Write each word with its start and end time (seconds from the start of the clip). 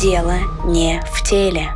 Дело 0.00 0.36
не 0.64 0.98
в 1.12 1.28
теле. 1.28 1.68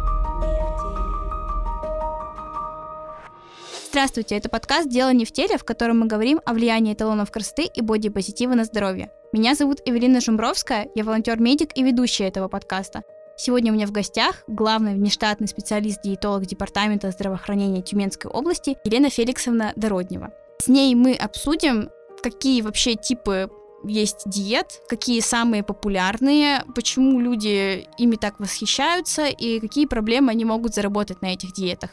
Здравствуйте, 3.90 4.36
это 4.36 4.48
подкаст 4.48 4.88
«Дело 4.88 5.12
не 5.12 5.26
в 5.26 5.32
теле», 5.32 5.58
в 5.58 5.64
котором 5.64 6.00
мы 6.00 6.06
говорим 6.06 6.40
о 6.46 6.54
влиянии 6.54 6.94
эталонов 6.94 7.30
красоты 7.30 7.64
и 7.64 7.82
бодипозитива 7.82 8.54
на 8.54 8.64
здоровье. 8.64 9.10
Меня 9.34 9.54
зовут 9.54 9.80
Эвелина 9.84 10.22
Жумбровская, 10.22 10.88
я 10.94 11.04
волонтер-медик 11.04 11.76
и 11.76 11.82
ведущая 11.82 12.28
этого 12.28 12.48
подкаста. 12.48 13.02
Сегодня 13.36 13.70
у 13.70 13.74
меня 13.74 13.86
в 13.86 13.92
гостях 13.92 14.42
главный 14.46 14.94
внештатный 14.94 15.46
специалист-диетолог 15.46 16.46
Департамента 16.46 17.10
здравоохранения 17.10 17.82
Тюменской 17.82 18.30
области 18.30 18.78
Елена 18.84 19.10
Феликсовна 19.10 19.74
Дороднева. 19.76 20.32
С 20.62 20.68
ней 20.68 20.94
мы 20.94 21.12
обсудим, 21.12 21.90
какие 22.22 22.62
вообще 22.62 22.94
типы 22.94 23.50
есть 23.86 24.22
диет, 24.26 24.80
какие 24.88 25.20
самые 25.20 25.62
популярные, 25.62 26.64
почему 26.74 27.20
люди 27.20 27.86
ими 27.98 28.16
так 28.16 28.40
восхищаются 28.40 29.26
и 29.26 29.60
какие 29.60 29.86
проблемы 29.86 30.30
они 30.30 30.44
могут 30.44 30.74
заработать 30.74 31.22
на 31.22 31.26
этих 31.26 31.52
диетах. 31.52 31.90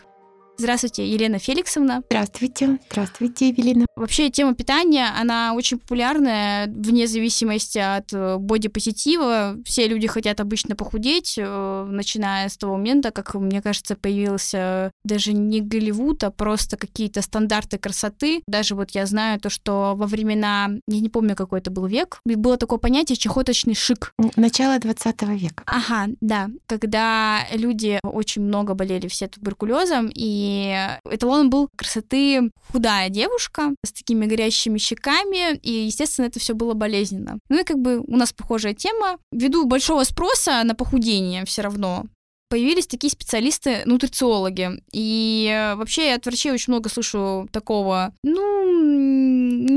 Здравствуйте, 0.57 1.07
Елена 1.07 1.39
Феликсовна. 1.39 2.03
Здравствуйте. 2.07 2.79
Здравствуйте, 2.89 3.49
Евелина. 3.49 3.85
Вообще 4.01 4.31
тема 4.31 4.55
питания, 4.55 5.09
она 5.15 5.53
очень 5.53 5.77
популярная 5.77 6.65
вне 6.65 7.05
зависимости 7.05 7.77
от 7.77 8.11
э, 8.11 8.37
бодипозитива. 8.37 9.57
Все 9.63 9.87
люди 9.87 10.07
хотят 10.07 10.39
обычно 10.39 10.75
похудеть, 10.75 11.35
э, 11.37 11.87
начиная 11.87 12.49
с 12.49 12.57
того 12.57 12.77
момента, 12.77 13.11
как, 13.11 13.35
мне 13.35 13.61
кажется, 13.61 13.95
появился 13.95 14.89
даже 15.03 15.33
не 15.33 15.61
Голливуд, 15.61 16.23
а 16.23 16.31
просто 16.31 16.77
какие-то 16.77 17.21
стандарты 17.21 17.77
красоты. 17.77 18.41
Даже 18.47 18.73
вот 18.73 18.89
я 18.89 19.05
знаю 19.05 19.39
то, 19.39 19.51
что 19.51 19.93
во 19.95 20.07
времена, 20.07 20.71
я 20.87 20.99
не 20.99 21.09
помню, 21.09 21.35
какой 21.35 21.59
это 21.59 21.69
был 21.69 21.85
век, 21.85 22.21
было 22.25 22.57
такое 22.57 22.79
понятие 22.79 23.17
чехоточный 23.17 23.75
шик. 23.75 24.15
Начало 24.35 24.79
20 24.79 25.21
века. 25.39 25.63
Ага, 25.67 26.11
да. 26.21 26.49
Когда 26.65 27.41
люди 27.53 27.99
очень 28.01 28.41
много 28.41 28.73
болели 28.73 29.07
все 29.07 29.27
туберкулезом, 29.27 30.09
и 30.11 30.87
эталоном 31.07 31.51
был 31.51 31.69
красоты 31.75 32.49
худая 32.71 33.09
девушка 33.09 33.75
с 33.91 33.93
такими 33.93 34.25
горящими 34.25 34.77
щеками, 34.77 35.57
и, 35.57 35.71
естественно, 35.85 36.25
это 36.25 36.39
все 36.39 36.53
было 36.53 36.73
болезненно. 36.73 37.39
Ну 37.49 37.59
и 37.59 37.63
как 37.63 37.79
бы 37.79 37.99
у 37.99 38.15
нас 38.15 38.33
похожая 38.33 38.73
тема. 38.73 39.17
Ввиду 39.31 39.65
большого 39.65 40.03
спроса 40.03 40.63
на 40.63 40.75
похудение 40.75 41.45
все 41.45 41.61
равно, 41.61 42.05
появились 42.51 42.85
такие 42.85 43.09
специалисты, 43.09 43.81
нутрициологи. 43.85 44.71
И 44.91 45.73
вообще 45.77 46.09
я 46.09 46.15
от 46.15 46.25
врачей 46.25 46.51
очень 46.51 46.73
много 46.73 46.89
слышу 46.89 47.47
такого, 47.51 48.13
ну, 48.23 48.65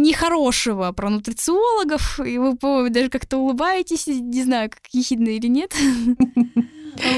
нехорошего 0.03 0.91
про 0.91 1.09
нутрициологов, 1.09 2.19
и 2.19 2.37
вы, 2.37 2.91
даже 2.91 3.11
как-то 3.11 3.39
улыбаетесь, 3.39 4.09
не 4.09 4.43
знаю, 4.43 4.71
как 4.71 4.83
ехидно 4.93 5.29
или 5.29 5.47
нет. 5.47 5.73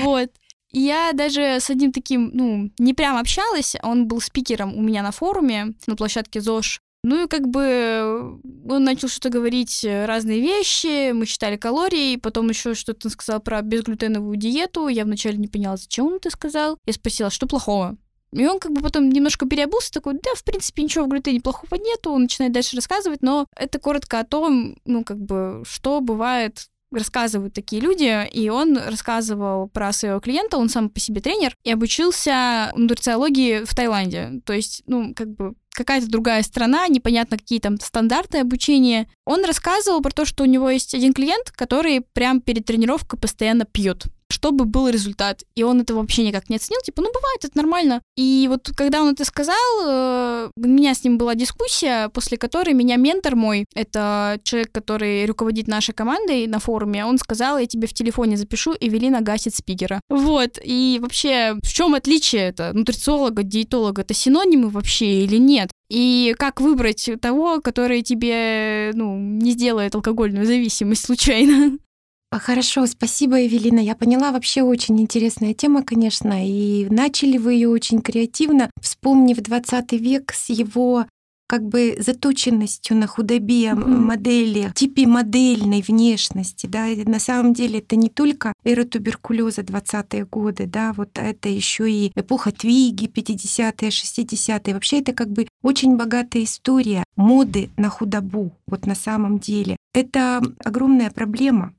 Вот. 0.02 0.30
Я 0.72 1.12
даже 1.12 1.60
с 1.60 1.68
одним 1.68 1.92
таким, 1.92 2.30
ну, 2.32 2.70
не 2.78 2.94
прям 2.94 3.16
общалась, 3.18 3.76
он 3.82 4.06
был 4.08 4.22
спикером 4.22 4.74
у 4.74 4.80
меня 4.80 5.02
на 5.02 5.10
форуме, 5.10 5.74
на 5.86 5.96
площадке 5.96 6.40
ЗОЖ. 6.40 6.80
Ну 7.06 7.22
и 7.22 7.28
как 7.28 7.46
бы 7.46 8.40
он 8.68 8.82
начал 8.82 9.06
что-то 9.06 9.28
говорить, 9.28 9.86
разные 9.88 10.40
вещи, 10.40 11.12
мы 11.12 11.24
считали 11.24 11.56
калории, 11.56 12.16
потом 12.16 12.48
еще 12.48 12.74
что-то 12.74 13.08
сказал 13.10 13.38
про 13.38 13.62
безглютеновую 13.62 14.36
диету. 14.36 14.88
Я 14.88 15.04
вначале 15.04 15.36
не 15.36 15.46
поняла, 15.46 15.76
зачем 15.76 16.06
он 16.06 16.14
это 16.14 16.30
сказал. 16.30 16.78
Я 16.84 16.92
спросила, 16.92 17.30
что 17.30 17.46
плохого? 17.46 17.96
И 18.32 18.44
он 18.44 18.58
как 18.58 18.72
бы 18.72 18.80
потом 18.80 19.08
немножко 19.08 19.46
переобулся, 19.46 19.92
такой, 19.92 20.14
да, 20.14 20.34
в 20.34 20.42
принципе, 20.42 20.82
ничего 20.82 21.04
в 21.04 21.08
глютене 21.08 21.40
плохого 21.40 21.80
нету, 21.80 22.10
он 22.10 22.22
начинает 22.22 22.52
дальше 22.52 22.74
рассказывать, 22.74 23.22
но 23.22 23.46
это 23.54 23.78
коротко 23.78 24.18
о 24.18 24.24
том, 24.24 24.76
ну, 24.84 25.04
как 25.04 25.18
бы, 25.18 25.62
что 25.64 26.00
бывает 26.00 26.66
рассказывают 26.92 27.54
такие 27.54 27.80
люди, 27.82 28.28
и 28.32 28.48
он 28.48 28.76
рассказывал 28.76 29.68
про 29.68 29.92
своего 29.92 30.18
клиента, 30.18 30.56
он 30.56 30.68
сам 30.68 30.90
по 30.90 30.98
себе 30.98 31.20
тренер, 31.20 31.54
и 31.62 31.70
обучился 31.70 32.72
нутрициологии 32.74 33.64
в 33.64 33.74
Таиланде. 33.74 34.40
То 34.44 34.52
есть, 34.52 34.82
ну, 34.86 35.14
как 35.14 35.28
бы 35.28 35.54
какая-то 35.76 36.08
другая 36.08 36.42
страна, 36.42 36.88
непонятно 36.88 37.38
какие 37.38 37.60
там 37.60 37.78
стандарты 37.78 38.38
обучения. 38.38 39.08
Он 39.24 39.44
рассказывал 39.44 40.00
про 40.00 40.10
то, 40.10 40.24
что 40.24 40.42
у 40.42 40.46
него 40.46 40.70
есть 40.70 40.94
один 40.94 41.12
клиент, 41.12 41.50
который 41.52 42.00
прям 42.00 42.40
перед 42.40 42.64
тренировкой 42.64 43.18
постоянно 43.18 43.64
пьет 43.64 44.06
чтобы 44.30 44.64
был 44.64 44.88
результат. 44.88 45.42
И 45.54 45.62
он 45.62 45.80
это 45.80 45.94
вообще 45.94 46.24
никак 46.24 46.48
не 46.50 46.56
оценил, 46.56 46.80
типа, 46.80 47.02
ну, 47.02 47.08
бывает, 47.12 47.44
это 47.44 47.56
нормально. 47.56 48.02
И 48.16 48.46
вот 48.48 48.70
когда 48.76 49.02
он 49.02 49.10
это 49.10 49.24
сказал, 49.24 49.56
э, 49.84 50.50
у 50.56 50.66
меня 50.66 50.94
с 50.94 51.04
ним 51.04 51.18
была 51.18 51.34
дискуссия, 51.34 52.08
после 52.10 52.36
которой 52.36 52.74
меня 52.74 52.96
ментор 52.96 53.36
мой, 53.36 53.66
это 53.74 54.40
человек, 54.42 54.72
который 54.72 55.26
руководит 55.26 55.68
нашей 55.68 55.94
командой 55.94 56.46
на 56.46 56.58
форуме, 56.58 57.04
он 57.04 57.18
сказал, 57.18 57.58
я 57.58 57.66
тебе 57.66 57.86
в 57.86 57.94
телефоне 57.94 58.36
запишу, 58.36 58.74
Эвелина 58.78 59.20
гасит 59.20 59.54
спикера. 59.54 60.00
Вот, 60.08 60.58
и 60.62 60.98
вообще, 61.00 61.54
в 61.62 61.72
чем 61.72 61.94
отличие 61.94 62.42
это? 62.42 62.72
Нутрициолога, 62.72 63.42
диетолога, 63.42 64.02
это 64.02 64.14
синонимы 64.14 64.68
вообще 64.68 65.24
или 65.24 65.36
нет? 65.36 65.70
И 65.88 66.34
как 66.38 66.60
выбрать 66.60 67.08
того, 67.20 67.60
который 67.60 68.02
тебе, 68.02 68.90
ну, 68.94 69.16
не 69.18 69.52
сделает 69.52 69.94
алкогольную 69.94 70.44
зависимость 70.44 71.04
случайно? 71.04 71.78
А, 72.30 72.38
хорошо, 72.38 72.86
спасибо, 72.86 73.46
Эвелина. 73.46 73.78
Я 73.78 73.94
поняла, 73.94 74.32
вообще 74.32 74.62
очень 74.62 75.00
интересная 75.00 75.54
тема, 75.54 75.82
конечно, 75.84 76.46
и 76.46 76.86
начали 76.90 77.38
вы 77.38 77.54
ее 77.54 77.68
очень 77.68 78.00
креативно, 78.00 78.70
вспомнив 78.80 79.36
20 79.38 79.92
век 79.92 80.32
с 80.32 80.50
его 80.50 81.06
как 81.48 81.62
бы 81.62 81.96
заточенностью 81.98 82.96
на 82.96 83.06
худобе 83.06 83.66
mm-hmm. 83.66 83.86
модели, 83.86 84.72
типе 84.74 85.06
модельной 85.06 85.82
внешности, 85.82 86.66
да, 86.66 86.88
и 86.88 87.04
на 87.04 87.20
самом 87.20 87.54
деле 87.54 87.78
это 87.78 87.96
не 87.96 88.08
только 88.08 88.52
эра 88.64 88.84
туберкулеза 88.84 89.62
20-е 89.62 90.26
годы, 90.26 90.66
да, 90.66 90.92
вот 90.92 91.10
это 91.14 91.48
еще 91.48 91.90
и 91.90 92.12
эпоха 92.14 92.50
Твиги, 92.50 93.06
50-е, 93.06 93.88
60-е. 93.88 94.74
Вообще 94.74 95.00
это 95.00 95.12
как 95.12 95.30
бы 95.30 95.46
очень 95.62 95.96
богатая 95.96 96.44
история 96.44 97.04
моды 97.14 97.70
на 97.76 97.88
худобу, 97.88 98.52
вот 98.66 98.86
на 98.86 98.94
самом 98.94 99.38
деле. 99.38 99.76
Это 99.94 100.42
огромная 100.64 101.10
проблема, 101.10 101.74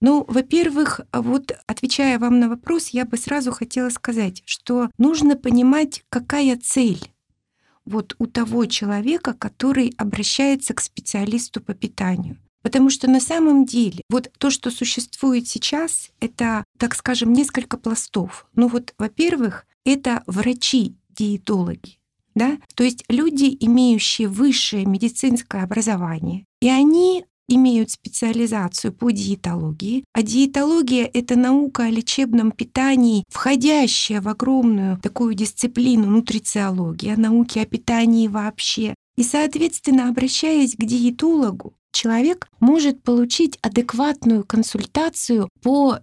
ну, 0.00 0.24
во-первых, 0.28 1.00
вот 1.12 1.52
отвечая 1.66 2.18
вам 2.18 2.38
на 2.38 2.48
вопрос, 2.48 2.88
я 2.88 3.04
бы 3.04 3.16
сразу 3.16 3.52
хотела 3.52 3.88
сказать, 3.88 4.42
что 4.44 4.90
нужно 4.98 5.36
понимать, 5.36 6.04
какая 6.10 6.56
цель 6.56 7.12
вот 7.86 8.14
у 8.18 8.26
того 8.26 8.66
человека, 8.66 9.32
который 9.32 9.94
обращается 9.96 10.74
к 10.74 10.80
специалисту 10.80 11.62
по 11.62 11.72
питанию. 11.72 12.36
Потому 12.62 12.90
что 12.90 13.08
на 13.08 13.20
самом 13.20 13.64
деле 13.64 14.02
вот 14.10 14.30
то, 14.38 14.50
что 14.50 14.72
существует 14.72 15.46
сейчас, 15.46 16.10
это, 16.20 16.64
так 16.78 16.96
скажем, 16.96 17.32
несколько 17.32 17.76
пластов. 17.76 18.46
Ну 18.56 18.66
вот, 18.66 18.92
во-первых, 18.98 19.66
это 19.84 20.24
врачи-диетологи, 20.26 22.00
да? 22.34 22.58
то 22.74 22.82
есть 22.82 23.04
люди, 23.08 23.56
имеющие 23.60 24.26
высшее 24.26 24.84
медицинское 24.84 25.62
образование, 25.62 26.44
и 26.60 26.68
они 26.68 27.24
имеют 27.48 27.90
специализацию 27.90 28.92
по 28.92 29.10
диетологии, 29.10 30.04
а 30.12 30.22
диетология— 30.22 31.08
это 31.14 31.36
наука 31.36 31.84
о 31.84 31.90
лечебном 31.90 32.52
питании, 32.52 33.24
входящая 33.28 34.20
в 34.20 34.28
огромную 34.28 34.98
такую 34.98 35.34
дисциплину 35.34 36.06
нутрициология, 36.06 37.16
науки 37.16 37.58
о 37.58 37.66
питании 37.66 38.28
вообще. 38.28 38.94
И, 39.16 39.22
соответственно, 39.22 40.08
обращаясь 40.08 40.74
к 40.76 40.84
диетологу, 40.84 41.74
человек 41.92 42.48
может 42.60 43.02
получить 43.02 43.58
адекватную 43.62 44.44
консультацию 44.44 45.48
по 45.62 46.00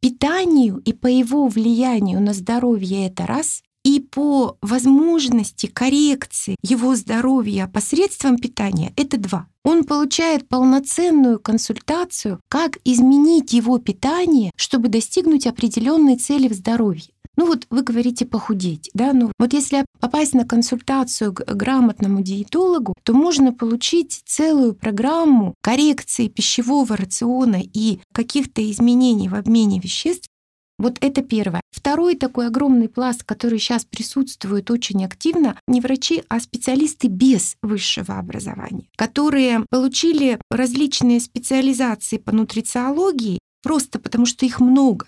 питанию 0.00 0.78
и 0.84 0.92
по 0.92 1.06
его 1.06 1.46
влиянию 1.48 2.20
на 2.20 2.32
здоровье. 2.32 3.06
Это 3.06 3.26
раз, 3.26 3.62
и 3.84 4.00
по 4.00 4.56
возможности 4.62 5.66
коррекции 5.66 6.56
его 6.62 6.94
здоровья 6.96 7.66
посредством 7.72 8.38
питания 8.38 8.92
это 8.96 9.18
два. 9.18 9.46
Он 9.64 9.84
получает 9.84 10.48
полноценную 10.48 11.38
консультацию, 11.38 12.40
как 12.48 12.78
изменить 12.84 13.52
его 13.52 13.78
питание, 13.78 14.50
чтобы 14.56 14.88
достигнуть 14.88 15.46
определенной 15.46 16.16
цели 16.16 16.48
в 16.48 16.52
здоровье. 16.52 17.12
Ну 17.36 17.46
вот 17.46 17.66
вы 17.70 17.82
говорите 17.82 18.26
похудеть, 18.26 18.90
да, 18.92 19.14
ну 19.14 19.32
вот 19.38 19.54
если 19.54 19.86
попасть 20.00 20.34
на 20.34 20.44
консультацию 20.44 21.32
к 21.32 21.44
грамотному 21.54 22.20
диетологу, 22.20 22.94
то 23.04 23.14
можно 23.14 23.52
получить 23.52 24.22
целую 24.26 24.74
программу 24.74 25.54
коррекции 25.62 26.28
пищевого 26.28 26.94
рациона 26.94 27.62
и 27.62 28.00
каких-то 28.12 28.70
изменений 28.70 29.30
в 29.30 29.34
обмене 29.34 29.80
веществ, 29.80 30.28
вот 30.78 30.98
это 31.00 31.22
первое. 31.22 31.60
Второй 31.70 32.16
такой 32.16 32.46
огромный 32.46 32.88
пласт, 32.88 33.24
который 33.24 33.58
сейчас 33.58 33.84
присутствует 33.84 34.70
очень 34.70 35.04
активно, 35.04 35.56
не 35.66 35.80
врачи, 35.80 36.22
а 36.28 36.40
специалисты 36.40 37.08
без 37.08 37.56
высшего 37.62 38.18
образования, 38.18 38.84
которые 38.96 39.64
получили 39.70 40.38
различные 40.50 41.20
специализации 41.20 42.18
по 42.18 42.32
нутрициологии 42.32 43.38
просто 43.62 43.98
потому, 43.98 44.26
что 44.26 44.44
их 44.44 44.60
много 44.60 45.06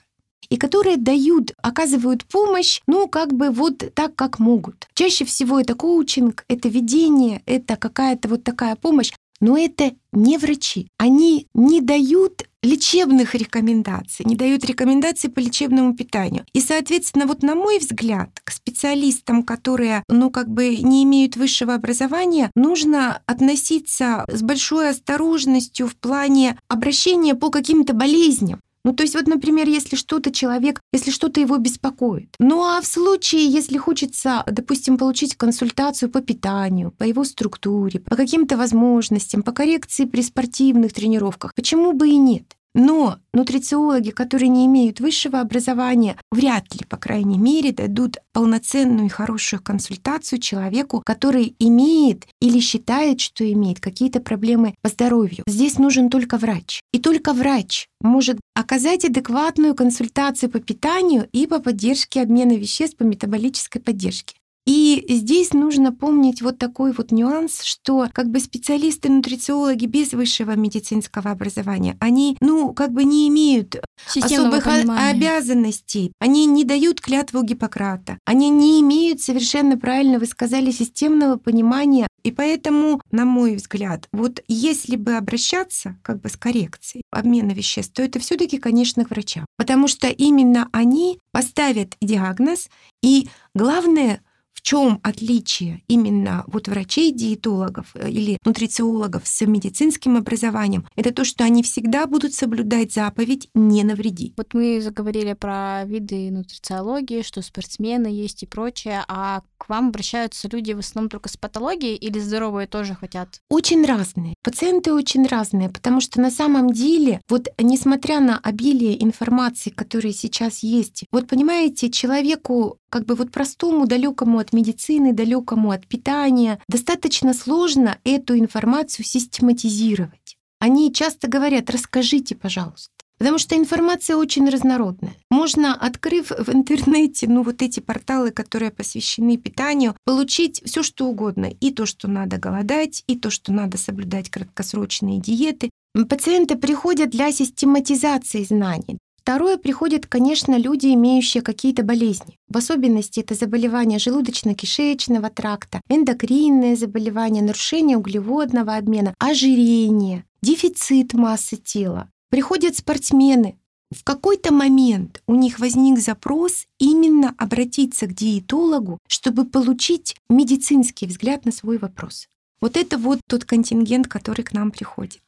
и 0.49 0.56
которые 0.56 0.96
дают, 0.96 1.52
оказывают 1.62 2.25
помощь, 2.25 2.81
ну, 2.87 3.08
как 3.08 3.32
бы 3.32 3.50
вот 3.50 3.82
так, 3.94 4.14
как 4.14 4.38
могут. 4.38 4.87
Чаще 4.94 5.25
всего 5.25 5.60
это 5.60 5.75
коучинг, 5.75 6.44
это 6.49 6.69
ведение, 6.69 7.43
это 7.46 7.76
какая-то 7.76 8.28
вот 8.28 8.44
такая 8.44 8.76
помощь. 8.76 9.12
Но 9.44 9.58
это 9.58 9.93
не 10.12 10.38
врачи. 10.38 10.88
Они 10.96 11.49
не 11.52 11.82
дают 11.82 12.44
лечебных 12.62 13.35
рекомендаций, 13.35 14.25
не 14.25 14.37
дают 14.37 14.64
рекомендаций 14.64 15.29
по 15.29 15.38
лечебному 15.38 15.94
питанию. 15.94 16.46
И, 16.55 16.62
соответственно, 16.62 17.26
вот 17.26 17.43
на 17.43 17.55
мой 17.55 17.79
взгляд, 17.79 18.31
к 18.43 18.50
специалистам, 18.50 19.43
которые, 19.43 20.02
ну, 20.08 20.31
как 20.31 20.49
бы 20.49 20.79
не 20.79 21.05
имеют 21.05 21.37
высшего 21.37 21.75
образования, 21.75 22.50
нужно 22.55 23.20
относиться 23.26 24.25
с 24.29 24.41
большой 24.41 24.88
осторожностью 24.88 25.88
в 25.88 25.96
плане 25.96 26.58
обращения 26.69 27.35
по 27.35 27.50
каким-то 27.50 27.93
болезням. 27.93 28.61
Ну, 28.84 28.92
то 28.92 29.02
есть 29.02 29.14
вот, 29.14 29.26
например, 29.26 29.66
если 29.66 29.96
что-то 29.96 30.31
человек, 30.31 30.81
если 30.92 31.10
что-то 31.10 31.40
его 31.40 31.56
беспокоит. 31.56 32.34
Ну, 32.38 32.62
а 32.62 32.81
в 32.81 32.86
случае, 32.86 33.48
если 33.48 33.78
хочется, 33.78 34.44
допустим, 34.46 34.98
получить 34.98 35.36
консультацию 35.36 36.10
по 36.10 36.20
питанию, 36.20 36.90
по 36.90 37.04
его 37.04 37.25
структуре, 37.25 38.00
по 38.00 38.16
каким-то 38.16 38.56
возможностям, 38.56 39.42
по 39.42 39.52
коррекции 39.52 40.04
при 40.04 40.20
спортивных 40.22 40.92
тренировках, 40.92 41.54
почему 41.54 41.92
бы 41.92 42.08
и 42.08 42.16
нет? 42.16 42.56
Но 42.75 43.19
нутрициологи, 43.32 44.11
которые 44.11 44.49
не 44.49 44.67
имеют 44.67 44.99
высшего 44.99 45.41
образования, 45.41 46.17
вряд 46.32 46.75
ли, 46.75 46.85
по 46.88 46.97
крайней 46.97 47.38
мере, 47.38 47.71
дадут 47.71 48.17
полноценную 48.32 49.06
и 49.06 49.11
хорошую 49.11 49.62
консультацию 49.62 50.41
человеку, 50.41 51.00
который 51.06 51.55
имеет 51.61 52.26
или 52.41 52.59
считает, 52.59 53.21
что 53.21 53.50
имеет 53.50 53.79
какие-то 53.79 54.21
проблемы 54.21 54.75
по 54.82 54.88
здоровью. 54.88 55.44
Здесь 55.47 55.79
нужен 55.79 56.11
только 56.11 56.37
врач. 56.37 56.81
И 56.93 56.99
только 56.99 57.32
врач 57.32 57.87
может 58.00 58.41
оказать 58.55 59.05
адекватную 59.05 59.75
консультацию 59.75 60.50
по 60.50 60.59
питанию 60.59 61.29
и 61.32 61.47
по 61.47 61.61
поддержке 61.61 62.23
обмена 62.23 62.53
веществ 62.53 62.97
по 62.97 63.05
метаболической 63.05 63.79
поддержке. 63.79 64.35
И 64.66 65.05
здесь 65.08 65.52
нужно 65.52 65.93
помнить 65.93 66.40
вот 66.40 66.58
такой 66.58 66.93
вот 66.93 67.12
нюанс, 67.12 67.62
что 67.62 68.08
как 68.12 68.31
бы 68.31 68.40
специалисты-нутрициологи 68.40 69.87
без 69.87 70.12
высшего 70.12 70.56
медицинского 70.56 71.31
образования, 71.31 71.96
они, 72.00 72.37
ну, 72.40 72.72
как 72.72 72.93
бы 72.93 73.05
не 73.05 73.28
имеют 73.28 73.76
особых 74.16 74.64
понимания. 74.64 75.11
обязанностей. 75.11 76.12
Они 76.19 76.46
не 76.46 76.64
дают 76.64 77.00
клятву 77.00 77.43
Гиппократа. 77.43 78.19
Они 78.25 78.49
не 78.49 78.81
имеют 78.81 79.20
совершенно 79.20 79.76
правильно, 79.76 80.19
вы 80.19 80.26
сказали, 80.26 80.70
системного 80.70 81.37
понимания. 81.37 82.06
И 82.22 82.32
поэтому, 82.32 83.02
на 83.10 83.26
мой 83.26 83.56
взгляд, 83.56 84.08
вот 84.12 84.43
если 84.49 84.96
бы 84.96 85.17
обращаться 85.17 85.96
как 86.02 86.22
бы 86.22 86.31
с 86.31 86.37
коррекцией 86.37 87.02
обмена 87.10 87.52
веществ, 87.52 87.93
то 87.93 88.02
это 88.02 88.19
все 88.19 88.37
таки 88.37 88.58
конечно, 88.58 89.05
к 89.05 89.10
врачам. 89.10 89.44
Потому 89.58 89.88
что 89.88 90.08
именно 90.08 90.69
они 90.72 91.19
поставят 91.32 91.96
диагноз, 92.00 92.70
и 93.02 93.28
главное— 93.55 94.22
чем 94.64 94.99
отличие 95.02 95.82
именно 95.88 96.43
вот 96.46 96.69
врачей-диетологов 96.69 97.87
э, 97.94 98.11
или 98.11 98.38
нутрициологов 98.44 99.26
с 99.26 99.44
медицинским 99.46 100.16
образованием? 100.16 100.87
Это 100.96 101.12
то, 101.12 101.25
что 101.25 101.44
они 101.44 101.62
всегда 101.62 102.06
будут 102.06 102.32
соблюдать 102.32 102.93
заповедь 102.93 103.49
«не 103.55 103.84
навреди». 103.84 104.32
Вот 104.38 104.55
мы 104.55 104.81
заговорили 104.81 105.34
про 105.34 105.84
виды 105.84 106.31
нутрициологии, 106.31 107.20
что 107.20 107.43
спортсмены 107.43 108.06
есть 108.06 108.43
и 108.43 108.46
прочее, 108.46 109.05
а 109.06 109.43
к 109.58 109.69
вам 109.69 109.88
обращаются 109.88 110.49
люди 110.49 110.72
в 110.72 110.78
основном 110.78 111.10
только 111.10 111.28
с 111.28 111.37
патологией 111.37 111.96
или 111.96 112.19
здоровые 112.19 112.67
тоже 112.67 112.94
хотят? 112.94 113.40
Очень 113.50 113.84
разные. 113.84 114.34
Пациенты 114.43 114.94
очень 114.94 115.26
разные, 115.26 115.69
потому 115.69 116.00
что 116.00 116.22
на 116.22 116.31
самом 116.31 116.72
деле, 116.72 117.20
вот 117.28 117.49
несмотря 117.58 118.20
на 118.20 118.38
обилие 118.38 119.02
информации, 119.05 119.69
которая 119.69 120.14
сейчас 120.14 120.62
есть, 120.62 121.05
вот 121.12 121.28
понимаете, 121.28 121.90
человеку 121.90 122.78
как 122.94 123.06
бы 123.06 123.17
вот 123.17 123.32
простому, 123.32 123.88
далекому 123.88 124.38
от 124.38 124.52
медицины, 124.52 125.12
далекому 125.12 125.73
от 125.73 125.85
питания, 125.88 126.61
достаточно 126.69 127.35
сложно 127.35 127.99
эту 128.05 128.38
информацию 128.38 129.05
систематизировать. 129.05 130.37
Они 130.61 130.93
часто 130.93 131.26
говорят, 131.26 131.70
расскажите, 131.70 132.37
пожалуйста. 132.37 132.93
Потому 133.19 133.38
что 133.38 133.56
информация 133.56 134.14
очень 134.14 134.49
разнородная. 134.49 135.17
Можно, 135.29 135.75
открыв 135.75 136.31
в 136.31 136.55
интернете, 136.55 137.26
ну 137.26 137.43
вот 137.43 137.62
эти 137.62 137.81
порталы, 137.81 138.31
которые 138.31 138.70
посвящены 138.70 139.38
питанию, 139.38 139.96
получить 140.05 140.62
все 140.64 140.85
что 140.85 141.06
угодно. 141.06 141.46
И 141.46 141.73
то, 141.73 141.87
что 141.87 142.06
надо 142.06 142.38
голодать, 142.38 143.02
и 143.08 143.17
то, 143.17 143.31
что 143.31 143.52
надо 143.52 143.76
соблюдать 143.76 144.31
краткосрочные 144.31 145.20
диеты. 145.20 145.70
Пациенты 146.08 146.55
приходят 146.55 147.11
для 147.11 147.32
систематизации 147.32 148.44
знаний, 148.44 148.99
Второе, 149.25 149.56
приходят, 149.56 150.06
конечно, 150.06 150.59
люди, 150.59 150.88
имеющие 150.88 151.43
какие-то 151.43 151.82
болезни. 151.82 152.37
В 152.47 152.59
особенности 152.59 153.21
это 153.21 153.35
заболевания 153.35 153.97
желудочно-кишечного 153.97 155.31
тракта, 155.31 155.81
эндокринные 155.88 156.76
заболевания, 156.76 157.41
нарушение 157.41 157.97
углеводного 157.97 158.76
обмена, 158.76 159.15
ожирение, 159.19 160.26
дефицит 160.43 161.15
массы 161.15 161.56
тела. 161.56 162.11
Приходят 162.29 162.76
спортсмены, 162.76 163.56
в 163.91 164.05
какой-то 164.05 164.53
момент 164.53 165.23
у 165.27 165.35
них 165.35 165.59
возник 165.59 166.00
запрос 166.00 166.67
именно 166.79 167.35
обратиться 167.38 168.06
к 168.06 168.12
диетологу, 168.12 168.99
чтобы 169.09 169.47
получить 169.47 170.17
медицинский 170.29 171.06
взгляд 171.06 171.47
на 171.47 171.53
свой 171.53 171.79
вопрос. 171.79 172.29
Вот 172.61 172.77
это 172.77 172.99
вот 172.99 173.20
тот 173.27 173.47
контингент, 173.47 174.06
который 174.06 174.43
к 174.43 174.53
нам 174.53 174.70
приходит. 174.70 175.23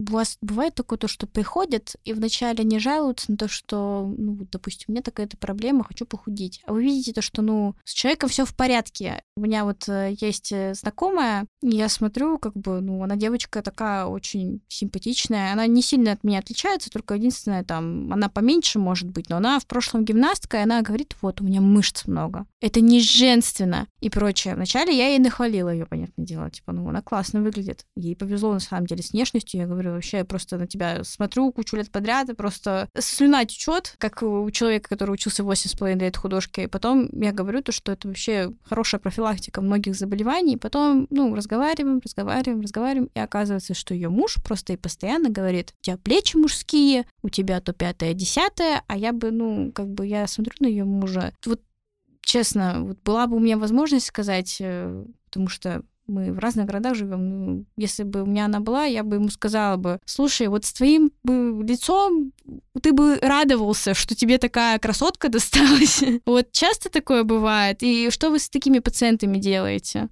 У 0.00 0.12
вас 0.12 0.38
бывает 0.40 0.74
такое 0.74 0.98
то, 0.98 1.06
что 1.06 1.26
приходят 1.26 1.94
и 2.04 2.12
вначале 2.12 2.64
не 2.64 2.78
жалуются 2.80 3.30
на 3.30 3.36
то, 3.36 3.48
что, 3.48 4.12
ну, 4.18 4.46
допустим, 4.50 4.86
у 4.88 4.92
меня 4.92 5.02
такая-то 5.02 5.36
проблема, 5.36 5.84
хочу 5.84 6.04
похудеть. 6.04 6.60
А 6.66 6.72
вы 6.72 6.82
видите 6.82 7.12
то, 7.12 7.22
что, 7.22 7.42
ну, 7.42 7.76
с 7.84 7.92
человеком 7.92 8.28
все 8.28 8.44
в 8.44 8.56
порядке. 8.56 9.22
У 9.36 9.42
меня 9.42 9.64
вот 9.64 9.88
э, 9.88 10.14
есть 10.20 10.50
э, 10.50 10.74
знакомая, 10.74 11.46
и 11.62 11.76
я 11.76 11.88
смотрю, 11.88 12.38
как 12.38 12.54
бы, 12.54 12.80
ну, 12.80 13.02
она 13.04 13.14
девочка 13.16 13.62
такая 13.62 14.06
очень 14.06 14.62
симпатичная. 14.68 15.52
Она 15.52 15.66
не 15.66 15.80
сильно 15.80 16.12
от 16.12 16.24
меня 16.24 16.40
отличается, 16.40 16.90
только 16.90 17.14
единственное, 17.14 17.62
там, 17.62 18.12
она 18.12 18.28
поменьше 18.28 18.80
может 18.80 19.08
быть, 19.10 19.28
но 19.28 19.36
она 19.36 19.60
в 19.60 19.66
прошлом 19.66 20.04
гимнастка, 20.04 20.58
и 20.58 20.62
она 20.62 20.82
говорит, 20.82 21.14
вот, 21.22 21.40
у 21.40 21.44
меня 21.44 21.60
мышц 21.60 22.06
много. 22.06 22.46
Это 22.60 22.80
не 22.80 23.00
женственно 23.00 23.86
и 24.00 24.10
прочее. 24.10 24.54
Вначале 24.54 24.96
я 24.96 25.08
ей 25.08 25.18
нахвалила 25.18 25.70
ее, 25.70 25.86
понятное 25.86 26.26
дело. 26.26 26.50
Типа, 26.50 26.72
ну, 26.72 26.88
она 26.88 27.00
классно 27.00 27.42
выглядит. 27.42 27.86
Ей 27.96 28.16
повезло, 28.16 28.52
на 28.52 28.60
самом 28.60 28.86
деле, 28.86 29.02
с 29.02 29.12
внешностью. 29.12 29.60
Я 29.60 29.66
говорю, 29.66 29.83
вообще 29.92 30.18
я 30.18 30.24
просто 30.24 30.58
на 30.58 30.66
тебя 30.66 31.04
смотрю 31.04 31.52
кучу 31.52 31.76
лет 31.76 31.90
подряд, 31.90 32.28
и 32.28 32.34
просто 32.34 32.88
слюна 32.98 33.44
течет, 33.44 33.94
как 33.98 34.22
у 34.22 34.50
человека, 34.50 34.88
который 34.88 35.12
учился 35.12 35.42
8,5 35.42 35.98
лет 35.98 36.16
художки. 36.16 36.62
И 36.62 36.66
потом 36.66 37.08
я 37.12 37.32
говорю 37.32 37.62
то, 37.62 37.72
что 37.72 37.92
это 37.92 38.08
вообще 38.08 38.52
хорошая 38.64 39.00
профилактика 39.00 39.60
многих 39.60 39.94
заболеваний. 39.94 40.54
И 40.54 40.58
потом, 40.58 41.06
ну, 41.10 41.34
разговариваем, 41.34 42.00
разговариваем, 42.04 42.60
разговариваем, 42.60 43.10
и 43.14 43.18
оказывается, 43.18 43.74
что 43.74 43.94
ее 43.94 44.08
муж 44.08 44.36
просто 44.44 44.72
и 44.72 44.76
постоянно 44.76 45.30
говорит, 45.30 45.74
у 45.80 45.84
тебя 45.84 45.96
плечи 45.96 46.36
мужские, 46.36 47.06
у 47.22 47.28
тебя 47.28 47.60
то 47.60 47.72
пятое, 47.72 48.14
десятое, 48.14 48.82
а 48.86 48.96
я 48.96 49.12
бы, 49.12 49.30
ну, 49.30 49.72
как 49.72 49.88
бы 49.88 50.06
я 50.06 50.26
смотрю 50.26 50.54
на 50.60 50.66
ее 50.66 50.84
мужа. 50.84 51.32
Вот 51.46 51.60
честно, 52.24 52.80
вот 52.80 52.98
была 53.04 53.26
бы 53.26 53.36
у 53.36 53.40
меня 53.40 53.58
возможность 53.58 54.06
сказать, 54.06 54.56
э, 54.60 55.04
потому 55.26 55.48
что 55.48 55.82
мы 56.06 56.32
в 56.32 56.38
разных 56.38 56.66
городах 56.66 56.94
живем. 56.94 57.28
Ну, 57.28 57.64
если 57.76 58.02
бы 58.02 58.22
у 58.22 58.26
меня 58.26 58.46
она 58.46 58.60
была, 58.60 58.84
я 58.84 59.02
бы 59.02 59.16
ему 59.16 59.28
сказала 59.28 59.76
бы, 59.76 60.00
слушай, 60.04 60.48
вот 60.48 60.64
с 60.64 60.72
твоим 60.72 61.12
бы 61.22 61.64
лицом 61.64 62.32
ты 62.82 62.92
бы 62.92 63.18
радовался, 63.20 63.94
что 63.94 64.14
тебе 64.14 64.38
такая 64.38 64.78
красотка 64.78 65.28
досталась. 65.28 66.02
вот 66.26 66.52
часто 66.52 66.90
такое 66.90 67.24
бывает. 67.24 67.82
И 67.82 68.10
что 68.10 68.30
вы 68.30 68.38
с 68.38 68.48
такими 68.48 68.78
пациентами 68.78 69.38
делаете? 69.38 70.08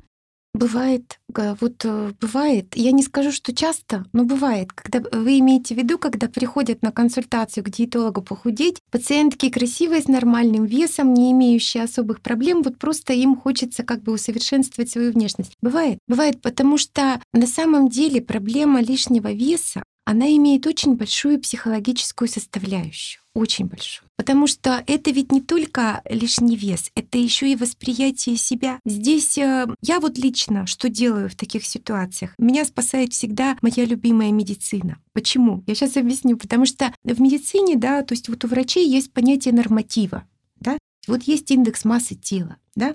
Бывает, 0.55 1.19
вот 1.29 1.83
э, 1.85 2.13
бывает, 2.21 2.77
я 2.77 2.93
не 2.93 3.03
скажу, 3.03 3.33
что 3.33 3.55
часто, 3.55 4.05
но 4.13 4.25
бывает, 4.25 4.71
когда 4.75 5.01
вы 5.01 5.39
имеете 5.39 5.75
в 5.75 5.79
виду, 5.79 5.99
когда 5.99 6.29
приходят 6.29 6.83
на 6.83 6.93
консультацию 6.93 7.65
к 7.65 7.71
диетологу 7.71 8.21
похудеть, 8.21 8.77
пациентки 8.91 9.49
красивые, 9.49 10.03
с 10.03 10.09
нормальным 10.09 10.67
весом, 10.67 11.15
не 11.15 11.33
имеющие 11.33 11.83
особых 11.83 12.21
проблем, 12.21 12.63
вот 12.63 12.77
просто 12.79 13.15
им 13.15 13.35
хочется 13.35 13.83
как 13.83 14.03
бы 14.03 14.13
усовершенствовать 14.13 14.91
свою 14.91 15.13
внешность. 15.13 15.55
Бывает, 15.63 15.99
бывает, 16.07 16.43
потому 16.43 16.77
что 16.77 17.23
на 17.33 17.47
самом 17.47 17.89
деле 17.89 18.21
проблема 18.21 18.83
лишнего 18.83 19.33
веса, 19.33 19.83
она 20.05 20.37
имеет 20.37 20.67
очень 20.67 20.97
большую 20.97 21.41
психологическую 21.41 22.29
составляющую, 22.29 23.22
очень 23.35 23.67
большую. 23.67 24.09
Потому 24.17 24.47
что 24.47 24.83
это 24.87 25.11
ведь 25.11 25.33
не 25.33 25.41
только 25.41 26.03
лишний 26.09 26.57
вес, 26.57 26.91
это 26.95 27.19
еще 27.19 27.51
и 27.51 27.57
восприятие 27.57 28.37
себя. 28.37 28.79
Здесь 28.85 29.39
э, 29.39 29.67
я 29.83 30.01
вот 30.01 30.19
лично 30.19 30.67
что 30.67 30.89
делаю 30.89 31.29
в 31.29 31.35
таких 31.35 31.65
ситуациях? 31.65 32.35
Меня 32.39 32.65
спасает 32.65 33.13
всегда 33.13 33.57
моя 33.63 33.85
любимая 33.85 34.33
медицина. 34.33 34.99
Почему? 35.13 35.65
Я 35.67 35.75
сейчас 35.75 35.97
объясню. 35.97 36.37
Потому 36.37 36.67
что 36.67 36.93
в 37.05 37.21
медицине, 37.21 37.77
да, 37.77 38.03
то 38.03 38.13
есть 38.13 38.29
вот 38.29 38.45
у 38.45 38.49
врачей 38.49 38.89
есть 38.89 39.13
понятие 39.13 39.55
норматива, 39.55 40.25
да, 40.61 40.79
вот 41.07 41.23
есть 41.25 41.51
индекс 41.51 41.85
массы 41.85 42.15
тела, 42.15 42.57
да, 42.75 42.95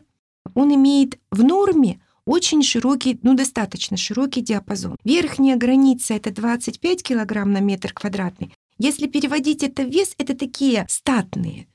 он 0.53 0.73
имеет 0.73 1.19
в 1.31 1.43
норме 1.43 1.99
очень 2.27 2.61
широкий, 2.61 3.17
ну 3.23 3.35
достаточно 3.35 3.95
широкий 3.95 4.41
диапазон. 4.41 4.97
Верхняя 5.05 5.55
граница 5.55 6.13
это 6.13 6.29
25 6.29 7.01
килограмм 7.01 7.53
на 7.53 7.59
метр 7.61 7.93
квадратный. 7.93 8.53
Если 8.77 9.07
переводить 9.07 9.63
это 9.63 9.83
в 9.83 9.89
вес, 9.89 10.13
это 10.17 10.35
такие 10.35 10.85
статные 10.89 11.67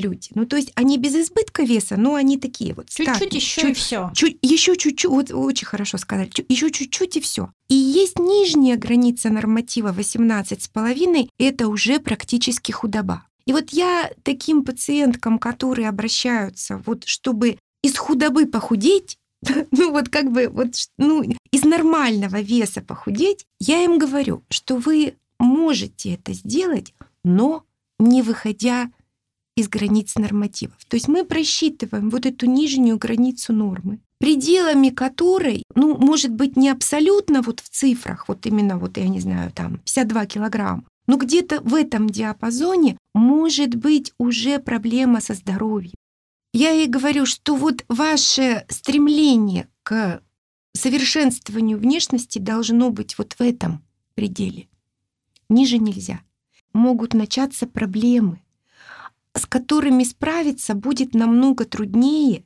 люди. 0.00 0.30
Ну, 0.34 0.46
то 0.46 0.56
есть 0.56 0.72
они 0.74 0.98
без 0.98 1.14
избытка 1.14 1.62
веса, 1.62 1.96
но 1.96 2.14
они 2.14 2.38
такие 2.38 2.74
вот. 2.74 2.88
Чуть-чуть 2.88 3.34
еще 3.34 3.70
и 3.70 3.74
все. 3.74 4.10
Чуть, 4.14 4.38
еще 4.42 4.76
чуть-чуть, 4.76 5.10
вот 5.10 5.30
очень 5.30 5.66
хорошо 5.66 5.98
сказали, 5.98 6.30
еще 6.48 6.70
чуть-чуть 6.70 7.16
и 7.16 7.20
все. 7.20 7.52
И 7.68 7.74
есть 7.74 8.18
нижняя 8.18 8.76
граница 8.76 9.30
норматива 9.30 9.94
18,5, 9.96 11.28
это 11.38 11.68
уже 11.68 12.00
практически 12.00 12.72
худоба. 12.72 13.24
И 13.46 13.52
вот 13.52 13.70
я 13.70 14.10
таким 14.22 14.64
пациенткам, 14.64 15.38
которые 15.38 15.88
обращаются, 15.88 16.82
вот 16.84 17.04
чтобы 17.04 17.58
из 17.82 17.96
худобы 17.96 18.46
похудеть, 18.46 19.18
ну 19.70 19.90
вот 19.90 20.08
как 20.08 20.30
бы 20.30 20.48
вот 20.48 20.74
ну, 20.98 21.24
из 21.50 21.64
нормального 21.64 22.40
веса 22.40 22.80
похудеть, 22.80 23.46
я 23.58 23.84
им 23.84 23.98
говорю, 23.98 24.42
что 24.50 24.76
вы 24.76 25.14
можете 25.40 26.14
это 26.14 26.32
сделать, 26.32 26.94
но 27.24 27.64
не 27.98 28.22
выходя 28.22 28.90
из 29.56 29.68
границ 29.68 30.14
нормативов. 30.16 30.76
То 30.88 30.94
есть 30.94 31.08
мы 31.08 31.24
просчитываем 31.24 32.10
вот 32.10 32.26
эту 32.26 32.46
нижнюю 32.46 32.98
границу 32.98 33.52
нормы, 33.52 33.98
пределами 34.18 34.90
которой, 34.90 35.64
ну, 35.74 35.96
может 35.96 36.30
быть, 36.30 36.56
не 36.56 36.68
абсолютно 36.68 37.42
вот 37.42 37.60
в 37.60 37.68
цифрах, 37.68 38.28
вот 38.28 38.46
именно 38.46 38.78
вот, 38.78 38.96
я 38.96 39.08
не 39.08 39.20
знаю, 39.20 39.50
там 39.52 39.78
52 39.78 40.26
килограмма, 40.26 40.84
но 41.06 41.16
где-то 41.16 41.60
в 41.62 41.74
этом 41.74 42.08
диапазоне 42.08 42.96
может 43.14 43.74
быть 43.74 44.12
уже 44.18 44.58
проблема 44.60 45.20
со 45.20 45.34
здоровьем. 45.34 45.94
Я 46.52 46.70
ей 46.70 46.86
говорю, 46.86 47.26
что 47.26 47.54
вот 47.54 47.84
ваше 47.88 48.64
стремление 48.68 49.68
к 49.82 50.20
совершенствованию 50.76 51.78
внешности 51.78 52.38
должно 52.38 52.90
быть 52.90 53.18
вот 53.18 53.34
в 53.34 53.40
этом 53.40 53.82
пределе. 54.14 54.68
Ниже 55.50 55.78
нельзя. 55.78 56.20
Могут 56.72 57.12
начаться 57.12 57.66
проблемы, 57.66 58.40
с 59.34 59.46
которыми 59.46 60.04
справиться 60.04 60.74
будет 60.74 61.12
намного 61.12 61.64
труднее, 61.64 62.44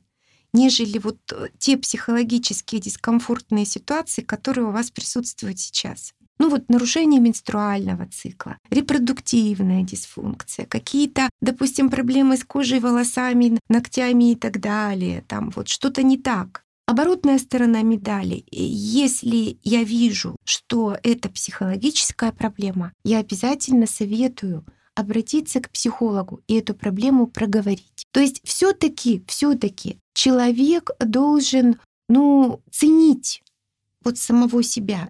нежели 0.53 0.97
вот 0.97 1.19
э, 1.31 1.49
те 1.59 1.77
психологические 1.77 2.81
дискомфортные 2.81 3.65
ситуации, 3.65 4.23
которые 4.23 4.65
у 4.65 4.71
вас 4.71 4.89
присутствуют 4.89 5.59
сейчас. 5.59 6.15
Ну 6.39 6.49
вот 6.49 6.67
нарушение 6.67 7.21
менструального 7.21 8.07
цикла, 8.07 8.57
репродуктивная 8.71 9.83
дисфункция, 9.83 10.65
какие-то, 10.65 11.29
допустим, 11.41 11.91
проблемы 11.91 12.37
с 12.37 12.43
кожей, 12.43 12.79
волосами, 12.79 13.59
ногтями 13.69 14.31
и 14.31 14.35
так 14.35 14.59
далее, 14.59 15.23
там 15.27 15.51
вот 15.55 15.67
что-то 15.67 16.01
не 16.01 16.17
так. 16.17 16.64
Оборотная 16.87 17.39
сторона 17.39 17.81
медали. 17.81 18.45
Если 18.51 19.57
я 19.63 19.83
вижу, 19.83 20.35
что 20.43 20.95
это 21.01 21.29
психологическая 21.29 22.31
проблема, 22.31 22.93
я 23.03 23.19
обязательно 23.19 23.87
советую 23.87 24.63
обратиться 24.93 25.61
к 25.61 25.71
психологу 25.71 26.41
и 26.47 26.55
эту 26.55 26.75
проблему 26.75 27.25
проговорить. 27.25 28.05
То 28.11 28.19
есть 28.19 28.39
все-таки, 28.43 29.23
все-таки 29.27 29.97
человек 30.13 30.91
должен, 30.99 31.81
ну, 32.07 32.61
ценить 32.71 33.43
вот 34.03 34.19
самого 34.19 34.61
себя. 34.61 35.09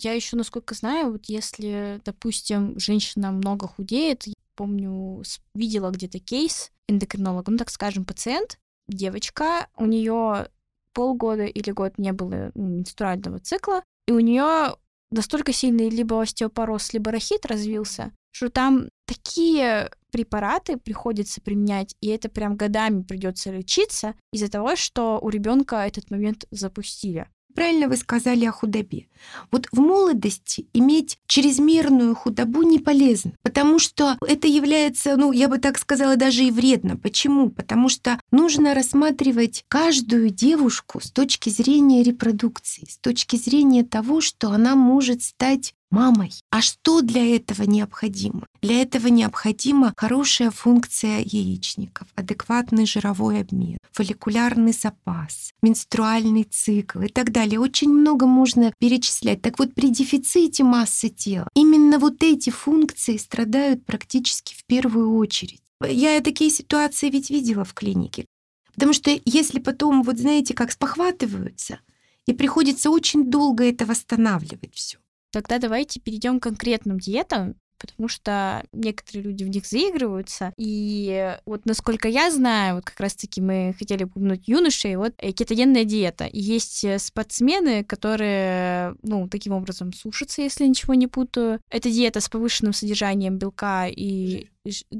Я 0.00 0.12
еще, 0.14 0.36
насколько 0.36 0.74
знаю, 0.74 1.12
вот 1.12 1.26
если, 1.26 2.00
допустим, 2.04 2.78
женщина 2.78 3.30
много 3.30 3.68
худеет, 3.68 4.24
помню, 4.56 5.22
видела 5.54 5.90
где-то 5.90 6.18
кейс 6.18 6.72
эндокринолога, 6.88 7.52
ну 7.52 7.56
так 7.56 7.70
скажем, 7.70 8.04
пациент, 8.04 8.58
девочка, 8.88 9.68
у 9.76 9.86
нее 9.86 10.48
полгода 10.92 11.44
или 11.44 11.70
год 11.70 11.98
не 11.98 12.12
было 12.12 12.52
ну, 12.54 12.78
менструального 12.78 13.38
цикла, 13.40 13.82
и 14.06 14.12
у 14.12 14.20
нее 14.20 14.76
настолько 15.10 15.52
сильный 15.52 15.90
либо 15.90 16.20
остеопороз, 16.20 16.92
либо 16.92 17.10
рахит 17.10 17.46
развился, 17.46 18.12
что 18.32 18.48
там 18.48 18.88
такие 19.06 19.90
препараты 20.10 20.76
приходится 20.76 21.40
применять, 21.40 21.96
и 22.00 22.08
это 22.08 22.28
прям 22.28 22.56
годами 22.56 23.02
придется 23.02 23.50
лечиться 23.50 24.14
из-за 24.32 24.50
того, 24.50 24.76
что 24.76 25.18
у 25.20 25.28
ребенка 25.28 25.86
этот 25.86 26.10
момент 26.10 26.46
запустили. 26.50 27.28
Правильно 27.54 27.88
вы 27.88 27.96
сказали 27.96 28.44
о 28.44 28.52
худобе. 28.52 29.06
Вот 29.50 29.68
в 29.70 29.78
молодости 29.78 30.66
иметь 30.72 31.18
чрезмерную 31.26 32.14
худобу 32.14 32.62
не 32.62 32.78
полезно, 32.78 33.32
потому 33.42 33.78
что 33.78 34.16
это 34.26 34.48
является, 34.48 35.16
ну, 35.16 35.32
я 35.32 35.48
бы 35.48 35.58
так 35.58 35.78
сказала, 35.78 36.16
даже 36.16 36.44
и 36.44 36.50
вредно. 36.50 36.96
Почему? 36.96 37.50
Потому 37.50 37.88
что 37.88 38.20
нужно 38.32 38.74
рассматривать 38.74 39.64
каждую 39.68 40.30
девушку 40.30 41.00
с 41.00 41.10
точки 41.10 41.48
зрения 41.48 42.02
репродукции, 42.02 42.86
с 42.90 42.98
точки 42.98 43.36
зрения 43.36 43.84
того, 43.84 44.20
что 44.20 44.50
она 44.50 44.74
может 44.74 45.22
стать 45.22 45.74
мамой. 45.94 46.32
А 46.50 46.60
что 46.60 47.00
для 47.00 47.24
этого 47.36 47.62
необходимо? 47.62 48.46
Для 48.60 48.82
этого 48.82 49.06
необходима 49.06 49.92
хорошая 49.96 50.50
функция 50.50 51.20
яичников, 51.20 52.08
адекватный 52.16 52.86
жировой 52.86 53.40
обмен, 53.40 53.78
фолликулярный 53.92 54.72
запас, 54.72 55.52
менструальный 55.62 56.44
цикл 56.44 57.00
и 57.00 57.08
так 57.08 57.30
далее. 57.30 57.60
Очень 57.60 57.90
много 57.90 58.26
можно 58.26 58.72
перечислять. 58.78 59.40
Так 59.40 59.58
вот, 59.58 59.74
при 59.74 59.90
дефиците 59.90 60.64
массы 60.64 61.08
тела 61.08 61.48
именно 61.54 61.98
вот 61.98 62.22
эти 62.22 62.50
функции 62.50 63.16
страдают 63.16 63.86
практически 63.86 64.54
в 64.54 64.64
первую 64.66 65.16
очередь. 65.16 65.60
Я 65.86 66.20
такие 66.20 66.50
ситуации 66.50 67.10
ведь 67.10 67.30
видела 67.30 67.64
в 67.64 67.74
клинике. 67.74 68.26
Потому 68.74 68.92
что 68.92 69.16
если 69.24 69.60
потом, 69.60 70.02
вот 70.02 70.18
знаете, 70.18 70.54
как 70.54 70.72
спохватываются, 70.72 71.78
и 72.26 72.32
приходится 72.32 72.90
очень 72.90 73.30
долго 73.30 73.64
это 73.64 73.86
восстанавливать 73.86 74.74
все. 74.74 74.98
Тогда 75.34 75.58
давайте 75.58 75.98
перейдем 75.98 76.38
к 76.38 76.44
конкретным 76.44 77.00
диетам, 77.00 77.56
потому 77.86 78.08
что 78.08 78.64
некоторые 78.72 79.24
люди 79.24 79.44
в 79.44 79.48
них 79.48 79.66
заигрываются. 79.66 80.52
И 80.56 81.36
вот 81.46 81.66
насколько 81.66 82.08
я 82.08 82.30
знаю, 82.30 82.76
вот 82.76 82.84
как 82.84 83.00
раз-таки 83.00 83.40
мы 83.40 83.74
хотели 83.78 84.04
упомянуть 84.04 84.48
юношей, 84.48 84.96
вот 84.96 85.14
э, 85.18 85.32
кетогенная 85.32 85.84
диета. 85.84 86.26
И 86.26 86.40
есть 86.40 86.84
э, 86.84 86.98
спортсмены, 86.98 87.84
которые, 87.84 88.94
ну, 89.02 89.28
таким 89.28 89.52
образом 89.52 89.92
сушатся, 89.92 90.42
если 90.42 90.66
ничего 90.66 90.94
не 90.94 91.06
путаю. 91.06 91.60
Это 91.70 91.90
диета 91.90 92.20
с 92.20 92.28
повышенным 92.28 92.72
содержанием 92.72 93.38
белка 93.38 93.86
и 93.88 94.48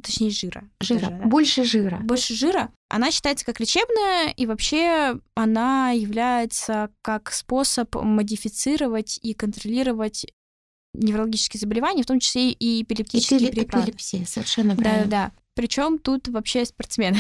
точнее 0.02 0.30
жира. 0.30 0.64
Жира. 0.80 1.00
Даже, 1.00 1.10
да? 1.12 1.26
Больше 1.26 1.64
жира. 1.64 1.98
Больше 2.02 2.34
жира. 2.34 2.70
Она 2.88 3.10
считается 3.10 3.46
как 3.46 3.60
лечебная, 3.60 4.30
и 4.36 4.46
вообще 4.46 5.18
она 5.34 5.90
является 5.90 6.90
как 7.02 7.32
способ 7.32 7.94
модифицировать 7.94 9.18
и 9.22 9.34
контролировать 9.34 10.26
неврологические 10.94 11.60
заболевания, 11.60 12.02
в 12.02 12.06
том 12.06 12.20
числе 12.20 12.50
и 12.50 12.82
эпилептические 12.82 13.50
Эпиле- 13.50 13.52
препараты. 13.52 13.90
Эпилепсия, 13.90 14.24
совершенно 14.26 14.74
правильно. 14.76 15.04
Да-да-да. 15.04 15.32
Причем 15.54 15.98
тут 15.98 16.28
вообще 16.28 16.64
спортсмены. 16.64 17.18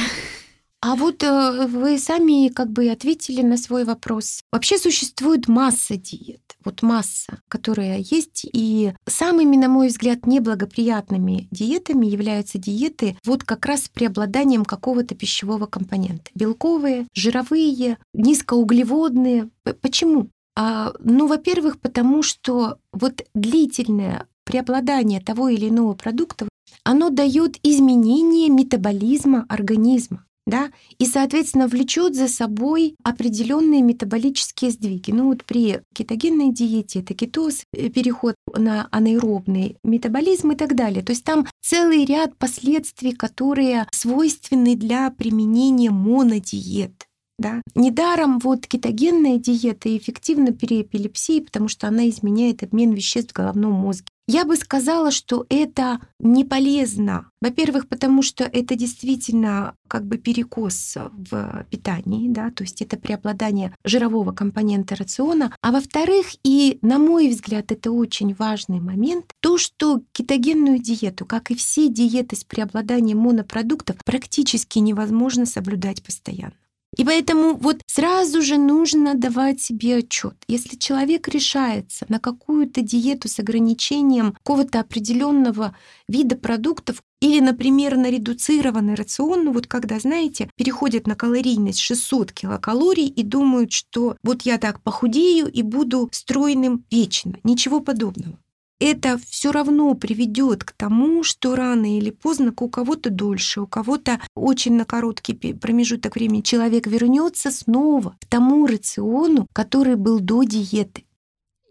А 0.80 0.96
вот 0.96 1.22
э, 1.22 1.66
вы 1.66 1.98
сами 1.98 2.48
как 2.48 2.70
бы 2.70 2.90
ответили 2.90 3.40
на 3.40 3.56
свой 3.56 3.84
вопрос. 3.84 4.42
Вообще 4.52 4.76
существует 4.76 5.48
масса 5.48 5.96
диет, 5.96 6.42
вот 6.62 6.82
масса, 6.82 7.40
которая 7.48 8.00
есть. 8.00 8.46
И 8.52 8.92
самыми, 9.06 9.56
на 9.56 9.68
мой 9.70 9.88
взгляд, 9.88 10.26
неблагоприятными 10.26 11.48
диетами 11.50 12.04
являются 12.04 12.58
диеты 12.58 13.16
вот 13.24 13.44
как 13.44 13.64
раз 13.64 13.84
с 13.84 13.88
преобладанием 13.88 14.66
какого-то 14.66 15.14
пищевого 15.14 15.64
компонента. 15.64 16.30
Белковые, 16.34 17.06
жировые, 17.14 17.96
низкоуглеводные. 18.12 19.48
Почему? 19.80 20.28
А, 20.56 20.92
ну, 21.00 21.26
во-первых, 21.26 21.80
потому 21.80 22.22
что 22.22 22.78
вот 22.92 23.24
длительное 23.34 24.26
преобладание 24.44 25.20
того 25.20 25.48
или 25.48 25.68
иного 25.68 25.94
продукта, 25.94 26.48
оно 26.84 27.10
дает 27.10 27.58
изменение 27.62 28.50
метаболизма 28.50 29.46
организма 29.48 30.24
да, 30.46 30.70
и, 30.98 31.06
соответственно, 31.06 31.68
влечет 31.68 32.14
за 32.14 32.28
собой 32.28 32.96
определенные 33.02 33.80
метаболические 33.80 34.70
сдвиги. 34.70 35.10
Ну 35.10 35.28
вот 35.28 35.44
при 35.44 35.80
кетогенной 35.94 36.52
диете 36.52 37.00
это 37.00 37.14
кетоз, 37.14 37.64
э, 37.72 37.88
переход 37.88 38.34
на 38.54 38.88
анаэробный 38.90 39.78
метаболизм 39.82 40.52
и 40.52 40.56
так 40.56 40.74
далее. 40.74 41.02
То 41.02 41.12
есть 41.12 41.24
там 41.24 41.46
целый 41.62 42.04
ряд 42.04 42.36
последствий, 42.36 43.12
которые 43.12 43.86
свойственны 43.92 44.76
для 44.76 45.10
применения 45.10 45.90
монодиет. 45.90 47.06
Да? 47.38 47.62
Недаром 47.74 48.38
вот 48.38 48.66
кетогенная 48.66 49.38
диета 49.38 49.96
эффективна 49.96 50.52
при 50.52 50.82
эпилепсии, 50.82 51.40
потому 51.40 51.68
что 51.68 51.88
она 51.88 52.08
изменяет 52.08 52.62
обмен 52.62 52.92
веществ 52.92 53.32
в 53.32 53.36
головном 53.36 53.72
мозге. 53.72 54.06
Я 54.26 54.46
бы 54.46 54.56
сказала, 54.56 55.10
что 55.10 55.44
это 55.50 56.00
не 56.18 56.44
полезно. 56.44 57.28
Во-первых, 57.42 57.88
потому 57.88 58.22
что 58.22 58.44
это 58.44 58.74
действительно 58.74 59.74
как 59.86 60.06
бы 60.06 60.16
перекос 60.16 60.96
в 61.12 61.66
питании, 61.68 62.30
да, 62.30 62.50
то 62.50 62.64
есть 62.64 62.80
это 62.80 62.96
преобладание 62.96 63.74
жирового 63.84 64.32
компонента 64.32 64.96
рациона. 64.96 65.54
А 65.60 65.72
во-вторых, 65.72 66.28
и 66.42 66.78
на 66.80 66.98
мой 66.98 67.28
взгляд, 67.28 67.70
это 67.70 67.90
очень 67.90 68.34
важный 68.34 68.80
момент, 68.80 69.26
то, 69.40 69.58
что 69.58 70.00
кетогенную 70.12 70.78
диету, 70.78 71.26
как 71.26 71.50
и 71.50 71.54
все 71.54 71.88
диеты 71.88 72.34
с 72.36 72.44
преобладанием 72.44 73.18
монопродуктов, 73.18 73.96
практически 74.06 74.78
невозможно 74.78 75.44
соблюдать 75.44 76.02
постоянно. 76.02 76.54
И 76.96 77.04
поэтому 77.04 77.56
вот 77.56 77.82
сразу 77.86 78.42
же 78.42 78.58
нужно 78.58 79.14
давать 79.14 79.60
себе 79.60 79.96
отчет. 79.96 80.34
Если 80.48 80.76
человек 80.76 81.28
решается 81.28 82.06
на 82.08 82.18
какую-то 82.18 82.82
диету 82.82 83.28
с 83.28 83.38
ограничением 83.38 84.32
какого-то 84.32 84.80
определенного 84.80 85.76
вида 86.08 86.36
продуктов, 86.36 87.02
или, 87.20 87.40
например, 87.40 87.96
на 87.96 88.10
редуцированный 88.10 88.94
рацион, 88.94 89.44
ну 89.44 89.52
вот 89.52 89.66
когда, 89.66 89.98
знаете, 89.98 90.50
переходят 90.56 91.06
на 91.06 91.14
калорийность 91.14 91.78
600 91.78 92.32
килокалорий 92.32 93.06
и 93.06 93.22
думают, 93.22 93.72
что 93.72 94.18
вот 94.22 94.42
я 94.42 94.58
так 94.58 94.82
похудею 94.82 95.50
и 95.50 95.62
буду 95.62 96.10
стройным 96.12 96.84
вечно. 96.90 97.38
Ничего 97.42 97.80
подобного 97.80 98.38
это 98.84 99.18
все 99.26 99.50
равно 99.50 99.94
приведет 99.94 100.62
к 100.62 100.72
тому, 100.72 101.22
что 101.22 101.56
рано 101.56 101.96
или 101.96 102.10
поздно 102.10 102.52
у 102.60 102.68
кого-то 102.68 103.08
дольше, 103.08 103.62
у 103.62 103.66
кого-то 103.66 104.20
очень 104.34 104.74
на 104.74 104.84
короткий 104.84 105.34
промежуток 105.54 106.16
времени 106.16 106.42
человек 106.42 106.86
вернется 106.86 107.50
снова 107.50 108.14
к 108.20 108.26
тому 108.26 108.66
рациону, 108.66 109.46
который 109.54 109.96
был 109.96 110.20
до 110.20 110.42
диеты. 110.42 111.04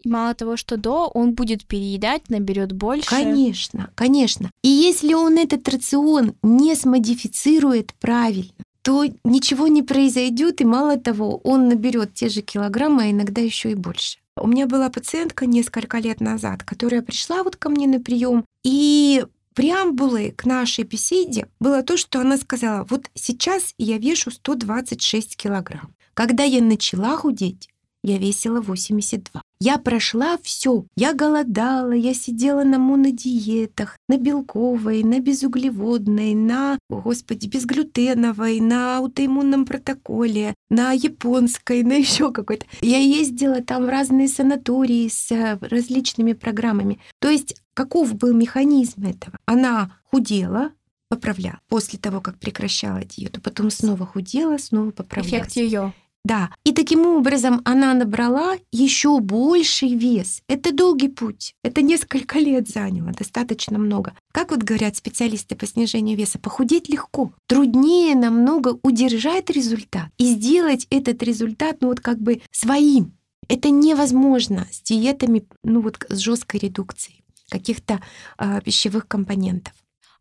И 0.02 0.08
мало 0.08 0.34
того, 0.34 0.56
что 0.56 0.76
до, 0.76 1.06
он 1.06 1.34
будет 1.34 1.64
переедать, 1.66 2.28
наберет 2.28 2.72
больше. 2.72 3.08
Конечно, 3.08 3.90
конечно. 3.94 4.50
И 4.62 4.68
если 4.68 5.14
он 5.14 5.38
этот 5.38 5.68
рацион 5.68 6.34
не 6.42 6.74
смодифицирует 6.74 7.94
правильно, 8.00 8.52
то 8.82 9.04
ничего 9.24 9.68
не 9.68 9.82
произойдет, 9.82 10.60
и 10.60 10.64
мало 10.64 10.98
того, 10.98 11.38
он 11.44 11.68
наберет 11.68 12.12
те 12.12 12.28
же 12.28 12.42
килограммы, 12.42 13.04
а 13.04 13.10
иногда 13.10 13.40
еще 13.40 13.70
и 13.70 13.74
больше. 13.74 14.18
У 14.36 14.48
меня 14.48 14.66
была 14.66 14.90
пациентка 14.90 15.46
несколько 15.46 15.98
лет 15.98 16.20
назад, 16.20 16.64
которая 16.64 17.02
пришла 17.02 17.42
вот 17.44 17.56
ко 17.56 17.68
мне 17.68 17.86
на 17.86 18.00
прием, 18.00 18.44
и 18.64 19.24
преамбулой 19.54 20.32
к 20.32 20.44
нашей 20.44 20.84
беседе 20.84 21.46
было 21.60 21.82
то, 21.82 21.96
что 21.96 22.20
она 22.20 22.36
сказала, 22.36 22.84
вот 22.90 23.10
сейчас 23.14 23.74
я 23.78 23.98
вешу 23.98 24.30
126 24.32 25.36
килограмм. 25.36 25.94
Когда 26.14 26.42
я 26.42 26.60
начала 26.60 27.16
худеть, 27.16 27.68
я 28.04 28.18
весила 28.18 28.60
82. 28.60 29.40
Я 29.60 29.78
прошла 29.78 30.36
все. 30.42 30.84
Я 30.94 31.14
голодала, 31.14 31.92
я 31.92 32.12
сидела 32.12 32.62
на 32.62 32.78
монодиетах, 32.78 33.96
на 34.08 34.18
белковой, 34.18 35.02
на 35.02 35.20
безуглеводной, 35.20 36.34
на, 36.34 36.78
господи, 36.90 37.46
безглютеновой, 37.46 38.60
на 38.60 38.98
аутоиммунном 38.98 39.64
протоколе, 39.64 40.54
на 40.68 40.92
японской, 40.92 41.82
на 41.82 41.94
еще 42.04 42.30
какой-то. 42.30 42.66
Я 42.82 42.98
ездила 42.98 43.62
там 43.62 43.86
в 43.86 43.88
разные 43.88 44.28
санатории 44.28 45.08
с 45.08 45.32
э, 45.32 45.58
различными 45.62 46.34
программами. 46.34 47.00
То 47.20 47.30
есть 47.30 47.56
каков 47.72 48.14
был 48.14 48.34
механизм 48.34 49.06
этого? 49.06 49.38
Она 49.46 49.96
худела, 50.10 50.72
поправляла 51.08 51.60
после 51.68 51.98
того, 51.98 52.20
как 52.20 52.38
прекращала 52.38 53.02
диету, 53.02 53.40
потом 53.40 53.70
снова 53.70 54.04
худела, 54.04 54.58
снова 54.58 54.90
поправляла. 54.90 55.42
Эффект 55.42 55.56
ее. 55.56 55.94
Да. 56.24 56.50
И 56.64 56.72
таким 56.72 57.06
образом 57.06 57.60
она 57.64 57.92
набрала 57.92 58.56
еще 58.72 59.20
больший 59.20 59.94
вес. 59.94 60.40
Это 60.48 60.72
долгий 60.72 61.08
путь. 61.08 61.54
Это 61.62 61.82
несколько 61.82 62.38
лет 62.38 62.68
заняло, 62.68 63.12
достаточно 63.12 63.78
много. 63.78 64.14
Как 64.32 64.50
вот 64.50 64.62
говорят 64.62 64.96
специалисты 64.96 65.54
по 65.54 65.66
снижению 65.66 66.16
веса, 66.16 66.38
похудеть 66.38 66.88
легко. 66.88 67.34
Труднее 67.46 68.14
намного 68.14 68.78
удержать 68.82 69.50
результат 69.50 70.08
и 70.16 70.24
сделать 70.24 70.86
этот 70.88 71.22
результат, 71.22 71.76
ну 71.80 71.88
вот 71.88 72.00
как 72.00 72.18
бы 72.20 72.40
своим. 72.50 73.12
Это 73.48 73.68
невозможно 73.68 74.66
с 74.72 74.80
диетами, 74.80 75.44
ну 75.62 75.82
вот 75.82 76.06
с 76.08 76.16
жесткой 76.16 76.60
редукцией 76.60 77.22
каких-то 77.50 78.00
э, 78.38 78.60
пищевых 78.64 79.06
компонентов 79.06 79.74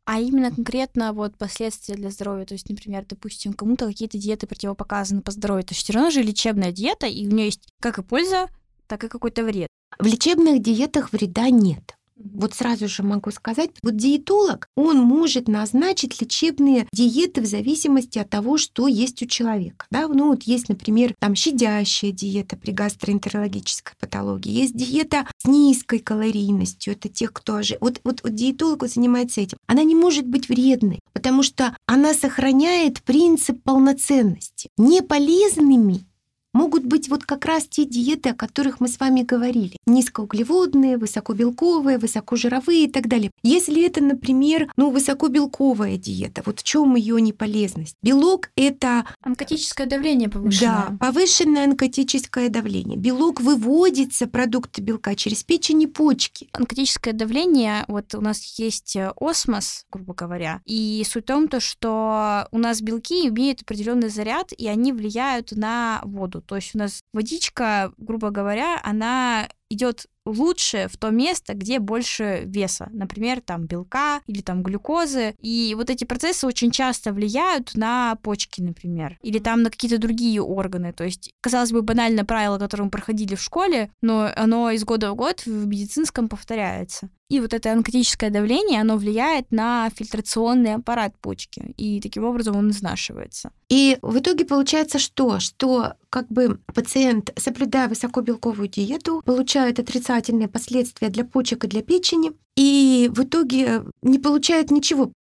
а 0.06 0.20
именно 0.20 0.52
конкретно 0.52 1.14
вот 1.14 1.38
последствия 1.38 1.96
для 1.96 2.10
здоровья. 2.10 2.46
То 2.46 2.54
есть, 2.54 2.70
например, 2.70 3.06
допустим, 3.08 3.54
кому-то 3.54 3.88
какие-то 3.88 4.18
диеты 4.18 4.48
противопоказаны 4.48 5.22
по 5.22 5.32
здоровью. 5.32 5.64
То 5.64 5.72
есть 5.72 5.84
все 5.84 5.94
равно 5.94 6.10
же 6.10 6.22
лечебная 6.22 6.72
диета, 6.72 7.08
и 7.08 7.28
у 7.28 7.32
нее 7.32 7.46
есть 7.46 7.68
как 7.82 8.00
и 8.00 8.04
польза, 8.04 8.50
так 8.88 9.04
и 9.04 9.08
какой-то 9.08 9.44
вред. 9.44 9.68
В 10.00 10.06
лечебных 10.06 10.62
диетах 10.62 11.14
вреда 11.14 11.50
нет. 11.50 11.96
Вот 12.16 12.54
сразу 12.54 12.88
же 12.88 13.04
могу 13.04 13.32
сказать, 13.32 13.72
вот 13.82 13.96
диетолог, 13.96 14.68
он 14.76 15.00
может 15.00 15.48
назначить 15.48 16.22
лечебные 16.22 16.88
диеты 16.94 17.42
в 17.42 17.46
зависимости 17.46 18.20
от 18.20 18.30
того, 18.30 18.58
что 18.58 18.88
есть 18.88 19.22
у 19.24 19.26
человека. 19.26 19.86
Да? 19.90 20.08
Ну 20.08 20.30
вот 20.30 20.44
есть, 20.44 20.70
например, 20.70 21.14
там 21.20 21.36
щадящая 21.36 22.12
диета 22.12 22.56
при 22.56 22.72
гастроэнтерологической 22.72 23.96
патологии, 24.00 24.52
есть 24.52 24.76
диета 24.76 25.28
с 25.38 25.46
низкой 25.46 26.00
калорийностью, 26.00 26.94
это 26.94 27.10
тех, 27.10 27.34
кто 27.34 27.56
ожи... 27.56 27.78
вот, 27.82 28.00
вот, 28.04 28.22
вот 28.24 28.36
диетолог 28.36 28.88
занимается 28.88 29.42
этим. 29.42 29.58
Она 29.68 29.84
не 29.84 29.96
может 29.96 30.28
быть 30.28 30.50
вредной, 30.50 31.00
потому 31.14 31.44
что 31.44 31.76
она 31.88 32.14
сохраняет 32.14 33.02
принцип 33.04 33.62
полноценности. 33.64 34.70
Не 34.78 35.02
полезными 35.02 36.06
могут 36.54 36.86
быть 36.86 37.10
вот 37.10 37.24
как 37.26 37.46
раз 37.46 37.66
те 37.68 37.86
диеты, 37.86 38.30
о 38.30 38.36
которых 38.36 38.80
мы 38.80 38.88
с 38.88 39.00
вами 39.00 39.24
говорили. 39.24 39.78
Низкоуглеводные, 39.86 40.98
высокобелковые, 40.98 41.98
высокожировые 41.98 42.86
и 42.86 42.92
так 42.92 43.08
далее. 43.08 43.32
Если 43.44 43.86
это, 43.86 44.02
например, 44.02 44.72
ну, 44.78 44.92
высокобелковая 44.92 45.98
диета, 45.98 46.44
вот 46.46 46.62
в 46.62 46.64
чем 46.64 46.96
ее 46.96 47.20
неполезность? 47.20 47.98
Белок— 48.02 48.52
это... 48.56 49.06
Онкотическое 49.22 49.88
давление 49.88 50.30
повышенное. 50.30 50.88
Да, 50.90 50.98
повышенное 51.00 51.66
онкотическое 51.66 52.50
давление. 52.50 52.98
Белок 52.98 53.42
выводится, 53.42 54.28
продукты 54.28 54.82
белка, 54.82 55.16
через 55.16 55.44
печень 55.44 55.82
и 55.82 55.88
почки. 55.88 56.50
Онкотическое 56.54 57.14
давление, 57.14 57.86
вот 57.88 58.14
у 58.16 58.22
нас 58.22 58.60
есть 58.60 58.96
э, 58.96 59.12
осмос, 59.20 59.86
грубо 59.92 60.14
говоря, 60.14 60.62
и 60.66 61.04
суть 61.10 61.24
в 61.24 61.28
том, 61.28 61.48
то, 61.48 61.60
что 61.60 62.48
у 62.52 62.58
нас 62.58 62.82
белки 62.82 63.28
имеют 63.28 63.62
определенный 63.62 64.10
заряд, 64.10 64.52
и 64.52 64.68
они 64.68 64.92
влияют 64.92 65.52
на 65.54 66.02
воду. 66.04 66.43
То 66.46 66.56
есть 66.56 66.76
у 66.76 66.78
нас 66.78 67.04
водичка, 67.14 67.94
грубо 67.98 68.30
говоря, 68.30 68.80
она 68.84 69.50
идет 69.70 70.08
лучше 70.26 70.88
в 70.92 70.98
то 70.98 71.10
место, 71.10 71.54
где 71.54 71.80
больше 71.80 72.44
веса, 72.46 72.90
например, 72.92 73.42
там 73.42 73.66
белка 73.66 74.22
или 74.28 74.42
там 74.42 74.64
глюкозы. 74.64 75.36
И 75.40 75.74
вот 75.78 75.90
эти 75.90 76.04
процессы 76.04 76.48
очень 76.48 76.72
часто 76.72 77.12
влияют 77.12 77.76
на 77.76 78.16
почки, 78.22 78.62
например, 78.62 79.18
или 79.22 79.40
там 79.40 79.64
на 79.64 79.70
какие-то 79.70 79.98
другие 79.98 80.42
органы. 80.42 80.94
То 80.94 81.04
есть, 81.04 81.32
казалось 81.42 81.72
бы, 81.72 81.82
банальное 81.82 82.24
правило, 82.24 82.58
которое 82.58 82.86
мы 82.86 82.90
проходили 82.90 83.36
в 83.36 83.42
школе, 83.42 83.92
но 84.02 84.30
оно 84.36 84.72
из 84.72 84.84
года 84.84 85.12
в 85.12 85.16
год 85.16 85.46
в 85.46 85.68
медицинском 85.68 86.28
повторяется. 86.28 87.10
И 87.30 87.40
вот 87.40 87.52
это 87.54 87.72
онкотическое 87.72 88.30
давление, 88.30 88.82
оно 88.82 88.96
влияет 88.96 89.52
на 89.52 89.90
фильтрационный 89.96 90.76
аппарат 90.76 91.18
почки, 91.20 91.74
и 91.78 92.00
таким 92.00 92.26
образом 92.26 92.56
он 92.56 92.70
изнашивается. 92.70 93.52
И 93.70 93.98
в 94.04 94.20
итоге 94.20 94.46
получается 94.46 95.00
что? 95.00 95.40
Что 95.40 95.96
как 96.12 96.28
бы 96.28 96.60
пациент, 96.76 97.32
соблюдая 97.36 97.88
высокобелковую 97.88 98.68
диету, 98.68 99.24
получает 99.26 99.80
отрицательные 100.18 100.48
последствия 100.48 101.10
для 101.10 101.26
почек 101.26 101.66
и 101.66 101.68
для 101.68 101.82
печени, 101.82 102.32
и 102.56 103.10
в 103.14 103.24
итоге 103.24 103.84
не 104.02 104.20
получает 104.20 104.72
ничего. 104.72 105.12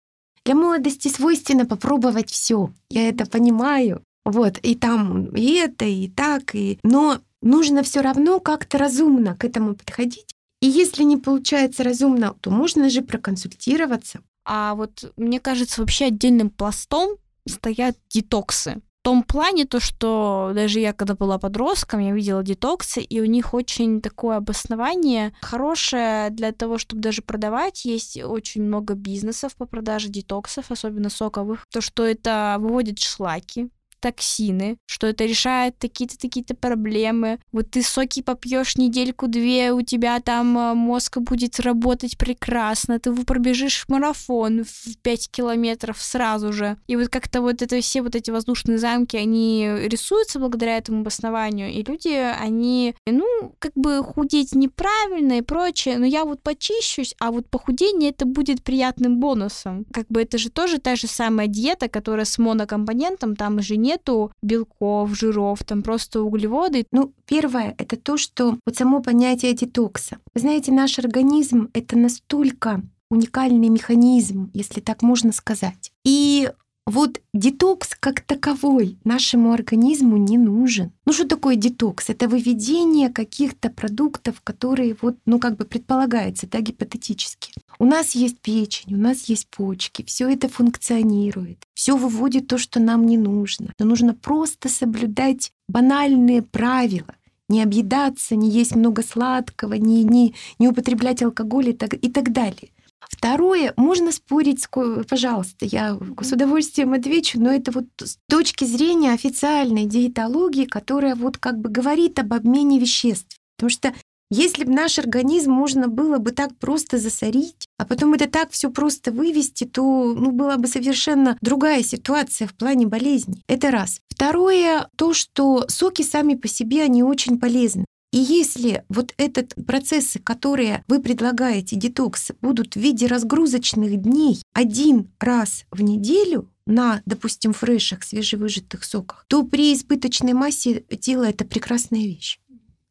Для 0.45 0.56
молодости 0.56 1.08
свойственно 1.08 1.65
попробовать 1.65 2.32
все. 2.32 2.71
Я 2.89 3.10
это 3.10 3.25
понимаю. 3.25 4.03
Вот, 4.25 4.58
и 4.63 4.75
там 4.75 5.36
и 5.36 5.53
это, 5.53 5.86
и 5.86 6.10
так, 6.10 6.56
и... 6.56 6.79
Но 6.84 7.19
нужно 7.41 7.84
все 7.84 8.01
равно 8.01 8.39
как-то 8.39 8.77
разумно 8.77 9.36
к 9.36 9.43
этому 9.45 9.75
подходить 9.75 10.34
и 10.63 10.67
если 10.67 11.03
не 11.03 11.17
получается 11.17 11.84
разумно, 11.84 12.36
то 12.39 12.49
можно 12.49 12.89
же 12.89 13.01
проконсультироваться. 13.01 14.21
А 14.45 14.75
вот 14.75 15.12
мне 15.17 15.41
кажется, 15.41 15.82
вообще 15.82 16.06
отдельным 16.06 16.49
пластом 16.49 17.17
стоят 17.45 17.97
детоксы. 18.08 18.82
Том 19.03 19.21
плане 19.23 19.65
то, 19.65 19.81
что 19.81 20.53
даже 20.55 20.79
я, 20.79 20.93
когда 20.93 21.13
была 21.13 21.37
подростком, 21.37 21.99
я 21.99 22.13
видела 22.13 22.41
детоксы, 22.41 23.01
и 23.01 23.19
у 23.19 23.25
них 23.25 23.53
очень 23.53 24.01
такое 24.01 24.37
обоснование 24.37 25.33
хорошее 25.41 26.29
для 26.29 26.53
того, 26.53 26.77
чтобы 26.77 27.01
даже 27.01 27.21
продавать. 27.21 27.83
Есть 27.83 28.17
очень 28.23 28.63
много 28.63 28.93
бизнесов 28.93 29.57
по 29.57 29.65
продаже 29.65 30.07
детоксов, 30.07 30.71
особенно 30.71 31.09
соковых. 31.09 31.65
То, 31.69 31.81
что 31.81 32.05
это 32.05 32.55
выводит 32.59 32.99
шлаки, 32.99 33.69
токсины, 34.03 34.77
что 34.85 35.07
это 35.07 35.23
решает 35.23 35.77
такие-то 35.77 36.17
такие-то 36.17 36.55
проблемы. 36.55 37.39
Вот 37.53 37.71
ты 37.71 37.81
соки 37.81 38.21
попьешь 38.21 38.75
недельку-две, 38.75 39.71
у 39.71 39.81
тебя 39.81 40.19
там 40.19 40.57
э, 40.57 40.73
мозг 40.73 41.19
будет 41.19 41.61
работать 41.61 42.17
прекрасно, 42.17 42.99
ты 42.99 43.13
пробежишь 43.23 43.85
марафон 43.87 44.65
в 44.65 44.97
5 45.01 45.31
километров 45.31 46.01
сразу 46.01 46.51
же. 46.51 46.75
И 46.87 46.97
вот 46.97 47.07
как-то 47.07 47.39
вот 47.41 47.61
это 47.61 47.79
все 47.79 48.01
вот 48.01 48.15
эти 48.15 48.29
воздушные 48.29 48.77
замки, 48.77 49.15
они 49.15 49.69
рисуются 49.85 50.37
благодаря 50.37 50.77
этому 50.77 50.99
обоснованию, 50.99 51.71
и 51.71 51.81
люди, 51.81 52.09
они, 52.09 52.95
ну, 53.07 53.55
как 53.59 53.71
бы 53.75 54.03
худеть 54.03 54.53
неправильно 54.53 55.37
и 55.37 55.41
прочее, 55.41 55.97
но 55.97 56.05
я 56.05 56.25
вот 56.25 56.43
почищусь, 56.43 57.15
а 57.19 57.31
вот 57.31 57.49
похудение 57.49 58.09
это 58.09 58.25
будет 58.25 58.63
приятным 58.63 59.21
бонусом. 59.21 59.85
Как 59.93 60.07
бы 60.09 60.21
это 60.23 60.37
же 60.37 60.49
тоже 60.49 60.79
та 60.79 60.97
же 60.97 61.07
самая 61.07 61.47
диета, 61.47 61.87
которая 61.87 62.25
с 62.25 62.37
монокомпонентом, 62.37 63.37
там 63.37 63.61
же 63.61 63.77
нет 63.77 63.92
нету 63.93 64.32
белков, 64.41 65.15
жиров, 65.15 65.63
там 65.63 65.84
просто 65.84 66.21
углеводы. 66.21 66.86
Ну, 66.91 67.13
первое— 67.25 67.75
это 67.77 67.95
то, 67.95 68.17
что 68.17 68.58
вот 68.65 68.75
само 68.75 69.01
понятие 69.01 69.53
детокса. 69.53 70.17
Вы 70.34 70.41
знаете, 70.41 70.71
наш 70.71 70.99
организм— 70.99 71.69
это 71.73 71.97
настолько 71.97 72.82
уникальный 73.10 73.69
механизм, 73.69 74.49
если 74.53 74.82
так 74.82 75.01
можно 75.03 75.32
сказать. 75.32 75.91
И 76.03 76.49
вот 76.85 77.21
детокс 77.33 77.95
как 77.99 78.21
таковой 78.21 78.97
нашему 79.03 79.51
организму 79.53 80.17
не 80.17 80.37
нужен. 80.37 80.91
Ну 81.05 81.13
что 81.13 81.25
такое 81.27 81.55
детокс? 81.55 82.09
Это 82.09 82.27
выведение 82.27 83.09
каких-то 83.09 83.69
продуктов, 83.69 84.41
которые 84.41 84.97
вот, 85.01 85.15
ну 85.25 85.39
как 85.39 85.55
бы 85.55 85.65
предполагается, 85.65 86.47
да, 86.47 86.59
гипотетически. 86.59 87.53
У 87.79 87.85
нас 87.85 88.15
есть 88.15 88.39
печень, 88.39 88.95
у 88.95 88.97
нас 88.97 89.23
есть 89.25 89.47
почки, 89.47 90.03
все 90.03 90.29
это 90.29 90.49
функционирует, 90.49 91.65
все 91.73 91.95
выводит 91.95 92.47
то, 92.47 92.57
что 92.57 92.79
нам 92.79 93.05
не 93.05 93.17
нужно. 93.17 93.71
Но 93.79 93.85
нужно 93.85 94.13
просто 94.13 94.67
соблюдать 94.67 95.51
банальные 95.67 96.41
правила 96.41 97.15
не 97.49 97.61
объедаться, 97.61 98.35
не 98.35 98.49
есть 98.49 98.75
много 98.75 99.03
сладкого, 99.03 99.73
не, 99.73 100.03
не, 100.03 100.33
не 100.59 100.67
употреблять 100.67 101.21
алкоголь 101.21 101.69
и 101.69 101.73
так, 101.73 101.93
и 101.93 102.09
так 102.09 102.31
далее. 102.31 102.69
Второе, 103.09 103.73
можно 103.77 104.11
спорить, 104.11 104.65
пожалуйста, 105.09 105.65
я 105.65 105.97
с 106.21 106.31
удовольствием 106.31 106.93
отвечу, 106.93 107.39
но 107.39 107.51
это 107.51 107.71
вот 107.71 107.85
с 108.01 108.17
точки 108.29 108.65
зрения 108.65 109.11
официальной 109.11 109.85
диетологии, 109.85 110.65
которая 110.65 111.15
вот 111.15 111.37
как 111.37 111.59
бы 111.59 111.69
говорит 111.69 112.19
об 112.19 112.33
обмене 112.33 112.79
веществ. 112.79 113.37
Потому 113.57 113.69
что 113.69 113.93
если 114.35 114.63
бы 114.63 114.71
наш 114.71 114.97
организм 114.97 115.51
можно 115.51 115.87
было 115.87 116.17
бы 116.17 116.31
так 116.31 116.57
просто 116.57 116.97
засорить, 116.97 117.67
а 117.77 117.85
потом 117.85 118.15
это 118.15 118.27
так 118.27 118.49
все 118.49 118.71
просто 118.71 119.11
вывести, 119.11 119.65
то 119.65 120.15
ну, 120.15 120.31
была 120.31 120.57
бы 120.57 120.67
совершенно 120.67 121.37
другая 121.41 121.83
ситуация 121.83 122.47
в 122.47 122.55
плане 122.55 122.87
болезней. 122.87 123.43
Это 123.47 123.69
раз. 123.69 123.99
Второе, 124.09 124.89
то, 124.95 125.13
что 125.13 125.65
соки 125.67 126.01
сами 126.01 126.33
по 126.33 126.47
себе, 126.47 126.81
они 126.81 127.03
очень 127.03 127.39
полезны. 127.39 127.85
И 128.13 128.17
если 128.17 128.86
вот 128.89 129.12
этот 129.17 129.56
процессы, 129.65 130.19
которые 130.19 130.84
вы 130.88 131.02
предлагаете, 131.02 131.76
детокс, 131.76 132.30
будут 132.41 132.76
в 132.76 132.80
виде 132.80 133.08
разгрузочных 133.08 133.99
дней 133.99 134.39
один 134.54 135.12
раз 135.19 135.65
в 135.71 135.82
неделю, 135.82 136.47
на, 136.67 137.02
допустим, 137.08 137.54
фрешах, 137.54 138.04
свежевыжатых 138.04 138.84
соках, 138.84 139.26
то 139.28 139.43
при 139.43 139.73
избыточной 139.73 140.34
массе 140.34 140.82
тела 141.02 141.23
это 141.23 141.43
прекрасная 141.43 142.02
вещь. 142.02 142.39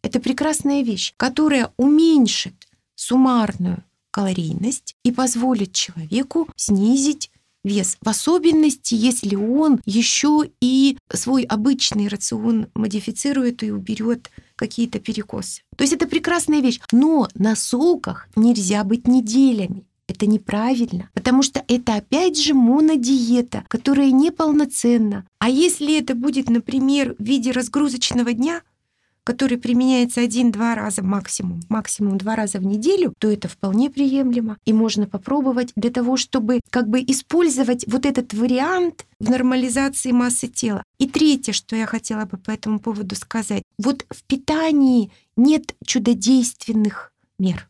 Это 0.02 0.18
прекрасная 0.18 0.82
вещь, 0.82 1.14
которая 1.16 1.72
уменьшит 1.76 2.68
суммарную 2.96 3.84
калорийность 4.10 4.96
и 5.04 5.12
позволит 5.12 5.72
человеку 5.72 6.48
снизить 6.56 7.30
вес. 7.64 7.96
В 8.00 8.08
особенности, 8.08 8.94
если 8.94 9.36
он 9.36 9.80
еще 9.84 10.50
и 10.60 10.96
свой 11.12 11.44
обычный 11.44 12.08
рацион 12.08 12.68
модифицирует 12.74 13.62
и 13.62 13.70
уберет 13.70 14.30
какие-то 14.56 14.98
перекосы. 14.98 15.62
То 15.76 15.82
есть 15.82 15.92
это 15.92 16.06
прекрасная 16.06 16.60
вещь. 16.60 16.80
Но 16.92 17.28
на 17.34 17.56
соках 17.56 18.28
нельзя 18.36 18.84
быть 18.84 19.06
неделями. 19.06 19.86
Это 20.08 20.26
неправильно, 20.26 21.08
потому 21.14 21.42
что 21.42 21.64
это 21.68 21.94
опять 21.94 22.38
же 22.38 22.54
монодиета, 22.54 23.64
которая 23.68 24.10
неполноценна. 24.10 25.26
А 25.38 25.48
если 25.48 25.98
это 25.98 26.14
будет, 26.14 26.50
например, 26.50 27.14
в 27.18 27.22
виде 27.22 27.50
разгрузочного 27.50 28.32
дня, 28.32 28.62
который 29.24 29.58
применяется 29.58 30.20
один-два 30.20 30.74
раза 30.74 31.02
максимум, 31.02 31.60
максимум 31.68 32.18
два 32.18 32.36
раза 32.36 32.58
в 32.58 32.64
неделю, 32.64 33.14
то 33.18 33.30
это 33.30 33.48
вполне 33.48 33.90
приемлемо. 33.90 34.56
И 34.64 34.72
можно 34.72 35.06
попробовать 35.06 35.72
для 35.76 35.90
того, 35.90 36.16
чтобы 36.16 36.60
как 36.70 36.88
бы 36.88 37.00
использовать 37.00 37.84
вот 37.86 38.06
этот 38.06 38.34
вариант 38.34 39.06
в 39.20 39.30
нормализации 39.30 40.12
массы 40.12 40.48
тела. 40.48 40.82
И 40.98 41.08
третье, 41.08 41.52
что 41.52 41.76
я 41.76 41.86
хотела 41.86 42.24
бы 42.24 42.36
по 42.36 42.50
этому 42.50 42.80
поводу 42.80 43.14
сказать. 43.14 43.62
Вот 43.78 44.04
в 44.10 44.24
питании 44.24 45.10
нет 45.36 45.74
чудодейственных 45.84 47.12
мер. 47.38 47.68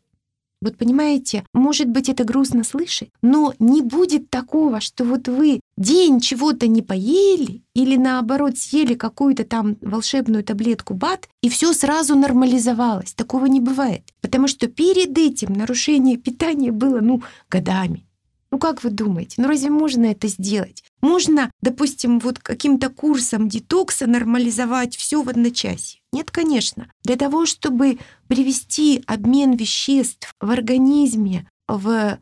Вот 0.63 0.77
понимаете, 0.77 1.43
может 1.53 1.89
быть, 1.89 2.07
это 2.07 2.23
грустно 2.23 2.63
слышать, 2.63 3.09
но 3.21 3.53
не 3.59 3.81
будет 3.81 4.29
такого, 4.29 4.79
что 4.79 5.03
вот 5.03 5.27
вы 5.27 5.59
день 5.77 6.19
чего-то 6.19 6.67
не 6.67 6.81
поели 6.81 7.63
или 7.73 7.95
наоборот 7.95 8.57
съели 8.57 8.93
какую-то 8.93 9.43
там 9.43 9.77
волшебную 9.81 10.43
таблетку 10.43 10.93
БАД, 10.93 11.27
и 11.41 11.49
все 11.49 11.73
сразу 11.73 12.15
нормализовалось. 12.15 13.13
Такого 13.13 13.45
не 13.45 13.59
бывает. 13.59 14.03
Потому 14.21 14.47
что 14.47 14.67
перед 14.67 15.17
этим 15.17 15.53
нарушение 15.53 16.17
питания 16.17 16.71
было, 16.71 16.99
ну, 16.99 17.23
годами. 17.49 18.05
Ну 18.53 18.59
как 18.59 18.83
вы 18.83 18.91
думаете, 18.91 19.41
ну 19.41 19.47
разве 19.47 19.71
можно 19.71 20.05
это 20.05 20.27
сделать? 20.27 20.83
Можно, 21.01 21.49
допустим, 21.63 22.19
вот 22.19 22.37
каким-то 22.37 22.89
курсом 22.89 23.49
детокса 23.49 24.05
нормализовать 24.05 24.95
все 24.95 25.23
в 25.23 25.29
одночасье? 25.29 26.01
Нет, 26.11 26.29
конечно. 26.29 26.87
Для 27.03 27.15
того, 27.15 27.47
чтобы 27.47 27.97
привести 28.27 29.03
обмен 29.07 29.53
веществ 29.53 30.31
в 30.39 30.51
организме 30.51 31.49
в 31.67 32.19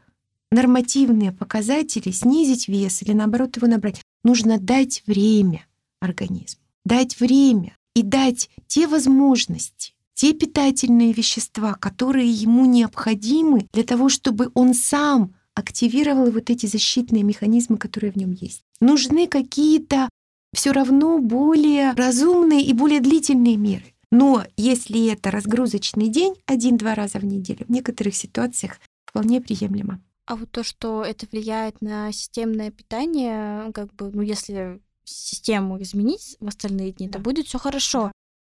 нормативные 0.52 1.32
показатели, 1.32 2.12
снизить 2.12 2.68
вес 2.68 3.02
или 3.02 3.14
наоборот 3.14 3.58
его 3.58 3.68
набрать, 3.68 4.02
нужно 4.24 4.60
дать 4.60 5.04
время 5.08 5.66
организму, 6.00 6.62
дать 6.86 7.20
время 7.20 7.76
и 7.96 8.04
дать 8.04 8.50
те 8.68 8.88
возможности, 8.88 9.94
те 10.14 10.34
питательные 10.34 11.14
вещества, 11.14 11.74
которые 11.74 12.30
ему 12.30 12.66
необходимы 12.66 13.68
для 13.74 13.84
того, 13.84 14.10
чтобы 14.10 14.52
он 14.54 14.74
сам 14.74 15.34
активировала 15.56 16.32
вот 16.32 16.50
эти 16.50 16.66
защитные 16.66 17.24
механизмы, 17.24 17.78
которые 17.78 18.12
в 18.12 18.16
нем 18.16 18.32
есть. 18.32 18.64
Нужны 18.80 19.28
какие-то 19.28 20.10
все 20.54 20.72
равно 20.72 21.20
более 21.20 21.92
разумные 21.94 22.62
и 22.62 22.74
более 22.74 23.00
длительные 23.00 23.58
меры. 23.58 23.86
Но 24.12 24.44
если 24.58 25.12
это 25.12 25.32
разгрузочный 25.32 26.10
день 26.10 26.36
один-два 26.46 26.96
раза 26.96 27.20
в 27.20 27.26
неделю, 27.26 27.66
в 27.66 27.72
некоторых 27.72 28.16
ситуациях 28.16 28.80
вполне 29.06 29.40
приемлемо. 29.40 30.02
А 30.26 30.36
вот 30.36 30.52
то, 30.52 30.64
что 30.64 31.04
это 31.04 31.28
влияет 31.32 31.82
на 31.82 32.12
системное 32.12 32.72
питание, 32.72 33.72
как 33.74 33.94
бы, 33.96 34.12
ну, 34.12 34.22
если 34.22 34.82
систему 35.04 35.82
изменить 35.82 36.38
в 36.40 36.48
остальные 36.48 36.92
дни, 36.94 37.08
да. 37.08 37.14
то 37.14 37.20
будет 37.20 37.48
все 37.48 37.58
хорошо. 37.58 38.12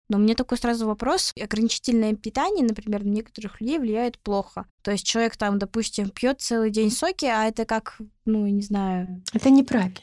Но 0.09 0.16
мне 0.16 0.35
такой 0.35 0.57
сразу 0.57 0.87
вопрос. 0.87 1.33
Ограничительное 1.38 2.14
питание, 2.14 2.64
например, 2.64 3.04
на 3.04 3.11
некоторых 3.11 3.61
людей 3.61 3.78
влияет 3.78 4.18
плохо. 4.18 4.66
То 4.83 4.90
есть 4.90 5.04
человек 5.04 5.37
там, 5.37 5.59
допустим, 5.59 6.09
пьет 6.09 6.40
целый 6.40 6.70
день 6.70 6.90
соки, 6.90 7.26
а 7.26 7.44
это 7.44 7.66
как, 7.66 7.98
ну, 8.24 8.46
не 8.46 8.62
знаю... 8.62 9.22
Это 9.35 9.50
неправильно. 9.50 9.98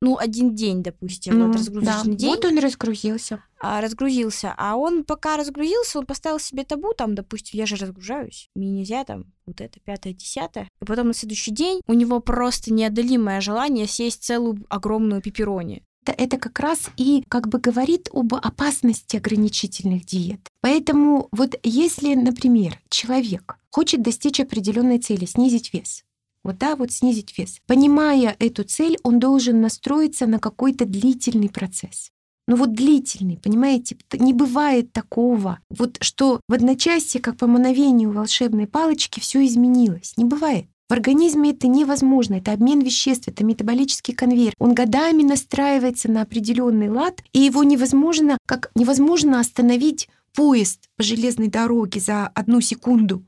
Ну, 0.00 0.16
один 0.16 0.54
день, 0.54 0.82
допустим, 0.82 1.38
ну, 1.38 1.46
вот 1.48 1.56
разгрузочный 1.56 2.12
да. 2.12 2.18
день. 2.18 2.30
Вот 2.30 2.44
он 2.44 2.58
разгрузился. 2.58 3.42
А, 3.60 3.80
разгрузился. 3.80 4.54
А 4.56 4.76
он 4.76 5.04
пока 5.04 5.36
разгрузился, 5.36 5.98
он 5.98 6.06
поставил 6.06 6.38
себе 6.38 6.64
табу, 6.64 6.92
там, 6.92 7.14
допустим, 7.14 7.58
я 7.58 7.66
же 7.66 7.76
разгружаюсь, 7.76 8.48
мне 8.54 8.70
нельзя 8.70 9.04
там 9.04 9.24
вот 9.46 9.60
это, 9.60 9.80
пятое, 9.80 10.12
десятое. 10.12 10.68
И 10.80 10.84
потом 10.84 11.08
на 11.08 11.14
следующий 11.14 11.50
день 11.50 11.80
у 11.86 11.94
него 11.94 12.20
просто 12.20 12.72
неодолимое 12.72 13.40
желание 13.40 13.88
съесть 13.88 14.22
целую 14.22 14.64
огромную 14.68 15.20
пепперони 15.20 15.82
это, 16.08 16.22
это 16.22 16.38
как 16.38 16.58
раз 16.60 16.90
и 16.96 17.24
как 17.28 17.48
бы 17.48 17.58
говорит 17.58 18.08
об 18.12 18.34
опасности 18.34 19.16
ограничительных 19.16 20.04
диет. 20.04 20.40
Поэтому 20.60 21.28
вот 21.32 21.54
если, 21.62 22.14
например, 22.14 22.78
человек 22.88 23.58
хочет 23.70 24.02
достичь 24.02 24.40
определенной 24.40 24.98
цели, 24.98 25.24
снизить 25.24 25.72
вес, 25.72 26.04
вот 26.44 26.58
да, 26.58 26.76
вот 26.76 26.92
снизить 26.92 27.36
вес. 27.36 27.58
Понимая 27.66 28.36
эту 28.38 28.64
цель, 28.64 28.98
он 29.02 29.18
должен 29.18 29.60
настроиться 29.60 30.26
на 30.26 30.38
какой-то 30.38 30.84
длительный 30.84 31.50
процесс. 31.50 32.10
Ну 32.46 32.56
вот 32.56 32.72
длительный, 32.72 33.36
понимаете, 33.36 33.98
не 34.14 34.32
бывает 34.32 34.90
такого, 34.92 35.58
вот 35.68 35.98
что 36.00 36.40
в 36.48 36.54
одночасье, 36.54 37.20
как 37.20 37.36
по 37.36 37.46
мановению 37.46 38.10
волшебной 38.10 38.66
палочки, 38.66 39.20
все 39.20 39.44
изменилось. 39.44 40.14
Не 40.16 40.24
бывает. 40.24 40.66
В 40.88 40.92
организме 40.94 41.50
это 41.50 41.68
невозможно, 41.68 42.36
это 42.36 42.52
обмен 42.52 42.80
веществ, 42.80 43.28
это 43.28 43.44
метаболический 43.44 44.14
конвейер. 44.14 44.54
Он 44.58 44.72
годами 44.72 45.22
настраивается 45.22 46.10
на 46.10 46.22
определенный 46.22 46.88
лад, 46.88 47.22
и 47.34 47.40
его 47.40 47.62
невозможно, 47.62 48.38
как 48.46 48.70
невозможно 48.74 49.40
остановить 49.40 50.08
поезд 50.34 50.88
по 50.96 51.02
железной 51.02 51.48
дороге 51.48 52.00
за 52.00 52.28
одну 52.28 52.62
секунду. 52.62 53.22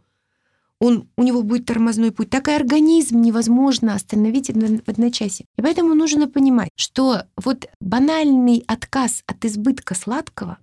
Он, 0.80 1.08
у 1.16 1.22
него 1.22 1.42
будет 1.42 1.66
тормозной 1.66 2.10
путь. 2.10 2.30
Так 2.30 2.48
и 2.48 2.52
организм 2.52 3.20
невозможно 3.20 3.94
остановить 3.94 4.48
в 4.48 4.88
одночасье. 4.88 5.46
И 5.56 5.62
поэтому 5.62 5.94
нужно 5.94 6.26
понимать, 6.26 6.70
что 6.76 7.24
вот 7.36 7.68
банальный 7.80 8.64
отказ 8.66 9.22
от 9.26 9.44
избытка 9.44 9.94
сладкого, 9.94 10.58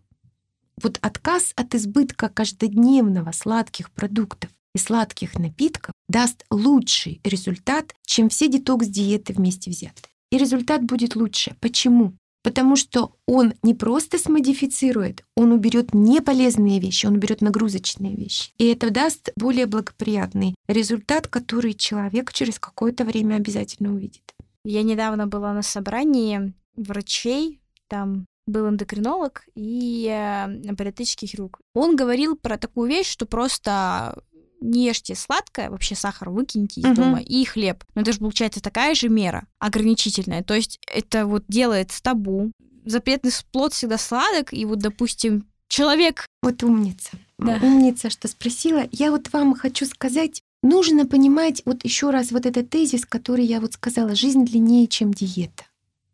вот 0.82 0.98
отказ 1.02 1.54
от 1.56 1.76
избытка 1.76 2.30
каждодневного 2.30 3.32
сладких 3.32 3.92
продуктов, 3.92 4.50
и 4.78 4.80
сладких 4.80 5.40
напитков 5.40 5.94
даст 6.08 6.46
лучший 6.52 7.20
результат, 7.24 7.96
чем 8.06 8.30
все 8.30 8.48
детокс-диеты 8.48 9.34
вместе 9.34 9.72
взятые. 9.72 10.12
И 10.32 10.38
результат 10.38 10.84
будет 10.84 11.16
лучше. 11.16 11.56
Почему? 11.60 12.14
Потому 12.48 12.78
что 12.78 13.12
он 13.26 13.56
не 13.62 13.74
просто 13.74 14.18
смодифицирует, 14.18 15.26
он 15.36 15.52
уберет 15.52 15.94
неполезные 15.94 16.80
вещи, 16.80 17.06
он 17.06 17.16
уберет 17.16 17.42
нагрузочные 17.42 18.16
вещи. 18.16 18.52
И 18.58 18.68
это 18.68 18.90
даст 18.90 19.32
более 19.36 19.66
благоприятный 19.66 20.56
результат, 20.70 21.28
который 21.28 21.74
человек 21.74 22.32
через 22.32 22.58
какое-то 22.58 23.04
время 23.04 23.36
обязательно 23.36 23.94
увидит. 23.94 24.34
Я 24.64 24.84
недавно 24.84 25.28
была 25.28 25.52
на 25.52 25.62
собрании 25.62 26.54
врачей, 26.78 27.60
там 27.90 28.26
был 28.46 28.70
эндокринолог 28.70 29.44
и 29.56 30.08
э, 30.10 30.74
париатический 30.74 31.28
хирург. 31.28 31.60
Он 31.76 31.98
говорил 31.98 32.38
про 32.38 32.58
такую 32.58 32.90
вещь, 32.90 33.10
что 33.12 33.26
просто 33.26 34.24
не 34.62 34.86
ешьте 34.86 35.16
сладкое, 35.16 35.70
вообще 35.70 35.96
сахар 35.96 36.30
выкиньте 36.30 36.82
из 36.82 36.86
Мгм. 36.88 36.96
дома, 36.96 37.20
и 37.20 37.44
хлеб. 37.46 37.84
Но 37.96 38.02
это 38.02 38.12
же 38.14 38.20
получается 38.20 38.62
такая 38.62 38.96
же 38.96 39.10
мера 39.10 39.48
ограничительная. 39.60 40.44
То 40.44 40.54
есть 40.54 40.80
это 40.88 41.26
вот 41.26 41.44
делает 41.48 41.92
табу. 42.02 42.52
Запретный 42.86 43.32
плод 43.52 43.74
всегда 43.74 43.98
сладок, 43.98 44.54
и 44.54 44.66
вот, 44.66 44.80
допустим, 44.80 45.46
человек 45.68 46.26
Вот 46.42 46.64
умница. 46.64 47.12
Да. 47.38 47.60
Умница, 47.62 48.10
что 48.10 48.28
спросила. 48.28 48.88
Я 48.92 49.12
вот 49.12 49.32
вам 49.34 49.54
хочу 49.54 49.86
сказать, 49.86 50.42
нужно 50.64 51.06
понимать 51.06 51.62
вот 51.66 51.84
еще 51.84 52.10
раз 52.10 52.32
вот 52.32 52.46
этот 52.46 52.70
тезис, 52.70 53.06
который 53.06 53.46
я 53.46 53.60
вот 53.60 53.74
сказала, 53.74 54.16
жизнь 54.16 54.46
длиннее, 54.46 54.88
чем 54.88 55.14
диета. 55.14 55.66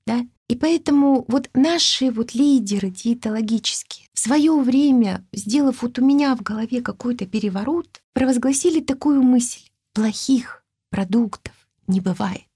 Да? 0.07 0.25
И 0.49 0.55
поэтому 0.55 1.23
вот 1.27 1.49
наши 1.53 2.11
вот 2.11 2.33
лидеры 2.33 2.89
диетологические 2.89 4.02
свое 4.23 4.57
время, 4.59 5.25
сделав 5.33 5.81
вот 5.81 5.99
у 5.99 6.05
меня 6.05 6.35
в 6.35 6.41
голове 6.41 6.81
какой-то 6.81 7.25
переворот, 7.25 8.01
провозгласили 8.13 8.79
такую 8.79 9.21
мысль. 9.21 9.61
Плохих 9.93 10.63
продуктов 10.89 11.53
не 11.87 11.99
бывает. 11.99 12.47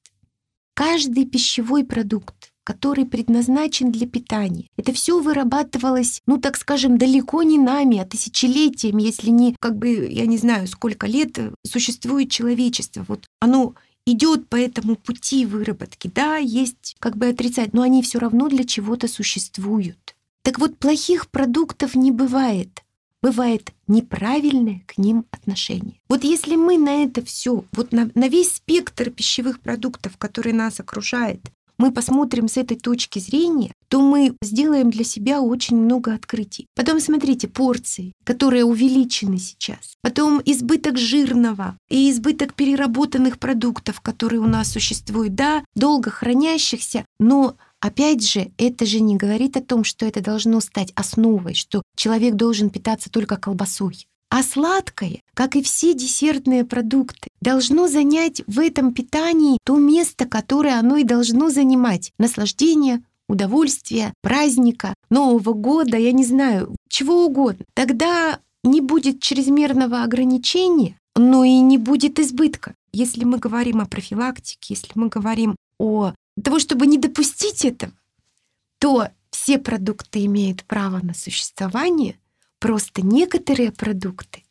Каждый 0.74 1.26
пищевой 1.26 1.84
продукт, 1.84 2.52
который 2.64 3.06
предназначен 3.06 3.92
для 3.92 4.08
питания, 4.08 4.68
это 4.78 4.94
все 4.94 5.20
вырабатывалось, 5.20 6.22
ну 6.26 6.38
так 6.38 6.56
скажем, 6.56 6.98
далеко 6.98 7.44
не 7.44 7.58
нами, 7.58 8.00
а 8.00 8.06
тысячелетиями, 8.06 9.04
если 9.04 9.30
не, 9.30 9.56
как 9.60 9.78
бы, 9.78 10.08
я 10.10 10.26
не 10.26 10.38
знаю, 10.38 10.68
сколько 10.68 11.06
лет 11.06 11.38
существует 11.66 12.32
человечество. 12.32 13.06
Вот 13.08 13.26
оно 13.42 13.76
идет 14.06 14.48
по 14.48 14.56
этому 14.56 14.96
пути 14.96 15.46
выработки. 15.46 16.10
Да, 16.14 16.38
есть 16.38 16.96
как 17.00 17.18
бы 17.18 17.28
отрицать, 17.28 17.74
но 17.74 17.82
они 17.82 18.02
все 18.02 18.20
равно 18.20 18.48
для 18.48 18.64
чего-то 18.64 19.08
существуют. 19.10 20.17
Так 20.48 20.60
вот, 20.60 20.78
плохих 20.78 21.30
продуктов 21.30 21.94
не 21.94 22.10
бывает. 22.10 22.82
Бывает 23.22 23.74
неправильное 23.88 24.82
к 24.86 24.98
ним 24.98 25.26
отношение. 25.30 26.00
Вот 26.08 26.24
если 26.24 26.56
мы 26.56 26.78
на 26.78 27.04
это 27.04 27.22
все, 27.22 27.66
вот 27.74 27.92
на, 27.92 28.10
на 28.16 28.30
весь 28.30 28.56
спектр 28.56 29.10
пищевых 29.10 29.60
продуктов, 29.60 30.16
который 30.16 30.54
нас 30.54 30.80
окружает, 30.80 31.42
мы 31.78 31.92
посмотрим 31.92 32.48
с 32.48 32.56
этой 32.56 32.78
точки 32.78 33.20
зрения, 33.20 33.74
то 33.90 34.00
мы 34.00 34.38
сделаем 34.42 34.90
для 34.90 35.04
себя 35.04 35.42
очень 35.42 35.76
много 35.76 36.14
открытий. 36.14 36.68
Потом 36.76 37.02
смотрите, 37.02 37.50
порции, 37.50 38.14
которые 38.24 38.64
увеличены 38.64 39.38
сейчас. 39.40 39.96
Потом 40.02 40.42
избыток 40.46 40.98
жирного 40.98 41.78
и 41.90 42.10
избыток 42.10 42.54
переработанных 42.54 43.38
продуктов, 43.38 44.00
которые 44.00 44.40
у 44.40 44.48
нас 44.48 44.72
существуют. 44.72 45.36
Да, 45.36 45.66
долго 45.76 46.10
хранящихся, 46.10 47.04
но 47.20 47.58
Опять 47.80 48.28
же, 48.28 48.52
это 48.58 48.86
же 48.86 49.00
не 49.00 49.16
говорит 49.16 49.56
о 49.56 49.62
том, 49.62 49.84
что 49.84 50.06
это 50.06 50.22
должно 50.22 50.60
стать 50.62 50.92
основой, 50.96 51.54
что 51.54 51.84
человек 51.96 52.36
должен 52.36 52.70
питаться 52.70 53.10
только 53.10 53.38
колбасой. 53.38 54.08
А 54.30 54.44
сладкое, 54.44 55.22
как 55.34 55.56
и 55.56 55.62
все 55.62 55.94
десертные 55.94 56.66
продукты, 56.66 57.30
должно 57.40 57.88
занять 57.88 58.42
в 58.46 58.60
этом 58.60 58.94
питании 58.94 59.58
то 59.64 59.78
место, 59.78 60.26
которое 60.26 60.78
оно 60.80 60.98
и 60.98 61.04
должно 61.04 61.50
занимать. 61.50 62.12
Наслаждение, 62.18 63.04
удовольствие, 63.30 64.14
праздника, 64.22 64.94
Нового 65.10 65.54
года, 65.54 65.98
я 65.98 66.12
не 66.12 66.26
знаю, 66.26 66.76
чего 66.90 67.26
угодно. 67.26 67.64
Тогда 67.74 68.40
не 68.64 68.82
будет 68.82 69.22
чрезмерного 69.22 70.04
ограничения, 70.04 70.98
но 71.16 71.44
и 71.44 71.60
не 71.60 71.78
будет 71.78 72.20
избытка. 72.20 72.76
Если 72.92 73.24
мы 73.24 73.38
говорим 73.38 73.80
о 73.80 73.86
профилактике, 73.86 74.74
если 74.74 74.92
мы 74.96 75.08
говорим 75.08 75.56
о 75.80 76.14
того, 76.42 76.60
чтобы 76.60 76.88
не 76.88 76.98
допустить 76.98 77.66
этого, 77.66 77.94
то 78.80 79.10
все 79.32 79.58
продукты 79.58 80.26
имеют 80.26 80.64
право 80.64 81.00
на 81.04 81.14
существование, 81.14 82.20
просто 82.60 83.02
некоторые 83.02 83.72
продукты 83.72 84.44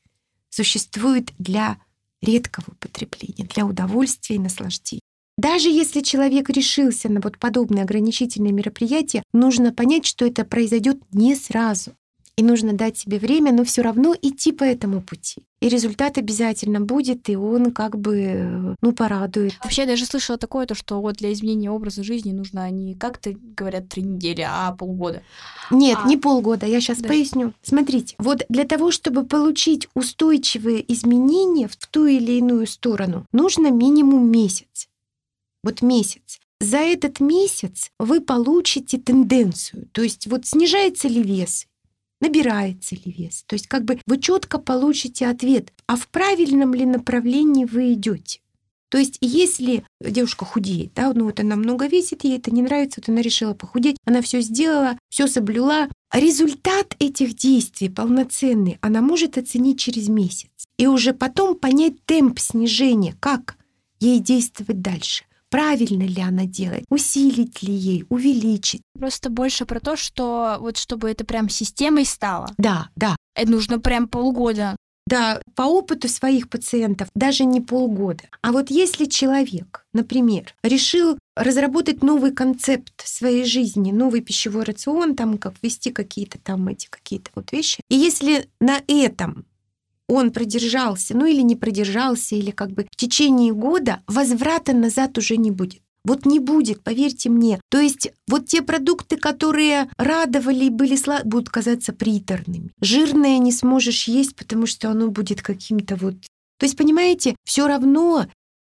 существуют 0.51 1.33
для 1.39 1.79
редкого 2.23 2.65
употребления, 2.69 3.45
для 3.45 3.67
удовольствия 3.67 4.37
и 4.37 4.41
наслаждения. 4.41 5.01
Даже 5.37 5.69
если 5.69 6.01
человек 6.01 6.49
решился 6.49 7.11
на 7.11 7.21
вот 7.21 7.39
подобные 7.39 7.83
ограничительные 7.85 8.53
мероприятия, 8.53 9.23
нужно 9.35 9.73
понять, 9.73 10.07
что 10.07 10.25
это 10.25 10.45
произойдет 10.45 10.99
не 11.13 11.37
сразу. 11.37 11.95
И 12.39 12.43
нужно 12.43 12.75
дать 12.75 12.99
себе 12.99 13.19
время, 13.19 13.51
но 13.51 13.65
все 13.65 13.81
равно 13.81 14.15
идти 14.21 14.53
по 14.53 14.63
этому 14.63 15.01
пути. 15.01 15.43
И 15.63 15.71
результат 15.71 16.19
обязательно 16.19 16.83
будет, 16.83 17.31
и 17.31 17.37
он 17.37 17.73
как 17.73 17.99
бы, 17.99 18.77
ну, 18.83 18.93
порадует. 18.93 19.55
Вообще, 19.65 19.83
я 19.83 19.89
даже 19.89 20.05
слышала 20.05 20.37
такое, 20.37 20.67
то, 20.67 20.75
что 20.75 21.01
вот 21.01 21.17
для 21.17 21.33
изменения 21.33 21.71
образа 21.71 22.05
жизни 22.05 22.33
нужно 22.33 22.71
не 22.71 22.95
как-то, 22.95 23.33
говорят, 23.57 23.89
три 23.89 24.03
недели, 24.03 24.45
а 24.47 24.73
полгода. 24.73 25.23
Нет, 25.71 25.99
А. 26.05 26.07
не 26.07 26.19
полгода, 26.19 26.67
я 26.67 26.79
сейчас 26.83 26.99
Да. 26.99 27.09
поясню. 27.09 27.55
Смотрите, 27.63 28.17
вот 28.19 28.45
для 28.51 28.65
того, 28.65 28.91
чтобы 28.91 29.25
получить 29.25 29.89
устойчивые 29.95 30.85
изменения 30.93 31.69
в 31.69 31.77
ту 31.77 32.05
или 32.05 32.33
иную 32.33 32.67
сторону, 32.67 33.25
нужно 33.33 33.71
минимум 33.71 34.31
месяц. 34.31 34.89
Вот 35.65 35.81
месяц. 35.81 36.39
За 36.61 36.79
этот 36.79 37.19
месяц 37.21 37.91
вы 37.99 38.21
получите 38.21 38.99
тенденцию, 38.99 39.89
то 39.93 40.03
есть 40.03 40.27
вот 40.27 40.47
снижается 40.47 41.09
ли 41.09 41.23
вес, 41.23 41.67
набирается 42.21 42.95
ли 42.95 43.13
вес. 43.13 43.45
То 43.47 43.55
есть 43.55 43.67
как 43.67 43.85
бы 43.85 44.01
вы 44.07 44.19
четко 44.19 44.59
получите 44.59 45.27
ответ, 45.27 45.73
а 45.87 45.97
в 45.97 46.09
правильном 46.09 46.75
ли 46.75 46.87
направлении 46.87 47.65
вы 47.65 47.93
идете. 47.93 48.41
То 48.89 48.99
есть 48.99 49.19
если 49.21 49.85
девушка 50.01 50.45
худеет, 50.45 50.95
да, 50.95 51.13
ну 51.13 51.25
вот 51.27 51.41
она 51.41 51.57
много 51.57 51.87
весит, 51.87 52.25
ей 52.25 52.39
это 52.39 52.51
не 52.51 52.63
нравится, 52.63 53.01
вот 53.01 53.11
она 53.11 53.21
решила 53.21 53.53
похудеть, 53.53 53.97
она 54.07 54.23
все 54.23 54.41
сделала, 54.41 54.99
все 55.09 55.27
соблюла. 55.27 55.89
Результат 56.13 56.95
этих 56.99 57.35
действий 57.35 57.91
полноценный 57.91 58.79
она 58.81 59.03
может 59.03 59.37
оценить 59.37 59.81
через 59.81 60.09
месяц. 60.09 60.49
И 60.79 60.87
уже 60.87 61.13
потом 61.13 61.57
понять 61.57 61.95
темп 62.07 62.39
снижения, 62.39 63.15
как 63.21 63.57
ей 64.01 64.21
действовать 64.21 64.81
дальше. 64.81 65.26
Правильно 65.51 66.03
ли 66.03 66.21
она 66.21 66.45
делает, 66.45 66.85
усилить 66.89 67.63
ли 67.63 67.73
ей, 67.73 68.05
увеличить. 68.09 68.83
Просто 68.99 69.31
больше 69.31 69.65
про 69.65 69.81
то, 69.81 69.97
что 69.97 70.57
вот 70.61 70.77
чтобы 70.77 71.11
это 71.11 71.25
прям 71.25 71.49
системой 71.49 72.05
стало, 72.05 72.49
Да, 72.59 72.89
да, 72.97 73.17
это 73.35 73.51
нужно 73.51 73.79
прям 73.79 74.09
полгода. 74.09 74.77
Да, 75.07 75.41
по 75.55 75.63
опыту 75.63 76.09
своих 76.09 76.49
пациентов 76.49 77.09
даже 77.15 77.45
не 77.45 77.61
полгода. 77.61 78.25
А 78.43 78.51
вот 78.51 78.71
если 78.71 79.05
человек, 79.05 79.87
например, 79.93 80.53
решил 80.65 81.17
разработать 81.37 82.03
новый 82.03 82.33
концепт 82.33 83.07
своей 83.07 83.45
жизни, 83.45 83.93
новый 83.93 84.21
пищевой 84.21 84.65
рацион, 84.65 85.15
там 85.15 85.39
как 85.39 85.55
вести 85.63 85.93
какие-то 85.93 86.39
там 86.41 86.67
эти 86.67 86.89
какие-то 86.91 87.31
вот 87.37 87.53
вещи, 87.53 87.81
и 87.89 87.95
если 87.95 88.49
на 88.61 88.81
этом 88.89 89.47
он 90.09 90.31
продержался, 90.31 91.17
ну 91.17 91.27
или 91.27 91.41
не 91.41 91.57
продержался, 91.57 92.37
или 92.37 92.51
как 92.51 92.71
бы 92.71 92.87
в 92.91 92.97
течение 92.97 93.53
года 93.53 94.03
возврата 94.07 94.73
назад 94.73 95.19
уже 95.19 95.37
не 95.37 95.51
будет. 95.51 95.83
Вот 96.05 96.25
не 96.25 96.39
будет, 96.39 96.85
поверьте 96.85 97.29
мне. 97.29 97.61
То 97.69 97.81
есть 97.81 98.13
вот 98.29 98.47
те 98.47 98.63
продукты, 98.63 99.17
которые 99.17 99.91
радовали 99.97 100.67
и 100.67 100.71
были 100.71 100.95
сладкие, 100.95 101.29
будут 101.29 101.51
казаться 101.51 101.93
приторными. 101.93 102.71
Жирное 102.81 103.39
не 103.39 103.51
сможешь 103.51 104.07
есть, 104.07 104.37
потому 104.37 104.67
что 104.67 104.89
оно 104.89 105.09
будет 105.09 105.43
каким-то 105.43 105.97
вот... 105.97 106.15
То 106.59 106.67
есть, 106.67 106.77
понимаете, 106.77 107.35
все 107.45 107.67
равно 107.67 108.27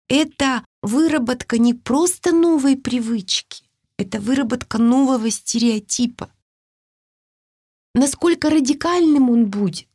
это 0.09 0.63
выработка 0.83 1.57
не 1.57 1.73
просто 1.73 2.33
новой 2.33 2.77
привычки, 2.77 3.65
это 3.97 4.21
выработка 4.21 4.77
нового 4.77 5.31
стереотипа. 5.31 6.31
Насколько 7.95 8.51
радикальным 8.51 9.31
он 9.31 9.47
будет, 9.47 9.89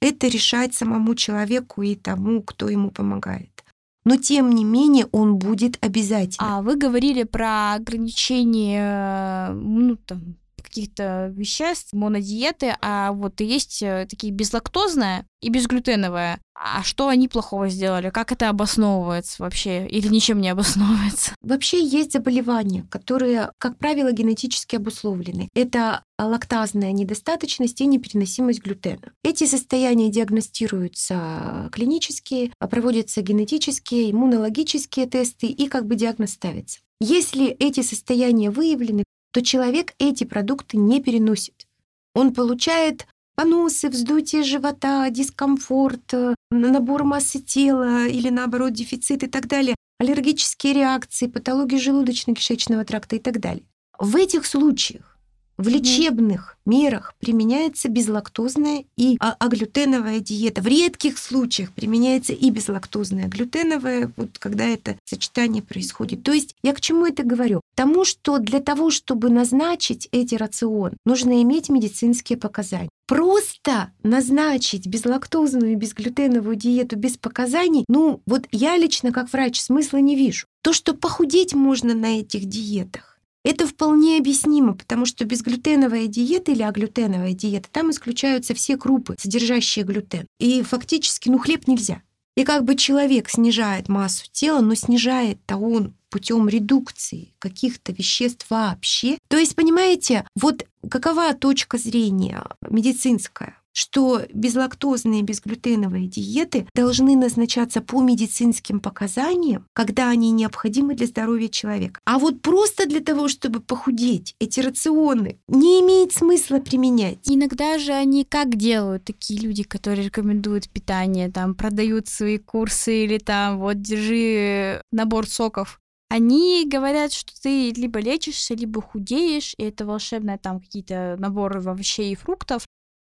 это 0.00 0.28
решать 0.28 0.74
самому 0.74 1.14
человеку 1.14 1.82
и 1.82 1.94
тому, 1.94 2.42
кто 2.42 2.68
ему 2.68 2.90
помогает. 2.90 3.64
Но 4.04 4.16
тем 4.16 4.50
не 4.50 4.64
менее 4.64 5.06
он 5.12 5.36
будет 5.36 5.76
обязательно. 5.84 6.58
А 6.58 6.62
вы 6.62 6.76
говорили 6.76 7.24
про 7.24 7.74
ограничение, 7.74 9.50
ну, 9.52 9.96
там, 9.96 10.36
каких-то 10.68 11.32
веществ, 11.34 11.92
монодиеты, 11.92 12.76
а 12.80 13.12
вот 13.12 13.40
есть 13.40 13.82
э, 13.82 14.06
такие 14.08 14.32
безлактозная 14.32 15.26
и 15.40 15.50
безглютеновая. 15.50 16.40
А 16.54 16.82
что 16.82 17.08
они 17.08 17.28
плохого 17.28 17.68
сделали? 17.68 18.10
Как 18.10 18.32
это 18.32 18.48
обосновывается 18.48 19.42
вообще? 19.42 19.86
Или 19.86 20.08
ничем 20.08 20.40
не 20.40 20.48
обосновывается? 20.48 21.32
Вообще 21.42 21.82
есть 21.84 22.12
заболевания, 22.12 22.84
которые, 22.90 23.52
как 23.58 23.78
правило, 23.78 24.10
генетически 24.10 24.76
обусловлены. 24.76 25.48
Это 25.54 26.02
лактазная 26.18 26.90
недостаточность 26.90 27.80
и 27.80 27.86
непереносимость 27.86 28.60
глютена. 28.60 29.12
Эти 29.22 29.46
состояния 29.46 30.10
диагностируются 30.10 31.68
клинически, 31.72 32.52
проводятся 32.58 33.22
генетические, 33.22 34.10
иммунологические 34.10 35.06
тесты 35.06 35.46
и 35.46 35.68
как 35.68 35.86
бы 35.86 35.94
диагноз 35.94 36.32
ставится. 36.32 36.80
Если 37.00 37.46
эти 37.46 37.82
состояния 37.82 38.50
выявлены, 38.50 39.04
то 39.32 39.42
человек 39.42 39.94
эти 39.98 40.24
продукты 40.24 40.76
не 40.76 41.02
переносит. 41.02 41.66
Он 42.14 42.32
получает 42.34 43.06
поносы, 43.36 43.88
вздутие 43.88 44.42
живота, 44.42 45.08
дискомфорт, 45.10 46.14
э, 46.14 46.34
набор 46.50 47.04
массы 47.04 47.40
тела 47.40 48.06
или 48.06 48.30
наоборот 48.30 48.72
дефицит 48.72 49.22
и 49.22 49.26
так 49.28 49.46
далее, 49.46 49.76
аллергические 50.00 50.72
реакции, 50.72 51.26
патологии 51.26 51.78
желудочно-кишечного 51.78 52.84
тракта 52.84 53.16
и 53.16 53.18
так 53.18 53.40
далее. 53.40 53.64
В 53.98 54.16
этих 54.16 54.46
случаях 54.46 55.17
В 55.58 55.66
лечебных 55.66 56.56
мерах 56.64 57.14
применяется 57.18 57.88
безлактозная 57.88 58.84
и 58.96 59.16
а, 59.18 59.34
аглютеновая 59.40 60.20
диета. 60.20 60.62
В 60.62 60.68
редких 60.68 61.18
случаях 61.18 61.72
применяется 61.72 62.32
и 62.32 62.50
безлактозная 62.50 63.26
глютеновая, 63.26 64.12
вот 64.16 64.38
когда 64.38 64.64
это 64.64 64.96
сочетание 65.04 65.60
происходит. 65.60 66.22
То 66.22 66.32
есть 66.32 66.54
я 66.62 66.72
к 66.72 66.80
чему 66.80 67.06
это 67.06 67.24
говорю? 67.24 67.60
Тому, 67.74 68.04
что 68.04 68.38
для 68.38 68.60
того, 68.60 68.92
чтобы 68.92 69.30
назначить 69.30 70.08
эти 70.12 70.36
рацион, 70.36 70.92
нужно 71.04 71.42
иметь 71.42 71.70
медицинские 71.70 72.38
показания. 72.38 72.90
Просто 73.08 73.90
назначить 74.04 74.86
безлактозную 74.86 75.72
и 75.72 75.76
безглютеновую 75.76 76.54
диету 76.54 76.96
без 76.96 77.16
показаний, 77.16 77.84
ну 77.88 78.20
вот 78.26 78.46
я 78.52 78.76
лично 78.76 79.10
как 79.10 79.32
врач 79.32 79.60
смысла 79.60 79.96
не 79.96 80.14
вижу. 80.14 80.46
То, 80.62 80.72
что 80.72 80.94
похудеть 80.94 81.54
можно 81.54 81.94
на 81.94 82.20
этих 82.20 82.44
диетах, 82.44 83.17
это 83.48 83.66
вполне 83.66 84.18
объяснимо, 84.18 84.74
потому 84.74 85.06
что 85.06 85.24
безглютеновая 85.24 86.06
диета 86.06 86.52
или 86.52 86.62
аглютеновая 86.62 87.32
диета, 87.32 87.68
там 87.72 87.90
исключаются 87.90 88.52
все 88.54 88.76
крупы, 88.76 89.16
содержащие 89.18 89.86
глютен. 89.86 90.26
И 90.38 90.60
фактически, 90.62 91.30
ну, 91.30 91.38
хлеб 91.38 91.66
нельзя. 91.66 92.02
И 92.36 92.44
как 92.44 92.64
бы 92.64 92.76
человек 92.76 93.30
снижает 93.30 93.88
массу 93.88 94.26
тела, 94.30 94.60
но 94.60 94.74
снижает-то 94.74 95.56
он 95.56 95.94
путем 96.10 96.48
редукции 96.48 97.34
каких-то 97.38 97.92
веществ 97.92 98.46
вообще. 98.50 99.18
То 99.28 99.38
есть, 99.38 99.56
понимаете, 99.56 100.26
вот 100.36 100.66
какова 100.90 101.32
точка 101.32 101.78
зрения 101.78 102.44
медицинская? 102.68 103.57
Что 103.78 104.22
безлактозные, 104.34 105.22
безглютеновые 105.22 106.08
диеты 106.08 106.66
должны 106.74 107.14
назначаться 107.16 107.80
по 107.80 108.02
медицинским 108.02 108.80
показаниям, 108.80 109.66
когда 109.72 110.10
они 110.10 110.32
необходимы 110.32 110.96
для 110.96 111.06
здоровья 111.06 111.46
человека. 111.46 112.00
А 112.04 112.18
вот 112.18 112.42
просто 112.42 112.88
для 112.88 112.98
того, 112.98 113.28
чтобы 113.28 113.60
похудеть, 113.60 114.34
эти 114.40 114.58
рационы 114.58 115.38
не 115.46 115.80
имеет 115.80 116.12
смысла 116.12 116.58
применять. 116.58 117.18
Иногда 117.22 117.78
же 117.78 117.92
они 117.92 118.24
как 118.24 118.56
делают 118.56 119.04
такие 119.04 119.40
люди, 119.40 119.62
которые 119.62 120.06
рекомендуют 120.06 120.68
питание, 120.68 121.30
там 121.30 121.54
продают 121.54 122.08
свои 122.08 122.38
курсы 122.38 123.04
или 123.04 123.18
там 123.18 123.60
вот 123.60 123.80
держи 123.80 124.82
набор 124.90 125.28
соков 125.28 125.78
они 126.10 126.66
говорят, 126.66 127.12
что 127.12 127.38
ты 127.42 127.70
либо 127.70 128.00
лечишься, 128.00 128.54
либо 128.54 128.80
худеешь, 128.80 129.54
и 129.58 129.64
это 129.64 129.84
волшебные 129.84 130.38
там 130.38 130.58
какие-то 130.58 131.16
наборы 131.18 131.60
овощей 131.60 132.12
и 132.12 132.16
фруктов. 132.16 132.64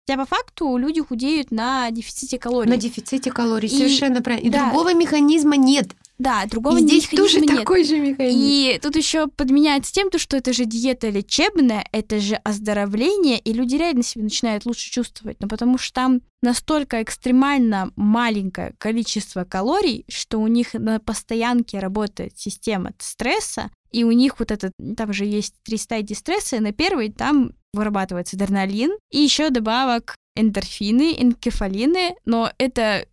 Хотя 0.09 0.25
по 0.25 0.25
факту 0.25 0.75
люди 0.77 1.01
худеют 1.01 1.51
на 1.51 1.91
дефиците 1.91 2.39
калорий. 2.39 2.67
На 2.67 2.77
дефиците 2.77 3.31
калорий, 3.31 3.69
и, 3.69 3.77
совершенно 3.77 4.23
правильно. 4.23 4.47
И 4.47 4.49
да, 4.49 4.71
другого 4.71 4.95
механизма 4.95 5.55
нет. 5.55 5.89
Да, 6.17 6.45
другого 6.47 6.79
и 6.79 6.81
здесь 6.81 7.07
тоже 7.09 7.39
нет. 7.39 7.57
такой 7.57 7.83
же 7.83 7.99
механизм. 7.99 8.39
И 8.41 8.79
тут 8.81 8.95
еще 8.95 9.27
подменяется 9.27 9.93
тем, 9.93 10.09
что 10.17 10.35
это 10.35 10.51
же 10.51 10.65
диета 10.65 11.09
лечебная, 11.09 11.87
это 11.91 12.19
же 12.19 12.35
оздоровление, 12.37 13.37
и 13.37 13.53
люди 13.53 13.75
реально 13.75 14.01
себя 14.01 14.23
начинают 14.23 14.65
лучше 14.65 14.89
чувствовать. 14.89 15.37
Но 15.41 15.47
потому 15.47 15.77
что 15.77 15.93
там 15.93 16.21
настолько 16.41 17.03
экстремально 17.03 17.91
маленькое 17.95 18.73
количество 18.79 19.43
калорий, 19.43 20.05
что 20.09 20.39
у 20.39 20.47
них 20.47 20.73
на 20.73 20.99
постоянке 20.99 21.77
работает 21.77 22.33
система 22.35 22.93
стресса, 22.97 23.69
и 23.91 24.03
у 24.03 24.11
них 24.11 24.39
вот 24.39 24.49
этот, 24.49 24.73
там 24.97 25.13
же 25.13 25.25
есть 25.25 25.53
три 25.63 25.77
стадии 25.77 26.15
стресса, 26.15 26.55
и 26.55 26.61
на 26.61 26.71
первой 26.71 27.11
там 27.11 27.53
вырабатывается 27.73 28.35
адреналин, 28.35 28.91
и 29.11 29.19
еще 29.19 29.49
добавок 29.49 30.15
эндорфины, 30.35 31.15
энкефалины, 31.19 32.15
но 32.25 32.51
это 32.57 33.05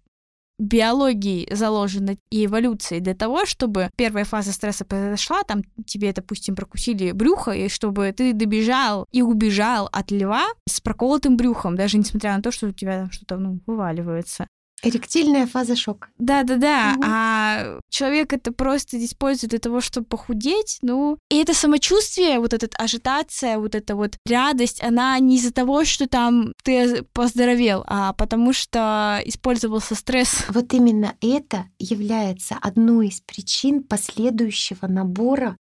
биологии 0.58 1.52
заложено 1.52 2.16
и 2.30 2.46
эволюцией 2.46 3.00
для 3.00 3.14
того, 3.14 3.44
чтобы 3.44 3.90
первая 3.96 4.24
фаза 4.24 4.52
стресса 4.52 4.84
произошла, 4.84 5.42
там 5.42 5.62
тебе, 5.86 6.12
допустим, 6.12 6.56
прокусили 6.56 7.12
брюхо, 7.12 7.52
и 7.52 7.68
чтобы 7.68 8.12
ты 8.12 8.32
добежал 8.32 9.06
и 9.12 9.22
убежал 9.22 9.88
от 9.92 10.10
льва 10.10 10.46
с 10.66 10.80
проколотым 10.80 11.36
брюхом, 11.36 11.76
даже 11.76 11.98
несмотря 11.98 12.34
на 12.36 12.42
то, 12.42 12.50
что 12.50 12.68
у 12.68 12.72
тебя 12.72 13.00
там 13.00 13.10
что-то 13.10 13.36
ну, 13.36 13.60
вываливается. 13.66 14.46
Эректильная 14.82 15.46
фаза 15.46 15.74
шока. 15.74 16.08
Да, 16.18 16.42
да, 16.42 16.56
да. 16.56 16.94
Угу. 16.96 17.04
А 17.06 17.80
человек 17.88 18.32
это 18.32 18.52
просто 18.52 19.02
использует 19.02 19.50
для 19.50 19.58
того, 19.58 19.80
чтобы 19.80 20.06
похудеть. 20.06 20.78
Ну, 20.82 21.18
и 21.30 21.38
это 21.38 21.54
самочувствие, 21.54 22.38
вот 22.38 22.52
эта 22.52 22.68
ажитация, 22.76 23.58
вот 23.58 23.74
эта 23.74 23.96
вот 23.96 24.16
радость, 24.28 24.82
она 24.82 25.18
не 25.18 25.36
из-за 25.36 25.52
того, 25.52 25.84
что 25.84 26.06
там 26.06 26.52
ты 26.62 27.02
поздоровел, 27.12 27.84
а 27.86 28.12
потому 28.12 28.52
что 28.52 29.20
использовался 29.24 29.94
стресс. 29.94 30.44
Вот 30.48 30.72
именно 30.74 31.14
это 31.20 31.66
является 31.78 32.56
одной 32.60 33.08
из 33.08 33.20
причин 33.20 33.82
последующего 33.82 34.86
набора 34.86 35.56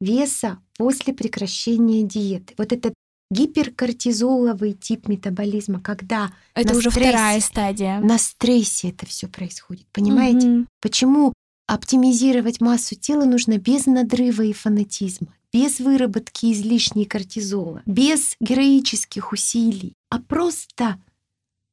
веса 0.00 0.58
после 0.76 1.12
прекращения 1.12 2.02
диеты. 2.02 2.54
Вот 2.56 2.72
этот 2.72 2.94
гиперкортизоловый 3.30 4.72
тип 4.72 5.08
метаболизма, 5.08 5.80
когда 5.80 6.32
это 6.54 6.76
уже 6.76 6.90
стрессе, 6.90 7.10
вторая 7.10 7.40
стадия. 7.40 8.00
На 8.00 8.18
стрессе 8.18 8.90
это 8.90 9.06
все 9.06 9.28
происходит. 9.28 9.86
Понимаете? 9.92 10.48
Угу. 10.48 10.66
Почему 10.80 11.32
оптимизировать 11.66 12.60
массу 12.60 12.96
тела 12.96 13.24
нужно 13.24 13.58
без 13.58 13.86
надрыва 13.86 14.42
и 14.42 14.52
фанатизма, 14.52 15.28
без 15.52 15.78
выработки 15.78 16.52
излишней 16.52 17.04
кортизола, 17.04 17.82
без 17.86 18.36
героических 18.40 19.32
усилий, 19.32 19.94
а 20.08 20.18
просто 20.18 21.00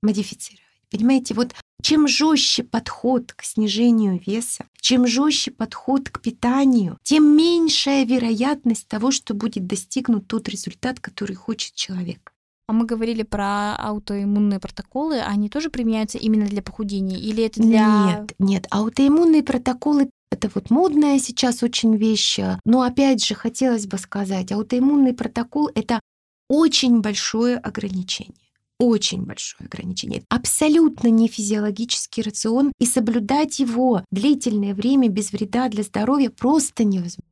модифицировать. 0.03 0.63
Понимаете, 0.91 1.33
вот 1.33 1.55
чем 1.81 2.07
жестче 2.07 2.63
подход 2.63 3.33
к 3.33 3.43
снижению 3.43 4.19
веса, 4.25 4.65
чем 4.79 5.07
жестче 5.07 5.51
подход 5.51 6.09
к 6.09 6.21
питанию, 6.21 6.97
тем 7.03 7.35
меньшая 7.35 8.05
вероятность 8.05 8.87
того, 8.87 9.11
что 9.11 9.33
будет 9.33 9.67
достигнут 9.67 10.27
тот 10.27 10.49
результат, 10.49 10.99
который 10.99 11.35
хочет 11.35 11.75
человек. 11.75 12.33
А 12.69 12.73
мы 12.73 12.85
говорили 12.85 13.23
про 13.23 13.75
аутоиммунные 13.77 14.59
протоколы, 14.59 15.21
они 15.21 15.49
тоже 15.49 15.69
применяются 15.69 16.17
именно 16.17 16.47
для 16.47 16.61
похудения 16.61 17.17
или 17.17 17.43
это 17.43 17.61
для... 17.61 18.05
Нет, 18.05 18.33
нет, 18.39 18.67
аутоиммунные 18.69 19.43
протоколы 19.43 20.09
это 20.29 20.51
вот 20.53 20.69
модная 20.69 21.19
сейчас 21.19 21.63
очень 21.63 21.95
вещь. 21.95 22.39
Но 22.65 22.81
опять 22.81 23.23
же, 23.23 23.33
хотелось 23.33 23.87
бы 23.87 23.97
сказать, 23.97 24.51
аутоиммунный 24.51 25.13
протокол— 25.13 25.69
это 25.75 26.01
очень 26.49 26.99
большое 26.99 27.57
ограничение 27.57 28.46
очень 28.79 29.23
большое 29.23 29.67
ограничение. 29.67 30.23
Абсолютно 30.29 31.07
не 31.07 31.27
физиологический 31.27 32.23
рацион, 32.23 32.71
и 32.79 32.85
соблюдать 32.85 33.59
его 33.59 34.03
длительное 34.11 34.73
время 34.73 35.09
без 35.09 35.31
вреда 35.31 35.69
для 35.69 35.83
здоровья 35.83 36.29
просто 36.29 36.83
невозможно. 36.83 37.23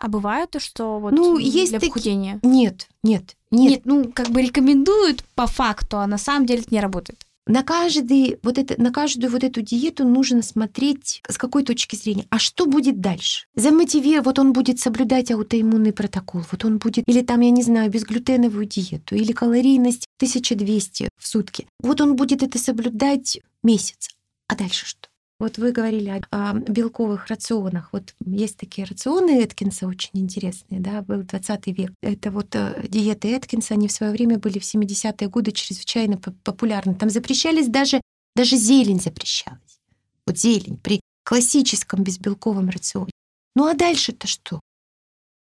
А 0.00 0.08
бывает 0.08 0.50
то, 0.50 0.60
что 0.60 0.98
вот 0.98 1.12
ну, 1.12 1.36
есть 1.36 1.72
для 1.72 1.78
таки... 1.78 1.90
похудения? 1.90 2.40
Нет, 2.42 2.88
нет, 3.02 3.36
нет. 3.50 3.70
Нет, 3.70 3.80
ну 3.84 4.10
как 4.10 4.30
бы 4.30 4.40
рекомендуют 4.40 5.24
по 5.34 5.46
факту, 5.46 5.98
а 5.98 6.06
на 6.06 6.16
самом 6.16 6.46
деле 6.46 6.62
это 6.62 6.74
не 6.74 6.80
работает. 6.80 7.19
На, 7.46 7.62
каждый, 7.62 8.38
вот 8.42 8.58
это, 8.58 8.80
на 8.80 8.92
каждую 8.92 9.30
вот 9.30 9.42
эту 9.42 9.62
диету 9.62 10.06
нужно 10.06 10.42
смотреть 10.42 11.22
с 11.28 11.38
какой 11.38 11.64
точки 11.64 11.96
зрения. 11.96 12.26
А 12.30 12.38
что 12.38 12.66
будет 12.66 13.00
дальше? 13.00 13.46
Замотивировать, 13.54 14.26
вот 14.26 14.38
он 14.38 14.52
будет 14.52 14.78
соблюдать 14.78 15.30
аутоиммунный 15.30 15.92
протокол, 15.92 16.42
вот 16.50 16.64
он 16.64 16.78
будет, 16.78 17.04
или 17.08 17.22
там, 17.22 17.40
я 17.40 17.50
не 17.50 17.62
знаю, 17.62 17.90
безглютеновую 17.90 18.66
диету, 18.66 19.14
или 19.14 19.32
калорийность 19.32 20.06
1200 20.18 21.08
в 21.18 21.26
сутки. 21.26 21.66
Вот 21.80 22.00
он 22.00 22.14
будет 22.16 22.42
это 22.42 22.58
соблюдать 22.58 23.40
месяц. 23.62 24.10
А 24.46 24.56
дальше 24.56 24.86
что? 24.86 24.99
Вот 25.40 25.56
вы 25.56 25.72
говорили 25.72 26.10
о, 26.10 26.20
о 26.30 26.52
белковых 26.52 27.28
рационах. 27.28 27.88
Вот 27.92 28.14
есть 28.26 28.58
такие 28.58 28.86
рационы 28.86 29.42
Эткинса 29.42 29.86
очень 29.86 30.10
интересные, 30.12 30.80
да, 30.80 31.00
был 31.00 31.22
20 31.22 31.66
век. 31.68 31.92
Это 32.02 32.30
вот 32.30 32.54
э, 32.54 32.86
диеты 32.86 33.34
Эткинса, 33.34 33.72
они 33.72 33.88
в 33.88 33.92
свое 33.92 34.12
время 34.12 34.38
были 34.38 34.58
в 34.58 34.62
70-е 34.62 35.28
годы 35.30 35.52
чрезвычайно 35.52 36.18
популярны. 36.18 36.94
Там 36.94 37.08
запрещались 37.08 37.68
даже, 37.68 38.02
даже 38.36 38.56
зелень 38.56 39.00
запрещалась. 39.00 39.80
Вот 40.26 40.38
зелень 40.38 40.76
при 40.76 41.00
классическом 41.24 42.04
безбелковом 42.04 42.68
рационе. 42.68 43.10
Ну 43.56 43.66
а 43.66 43.72
дальше-то 43.72 44.26
что? 44.26 44.60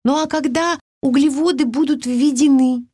Ну 0.04 0.22
а 0.22 0.28
когда 0.28 0.78
углеводы 1.02 1.64
будут 1.64 2.06
введены, 2.06 2.86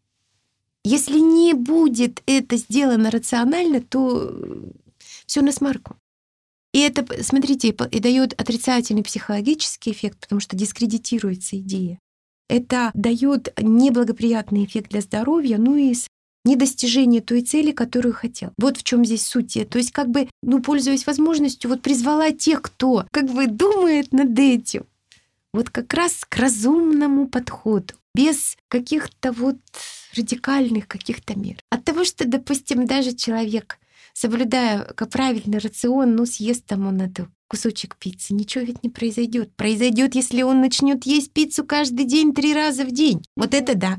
если 0.85 1.19
не 1.19 1.53
будет 1.53 2.23
это 2.25 2.57
сделано 2.57 3.11
рационально, 3.11 3.83
то 3.83 4.31
э, 4.31 4.71
все 5.27 5.43
на 5.43 5.53
смарку. 5.53 5.97
И 6.75 6.81
это, 6.81 7.07
смотрите, 7.23 7.69
и 7.69 8.01
дает 8.01 8.33
отрицательный 8.39 9.05
психологический 9.05 9.93
эффект, 9.93 10.19
потому 10.21 10.41
что 10.41 10.57
дискредитируется 10.57 11.57
идея. 11.59 12.01
Это 12.49 12.91
дает 12.95 13.55
неблагоприятный 13.63 14.65
эффект 14.65 14.91
для 14.91 15.01
здоровья, 15.01 15.57
ну 15.57 15.77
и 15.77 15.95
недостижение 16.45 17.21
той 17.21 17.43
цели, 17.43 17.71
которую 17.71 18.13
хотел. 18.13 18.51
Вот 18.59 18.77
в 18.77 18.83
чем 18.83 19.05
здесь 19.05 19.25
суть. 19.25 19.57
То 19.71 19.79
есть 19.79 19.93
как 19.93 20.11
бы, 20.11 20.29
ну, 20.43 20.61
пользуясь 20.61 21.07
возможностью, 21.07 21.71
вот 21.71 21.81
призвала 21.81 22.33
тех, 22.33 22.61
кто 22.61 23.07
как 23.13 23.31
бы 23.33 23.47
думает 23.47 24.13
над 24.13 24.37
этим, 24.37 24.85
вот 25.53 25.71
как 25.71 25.95
раз 25.95 26.25
к 26.29 26.37
разумному 26.37 27.29
подходу, 27.29 27.95
без 28.16 28.57
каких-то 28.66 29.31
вот 29.31 29.59
радикальных 30.16 30.89
каких-то 30.89 31.39
мер. 31.39 31.57
От 31.70 31.85
того, 31.85 32.05
что, 32.05 32.27
допустим, 32.27 32.85
даже 32.85 33.14
человек 33.14 33.79
соблюдая 34.15 34.85
правильный 34.85 35.59
рацион, 35.59 36.17
ну, 36.17 36.25
съест 36.25 36.65
там 36.65 36.87
он 36.87 37.03
эту 37.03 37.29
кусочек 37.49 37.97
пиццы. 37.97 38.33
Ничего 38.33 38.65
ведь 38.65 38.83
не 38.83 38.89
произойдет. 38.89 39.55
Произойдет, 39.55 40.15
если 40.15 40.43
он 40.43 40.61
начнет 40.61 41.05
есть 41.05 41.33
пиццу 41.33 41.65
каждый 41.65 42.07
день 42.07 42.33
три 42.33 42.55
раза 42.55 42.85
в 42.85 42.93
день. 42.93 43.23
Вот 43.37 43.53
это 43.53 43.75
да. 43.75 43.99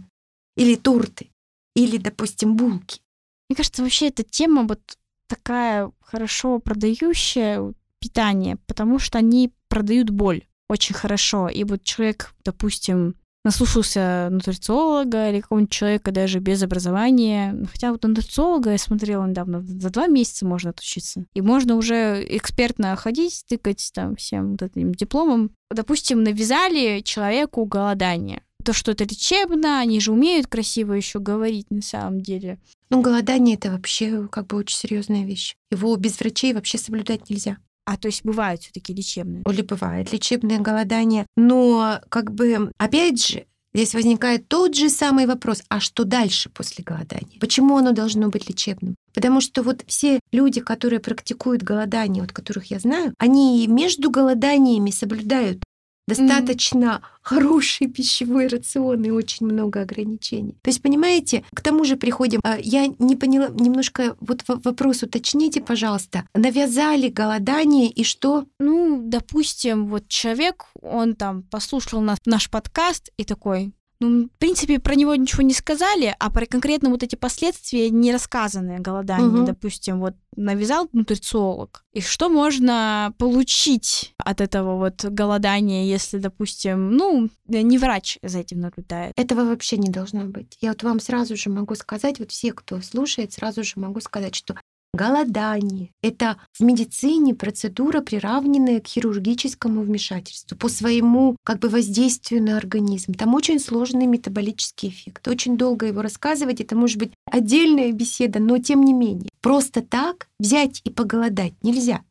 или 0.58 0.76
торты, 0.76 1.30
или, 1.76 1.98
допустим, 1.98 2.56
булки. 2.56 3.02
Мне 3.50 3.56
кажется, 3.56 3.84
вообще 3.84 4.08
эта 4.08 4.24
тема 4.24 4.64
вот 4.64 4.82
такая 5.28 5.92
хорошо 6.02 6.60
продающая 6.60 7.74
питание, 8.00 8.58
потому 8.66 8.98
что 8.98 9.20
они 9.20 9.52
продают 9.68 10.10
боль 10.10 10.46
очень 10.68 10.96
хорошо. 10.96 11.48
И 11.48 11.64
вот 11.64 11.84
человек, 11.84 12.34
допустим, 12.44 13.16
наслушался 13.46 14.28
нутрициолога 14.32 15.30
или 15.30 15.40
какого-нибудь 15.40 15.72
человека 15.72 16.12
даже 16.12 16.40
без 16.40 16.62
образования. 16.64 17.54
Ну, 17.54 17.68
хотя 17.72 17.92
вот 17.92 18.04
нутрициолога 18.04 18.72
я 18.72 18.78
смотрела 18.78 19.26
недавно, 19.26 19.62
за 19.62 19.90
два 19.92 20.08
месяца 20.08 20.46
можно 20.46 20.72
отучиться. 20.72 21.26
И 21.34 21.42
можно 21.42 21.76
уже 21.76 22.26
экспертно 22.28 22.96
ходить, 22.96 23.46
тыкать 23.48 23.92
там 23.94 24.16
всем 24.16 24.52
вот 24.52 24.64
этим 24.64 24.94
дипломом. 24.94 25.52
Допустим, 25.70 26.24
навязали 26.24 27.02
человеку 27.02 27.66
голодание. 27.66 28.42
То, 28.64 28.74
что 28.74 28.92
это 28.92 29.04
лечебно, 29.04 29.80
они 29.80 30.00
же 30.00 30.12
умеют 30.12 30.48
красиво 30.48 30.94
еще 30.94 31.20
говорить 31.20 31.70
на 31.70 31.84
самом 31.84 32.22
деле. 32.22 32.60
Ну, 32.90 33.02
голодание 33.02 33.56
это 33.58 33.72
вообще 33.72 34.28
как 34.28 34.48
бы 34.48 34.58
очень 34.58 34.78
серьезная 34.78 35.24
вещь. 35.24 35.56
Его 35.70 35.96
без 35.98 36.20
врачей 36.20 36.54
вообще 36.54 36.80
соблюдать 36.80 37.30
нельзя. 37.30 37.58
А 37.86 37.98
то 37.98 38.08
есть 38.08 38.24
бывают 38.24 38.62
все-таки 38.62 38.94
лечебные? 38.94 39.44
Или 39.48 39.62
бывает 39.62 40.12
лечебное 40.12 40.60
голодание. 40.60 41.28
Но 41.36 42.00
как 42.10 42.32
бы, 42.32 42.72
опять 42.78 43.26
же, 43.26 43.46
Здесь 43.76 43.94
возникает 43.94 44.48
тот 44.48 44.74
же 44.74 44.90
самый 44.90 45.26
вопрос, 45.26 45.62
а 45.68 45.82
что 45.82 46.06
дальше 46.06 46.50
после 46.50 46.82
голодания? 46.82 47.38
Почему 47.42 47.76
оно 47.76 47.92
должно 47.92 48.30
быть 48.30 48.48
лечебным? 48.48 48.96
Потому 49.14 49.42
что 49.42 49.64
вот 49.64 49.84
все 49.86 50.22
люди, 50.32 50.62
которые 50.62 51.02
практикуют 51.02 51.62
голодание, 51.62 52.24
вот 52.24 52.32
которых 52.32 52.72
я 52.72 52.80
знаю, 52.80 53.14
они 53.18 53.68
между 53.68 54.10
голоданиями 54.10 54.92
соблюдают 54.92 55.62
достаточно 56.08 56.86
mm-hmm. 56.86 57.20
хороший 57.22 57.88
пищевой 57.88 58.48
рацион 58.48 59.04
и 59.04 59.10
очень 59.10 59.46
много 59.46 59.82
ограничений. 59.82 60.56
То 60.62 60.70
есть, 60.70 60.82
понимаете, 60.82 61.44
к 61.54 61.62
тому 61.62 61.84
же 61.84 61.96
приходим. 61.96 62.40
А, 62.44 62.58
я 62.60 62.88
не 63.00 63.16
поняла 63.16 63.50
немножко 63.50 64.16
вот 64.20 64.44
вопрос 64.48 65.04
уточните, 65.04 65.62
пожалуйста. 65.62 66.26
Навязали 66.34 67.10
голодание 67.10 67.90
и 67.90 68.04
что? 68.04 68.46
Ну, 68.60 69.02
допустим, 69.04 69.88
вот 69.88 70.08
человек, 70.08 70.66
он 70.82 71.16
там 71.16 71.44
послушал 71.44 72.02
наш, 72.02 72.20
наш 72.26 72.50
подкаст 72.50 73.10
и 73.18 73.24
такой, 73.24 73.74
ну, 74.00 74.26
в 74.26 74.40
принципе, 74.40 74.80
про 74.80 74.96
него 74.96 75.16
ничего 75.16 75.44
не 75.44 75.54
сказали, 75.54 76.16
а 76.20 76.30
про 76.30 76.46
конкретно 76.46 76.90
вот 76.90 77.04
эти 77.04 77.16
последствия 77.16 77.90
не 77.90 78.12
рассказаны 78.12 78.80
голодание, 78.80 79.28
угу. 79.28 79.46
допустим, 79.46 80.00
вот 80.00 80.16
навязал 80.36 80.90
нутрициолог. 80.92 81.84
И 81.94 82.02
что 82.02 82.30
можно 82.30 83.14
получить 83.18 84.14
от 84.18 84.42
этого 84.42 84.78
вот 84.78 85.06
голодания, 85.06 85.86
если, 85.86 86.18
допустим, 86.18 86.92
ну, 86.92 87.30
не 87.48 87.78
врач 87.78 88.18
за 88.22 88.40
этим 88.40 88.60
наблюдает? 88.60 89.14
Этого 89.16 89.46
вообще 89.46 89.78
не 89.78 89.90
должно 89.90 90.26
быть. 90.26 90.58
Я 90.60 90.70
вот 90.70 90.84
вам 90.84 91.00
сразу 91.00 91.38
же 91.38 91.50
могу 91.50 91.76
сказать, 91.76 92.20
вот 92.20 92.32
все, 92.32 92.52
кто 92.52 92.82
слушает, 92.82 93.32
сразу 93.32 93.64
же 93.64 93.74
могу 93.76 94.02
сказать, 94.02 94.36
что 94.36 94.56
голодание. 94.96 95.92
Это 96.02 96.38
в 96.54 96.64
медицине 96.64 97.36
процедура, 97.36 98.02
приравненная 98.02 98.80
к 98.80 98.88
хирургическому 98.88 99.82
вмешательству 99.82 100.58
по 100.58 100.70
своему 100.70 101.36
как 101.44 101.60
бы 101.60 101.70
воздействию 101.70 102.42
на 102.42 102.58
организм. 102.58 103.14
Там 103.14 103.34
очень 103.34 103.60
сложный 103.60 104.06
метаболический 104.06 104.90
эффект. 104.90 105.28
Очень 105.28 105.58
долго 105.58 105.86
его 105.86 106.02
рассказывать, 106.02 106.62
это 106.62 106.76
может 106.76 106.98
быть 106.98 107.12
отдельная 107.30 107.92
беседа, 107.92 108.40
но 108.40 108.58
тем 108.58 108.84
не 108.84 108.94
менее. 108.94 109.30
Просто 109.42 109.82
так 109.82 110.28
взять 110.40 110.82
и 110.84 110.90
поголодать 110.90 111.54
нельзя. 111.62 112.02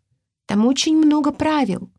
Там 0.46 0.66
очень 0.66 0.96
много 0.96 1.32
правил. 1.32 1.90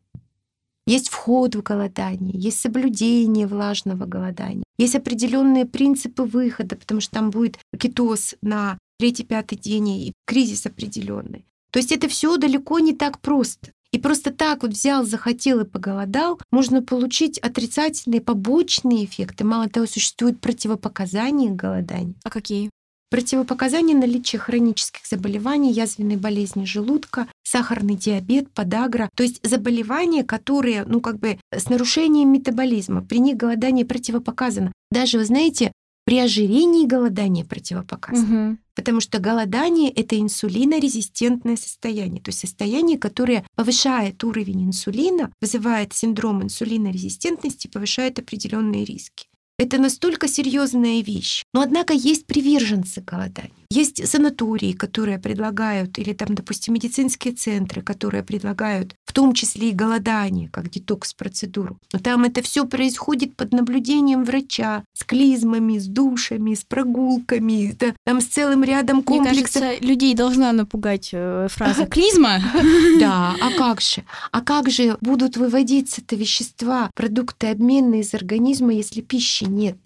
Есть 0.86 1.08
вход 1.08 1.56
в 1.56 1.62
голодание, 1.62 2.38
есть 2.38 2.60
соблюдение 2.60 3.48
влажного 3.48 4.06
голодания, 4.06 4.62
есть 4.78 4.94
определенные 4.94 5.66
принципы 5.66 6.22
выхода, 6.22 6.76
потому 6.76 7.00
что 7.00 7.14
там 7.14 7.30
будет 7.30 7.58
кетоз 7.76 8.36
на 8.40 8.78
третий, 8.98 9.24
пятый 9.24 9.56
день 9.56 9.88
и 9.88 10.12
кризис 10.26 10.66
определенный. 10.66 11.44
То 11.70 11.78
есть 11.78 11.92
это 11.92 12.08
все 12.08 12.36
далеко 12.36 12.78
не 12.78 12.94
так 12.94 13.20
просто. 13.20 13.72
И 13.92 13.98
просто 13.98 14.30
так 14.30 14.62
вот 14.62 14.72
взял, 14.72 15.04
захотел 15.04 15.60
и 15.60 15.64
поголодал, 15.64 16.40
можно 16.50 16.82
получить 16.82 17.38
отрицательные 17.38 18.20
побочные 18.20 19.04
эффекты. 19.04 19.44
Мало 19.44 19.68
того, 19.68 19.86
существуют 19.86 20.40
противопоказания 20.40 21.50
к 21.50 21.56
голоданию. 21.56 22.14
А 22.24 22.30
какие? 22.30 22.70
Противопоказания 23.08 23.96
наличия 23.96 24.38
хронических 24.38 25.06
заболеваний, 25.06 25.70
язвенной 25.70 26.16
болезни 26.16 26.64
желудка, 26.64 27.28
сахарный 27.44 27.94
диабет, 27.94 28.50
подагра, 28.50 29.08
то 29.16 29.22
есть 29.22 29.40
заболевания, 29.46 30.24
которые, 30.24 30.84
ну, 30.84 31.00
как 31.00 31.18
бы 31.20 31.38
с 31.50 31.68
нарушением 31.68 32.32
метаболизма. 32.32 33.02
При 33.02 33.20
них 33.20 33.36
голодание 33.36 33.86
противопоказано. 33.86 34.72
Даже, 34.90 35.18
вы 35.18 35.24
знаете, 35.24 35.72
при 36.06 36.20
ожирении 36.20 36.86
голодание 36.86 37.44
противопоказано. 37.44 38.50
Угу. 38.50 38.58
Потому 38.76 39.00
что 39.00 39.18
голодание— 39.18 39.90
это 39.94 40.18
инсулинорезистентное 40.18 41.56
состояние, 41.56 42.22
то 42.22 42.28
есть 42.28 42.38
состояние, 42.38 42.96
которое 42.96 43.44
повышает 43.56 44.22
уровень 44.22 44.66
инсулина, 44.66 45.32
вызывает 45.40 45.92
синдром 45.94 46.44
инсулинорезистентности, 46.44 47.66
повышает 47.66 48.20
определенные 48.20 48.84
риски. 48.84 49.26
Это 49.58 49.78
настолько 49.78 50.28
серьезная 50.28 51.02
вещь. 51.02 51.42
Но 51.54 51.62
однако 51.62 51.94
есть 51.94 52.26
приверженцы 52.26 53.00
голодания. 53.00 53.52
Есть 53.70 54.06
санатории, 54.06 54.72
которые 54.72 55.18
предлагают, 55.18 55.98
или 55.98 56.12
там, 56.12 56.34
допустим, 56.34 56.74
медицинские 56.74 57.34
центры, 57.34 57.82
которые 57.82 58.22
предлагают 58.22 58.94
в 59.04 59.12
том 59.12 59.32
числе 59.32 59.70
и 59.70 59.72
голодание, 59.72 60.48
как 60.50 60.70
детокс-процедуру. 60.70 61.78
Но 61.92 61.98
там 61.98 62.24
это 62.24 62.42
все 62.42 62.66
происходит 62.66 63.34
под 63.34 63.52
наблюдением 63.52 64.24
врача, 64.24 64.84
с 64.92 65.04
клизмами, 65.04 65.78
с 65.78 65.86
душами, 65.86 66.54
с 66.54 66.64
прогулками, 66.64 67.74
да, 67.78 67.94
там 68.04 68.20
с 68.20 68.26
целым 68.26 68.62
рядом 68.62 69.02
комплексов. 69.02 69.62
Мне 69.62 69.70
кажется, 69.70 69.86
людей 69.86 70.14
должна 70.14 70.52
напугать 70.52 71.10
э, 71.12 71.48
фраза 71.50 71.86
«клизма». 71.90 72.40
Да, 73.00 73.34
а 73.40 73.50
как 73.56 73.80
же? 73.80 74.04
А 74.32 74.40
как 74.40 74.70
же 74.70 74.96
будут 75.00 75.36
выводиться-то 75.36 76.16
вещества, 76.16 76.90
продукты 76.94 77.48
обменные 77.48 78.02
из 78.02 78.14
организма, 78.14 78.72
если 78.72 79.00
пищи 79.00 79.45
нет? 79.46 79.78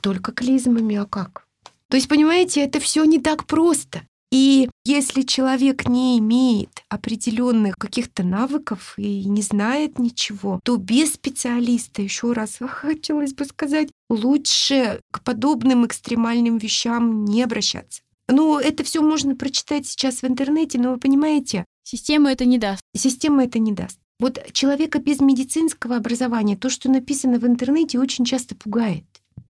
Только 0.00 0.32
клизмами, 0.32 0.96
а 0.96 1.06
как? 1.06 1.46
То 1.88 1.96
есть, 1.96 2.08
понимаете, 2.08 2.62
это 2.62 2.80
все 2.80 3.04
не 3.04 3.20
так 3.20 3.46
просто. 3.46 4.02
И 4.32 4.68
если 4.84 5.22
человек 5.22 5.88
не 5.88 6.18
имеет 6.18 6.82
определенных 6.88 7.76
каких-то 7.76 8.24
навыков 8.24 8.94
и 8.96 9.24
не 9.24 9.40
знает 9.40 10.00
ничего, 10.00 10.58
то 10.64 10.76
без 10.76 11.14
специалиста, 11.14 12.02
еще 12.02 12.32
раз 12.32 12.58
хотелось 12.60 13.34
бы 13.34 13.44
сказать, 13.44 13.88
лучше 14.10 15.00
к 15.12 15.22
подобным 15.22 15.86
экстремальным 15.86 16.58
вещам 16.58 17.24
не 17.24 17.42
обращаться. 17.42 18.02
Ну, 18.28 18.58
это 18.58 18.82
все 18.82 19.00
можно 19.00 19.36
прочитать 19.36 19.86
сейчас 19.86 20.22
в 20.22 20.24
интернете, 20.24 20.78
но 20.78 20.92
вы 20.92 20.98
понимаете... 20.98 21.64
Система 21.84 22.32
это 22.32 22.44
не 22.44 22.58
даст. 22.58 22.82
Система 22.96 23.44
это 23.44 23.60
не 23.60 23.70
даст. 23.70 24.00
Вот 24.18 24.40
человека 24.52 24.98
без 24.98 25.20
медицинского 25.20 25.96
образования, 25.96 26.56
то, 26.56 26.70
что 26.70 26.90
написано 26.90 27.38
в 27.38 27.46
интернете, 27.46 27.98
очень 27.98 28.24
часто 28.24 28.54
пугает. 28.54 29.04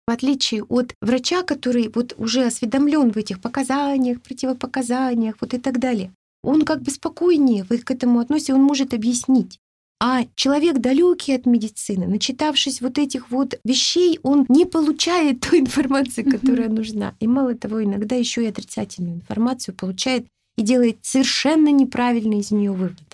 В 0.07 0.11
отличие 0.11 0.63
от 0.63 0.95
врача, 1.01 1.43
который 1.43 1.91
вот 1.93 2.15
уже 2.17 2.45
осведомлен 2.45 3.11
в 3.11 3.17
этих 3.17 3.39
показаниях, 3.39 4.21
противопоказаниях, 4.21 5.35
вот 5.41 5.53
и 5.53 5.59
так 5.59 5.79
далее, 5.79 6.11
он 6.43 6.63
как 6.63 6.81
бы 6.81 6.91
спокойнее 6.91 7.65
вы 7.69 7.77
к 7.79 7.91
этому 7.91 8.19
относитесь, 8.19 8.55
он 8.55 8.63
может 8.63 8.93
объяснить. 8.93 9.59
А 9.99 10.25
человек 10.35 10.77
далекий 10.77 11.33
от 11.33 11.45
медицины, 11.45 12.07
начитавшись 12.07 12.81
вот 12.81 12.97
этих 12.97 13.31
вот 13.31 13.59
вещей, 13.63 14.19
он 14.23 14.45
не 14.47 14.65
получает 14.65 15.41
ту 15.41 15.57
информацию, 15.57 16.29
которая 16.29 16.69
нужна. 16.69 17.15
И 17.19 17.27
мало 17.27 17.55
того, 17.55 17.83
иногда 17.83 18.15
еще 18.15 18.43
и 18.43 18.47
отрицательную 18.47 19.15
информацию 19.15 19.75
получает 19.75 20.25
и 20.57 20.61
делает 20.61 20.97
совершенно 21.01 21.69
неправильные 21.69 22.39
из 22.39 22.51
нее 22.51 22.71
выводы 22.71 23.06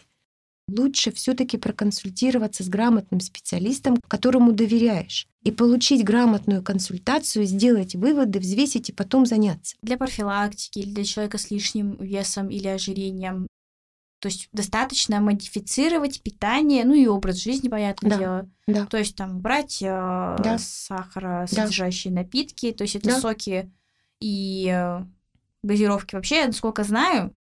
лучше 0.67 1.11
все-таки 1.11 1.57
проконсультироваться 1.57 2.63
с 2.63 2.69
грамотным 2.69 3.19
специалистом, 3.19 3.97
которому 4.07 4.53
доверяешь, 4.53 5.27
и 5.43 5.51
получить 5.51 6.03
грамотную 6.03 6.63
консультацию, 6.63 7.45
сделать 7.45 7.95
выводы, 7.95 8.39
взвесить 8.39 8.89
и 8.89 8.93
потом 8.93 9.25
заняться. 9.25 9.75
Для 9.81 9.97
профилактики 9.97 10.79
или 10.79 10.93
для 10.93 11.03
человека 11.03 11.37
с 11.37 11.51
лишним 11.51 11.95
весом 11.99 12.49
или 12.49 12.67
ожирением 12.67 13.47
то 14.23 14.27
есть 14.27 14.47
достаточно 14.53 15.19
модифицировать 15.19 16.21
питание, 16.21 16.85
ну 16.85 16.93
и 16.93 17.07
образ 17.07 17.43
жизни, 17.43 17.67
понятное 17.67 18.09
да, 18.09 18.17
дело. 18.17 18.49
Да. 18.67 18.85
То 18.85 18.95
есть 18.95 19.17
там 19.17 19.41
брать 19.41 19.81
э, 19.81 19.85
да. 19.85 20.57
сахаросодержащие 20.57 22.13
да. 22.13 22.21
напитки, 22.21 22.71
то 22.71 22.83
есть 22.83 22.95
это 22.95 23.09
да. 23.09 23.19
соки 23.19 23.69
и 24.21 24.71
э, 24.73 25.03
газировки. 25.61 26.15
Вообще, 26.15 26.45
насколько 26.45 26.85
знаю, 26.85 27.35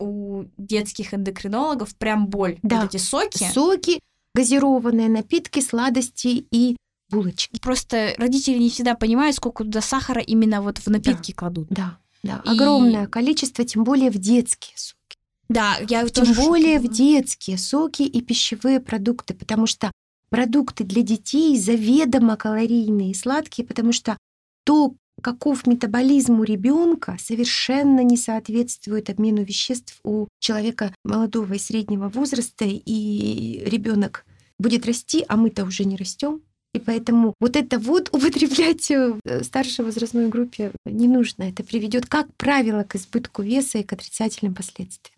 у 0.00 0.44
детских 0.56 1.14
эндокринологов 1.14 1.94
прям 1.96 2.26
боль. 2.26 2.58
Да. 2.62 2.82
Вот 2.82 2.94
эти 2.94 3.00
соки. 3.00 3.44
Соки, 3.52 4.00
газированные 4.34 5.08
напитки, 5.08 5.60
сладости 5.60 6.46
и 6.50 6.76
булочки. 7.10 7.58
Просто 7.60 8.14
родители 8.18 8.58
не 8.58 8.70
всегда 8.70 8.94
понимают, 8.94 9.36
сколько 9.36 9.64
туда 9.64 9.80
сахара 9.80 10.20
именно 10.20 10.62
вот 10.62 10.78
в 10.78 10.86
напитки 10.88 11.32
да. 11.32 11.36
кладут. 11.36 11.68
Да, 11.70 11.98
да. 12.22 12.42
И... 12.44 12.48
Огромное 12.48 13.06
количество, 13.06 13.64
тем 13.64 13.84
более 13.84 14.10
в 14.10 14.18
детские 14.18 14.76
соки. 14.76 15.18
Да, 15.48 15.76
я 15.88 16.06
тем 16.08 16.32
более 16.34 16.80
в 16.80 16.88
детские 16.88 17.58
соки 17.58 18.02
и 18.02 18.20
пищевые 18.22 18.80
продукты, 18.80 19.34
потому 19.34 19.66
что 19.66 19.92
продукты 20.30 20.84
для 20.84 21.02
детей 21.02 21.56
заведомо 21.58 22.36
калорийные 22.36 23.10
и 23.10 23.14
сладкие, 23.14 23.66
потому 23.66 23.92
что 23.92 24.16
то, 24.64 24.94
каков 25.22 25.66
метаболизм 25.66 26.40
у 26.40 26.44
ребенка, 26.44 27.16
совершенно 27.20 28.00
не 28.00 28.16
соответствует 28.16 29.10
обмену 29.10 29.42
веществ 29.42 29.98
у 30.04 30.28
человека 30.40 30.94
молодого 31.04 31.54
и 31.54 31.58
среднего 31.58 32.08
возраста, 32.08 32.64
и 32.66 33.62
ребенок 33.66 34.24
будет 34.58 34.86
расти, 34.86 35.24
а 35.28 35.36
мы-то 35.36 35.64
уже 35.64 35.84
не 35.84 35.96
растем. 35.96 36.42
И 36.74 36.80
поэтому 36.80 37.34
вот 37.40 37.54
это 37.56 37.78
вот 37.78 38.08
употреблять 38.12 38.90
в 38.90 39.44
старшей 39.44 39.84
возрастной 39.84 40.28
группе 40.28 40.72
не 40.84 41.06
нужно. 41.06 41.44
Это 41.44 41.62
приведет, 41.62 42.06
как 42.06 42.26
правило, 42.36 42.82
к 42.82 42.96
избытку 42.96 43.42
веса 43.42 43.78
и 43.78 43.84
к 43.84 43.92
отрицательным 43.92 44.54
последствиям. 44.54 45.16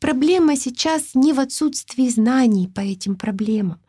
Проблема 0.00 0.56
сейчас 0.56 1.14
не 1.14 1.32
в 1.32 1.38
отсутствии 1.38 2.08
знаний 2.08 2.66
по 2.66 2.80
этим 2.80 3.14
проблемам. 3.14 3.80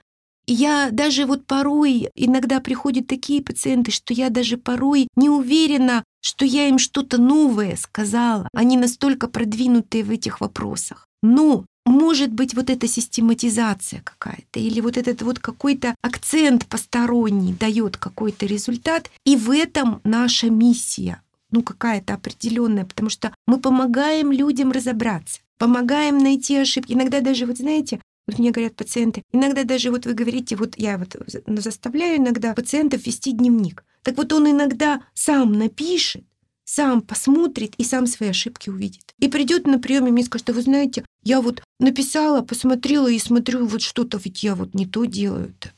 Я 0.45 0.89
даже 0.91 1.25
вот 1.25 1.45
порой, 1.45 2.09
иногда 2.15 2.59
приходят 2.59 3.07
такие 3.07 3.41
пациенты, 3.41 3.91
что 3.91 4.13
я 4.13 4.29
даже 4.29 4.57
порой 4.57 5.07
не 5.15 5.29
уверена, 5.29 6.03
что 6.21 6.45
я 6.45 6.67
им 6.67 6.79
что-то 6.79 7.17
новое 7.17 7.75
сказала. 7.77 8.49
Они 8.53 8.75
настолько 8.77 9.27
продвинутые 9.27 10.03
в 10.03 10.11
этих 10.11 10.41
вопросах. 10.41 11.07
Но 11.21 11.65
может 11.85 12.31
быть 12.31 12.53
вот 12.53 12.69
эта 12.69 12.87
систематизация 12.87 14.01
какая-то 14.01 14.59
или 14.59 14.79
вот 14.81 14.97
этот 14.97 15.21
вот 15.21 15.39
какой-то 15.39 15.95
акцент 16.01 16.65
посторонний 16.67 17.53
дает 17.53 17.97
какой-то 17.97 18.45
результат, 18.45 19.09
и 19.25 19.35
в 19.35 19.51
этом 19.51 20.01
наша 20.03 20.49
миссия, 20.49 21.21
ну 21.51 21.61
какая-то 21.61 22.13
определенная, 22.15 22.85
потому 22.85 23.09
что 23.09 23.33
мы 23.47 23.59
помогаем 23.59 24.31
людям 24.31 24.71
разобраться, 24.71 25.39
помогаем 25.57 26.17
найти 26.17 26.57
ошибки. 26.57 26.93
Иногда 26.93 27.21
даже, 27.21 27.45
вот 27.45 27.57
знаете, 27.57 27.99
вот 28.27 28.39
мне 28.39 28.51
говорят 28.51 28.75
пациенты, 28.75 29.23
иногда 29.31 29.63
даже 29.63 29.91
вот 29.91 30.05
вы 30.05 30.13
говорите, 30.13 30.55
вот 30.55 30.73
я 30.77 30.97
вот 30.97 31.15
заставляю 31.47 32.17
иногда 32.17 32.53
пациентов 32.53 33.05
вести 33.05 33.31
дневник. 33.31 33.83
Так 34.03 34.17
вот 34.17 34.33
он 34.33 34.49
иногда 34.49 35.01
сам 35.13 35.53
напишет, 35.53 36.23
сам 36.63 37.01
посмотрит 37.01 37.73
и 37.77 37.83
сам 37.83 38.07
свои 38.07 38.29
ошибки 38.29 38.69
увидит. 38.69 39.13
И 39.19 39.27
придет 39.27 39.67
на 39.67 39.79
прием 39.79 40.07
и 40.07 40.11
мне 40.11 40.23
скажет, 40.23 40.45
что 40.45 40.53
вы 40.53 40.61
знаете, 40.61 41.05
я 41.23 41.41
вот 41.41 41.61
написала, 41.79 42.41
посмотрела 42.41 43.09
и 43.09 43.19
смотрю, 43.19 43.65
вот 43.65 43.81
что-то 43.81 44.19
ведь 44.23 44.43
я 44.43 44.55
вот 44.55 44.73
не 44.73 44.85
то 44.85 45.05
делаю-то. 45.05 45.71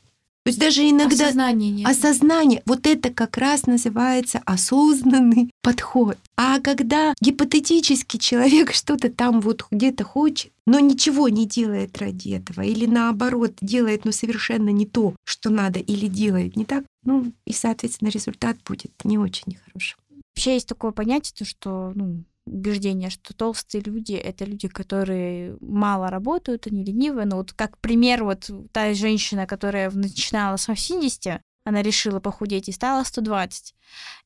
То 0.46 0.50
есть 0.50 0.60
даже 0.60 0.88
иногда... 0.88 1.24
Осознание 1.24 1.72
нет. 1.72 1.88
Осознание. 1.88 2.62
Вот 2.66 2.86
это 2.86 3.10
как 3.10 3.36
раз 3.36 3.66
называется 3.66 4.40
осознанный 4.44 5.50
подход. 5.60 6.18
А 6.36 6.60
когда 6.60 7.14
гипотетически 7.20 8.16
человек 8.16 8.72
что-то 8.72 9.10
там 9.10 9.40
вот 9.40 9.66
где-то 9.72 10.04
хочет, 10.04 10.52
но 10.64 10.78
ничего 10.78 11.28
не 11.28 11.46
делает 11.46 11.98
ради 11.98 12.28
этого, 12.28 12.62
или 12.62 12.86
наоборот 12.86 13.54
делает, 13.60 14.04
но 14.04 14.12
совершенно 14.12 14.68
не 14.68 14.86
то, 14.86 15.16
что 15.24 15.50
надо, 15.50 15.80
или 15.80 16.06
делает 16.06 16.54
не 16.54 16.64
так, 16.64 16.84
ну 17.04 17.32
и, 17.44 17.52
соответственно, 17.52 18.10
результат 18.10 18.56
будет 18.64 18.92
не 19.02 19.18
очень 19.18 19.58
хорошим. 19.64 19.98
Вообще 20.36 20.54
есть 20.54 20.68
такое 20.68 20.92
понятие, 20.92 21.34
то, 21.36 21.44
что 21.44 21.90
ну, 21.96 22.22
убеждение, 22.46 23.10
что 23.10 23.34
толстые 23.34 23.82
люди— 23.82 24.12
это 24.14 24.44
люди, 24.44 24.68
которые 24.68 25.56
мало 25.60 26.08
работают, 26.08 26.66
они 26.66 26.84
ленивые. 26.84 27.26
Но 27.26 27.36
вот 27.36 27.52
как 27.52 27.78
пример, 27.78 28.24
вот 28.24 28.50
та 28.72 28.94
женщина, 28.94 29.46
которая 29.46 29.90
начинала 29.90 30.56
с 30.56 30.68
80, 30.68 31.40
она 31.64 31.82
решила 31.82 32.20
похудеть 32.20 32.68
и 32.68 32.72
стала 32.72 33.02
120. 33.02 33.74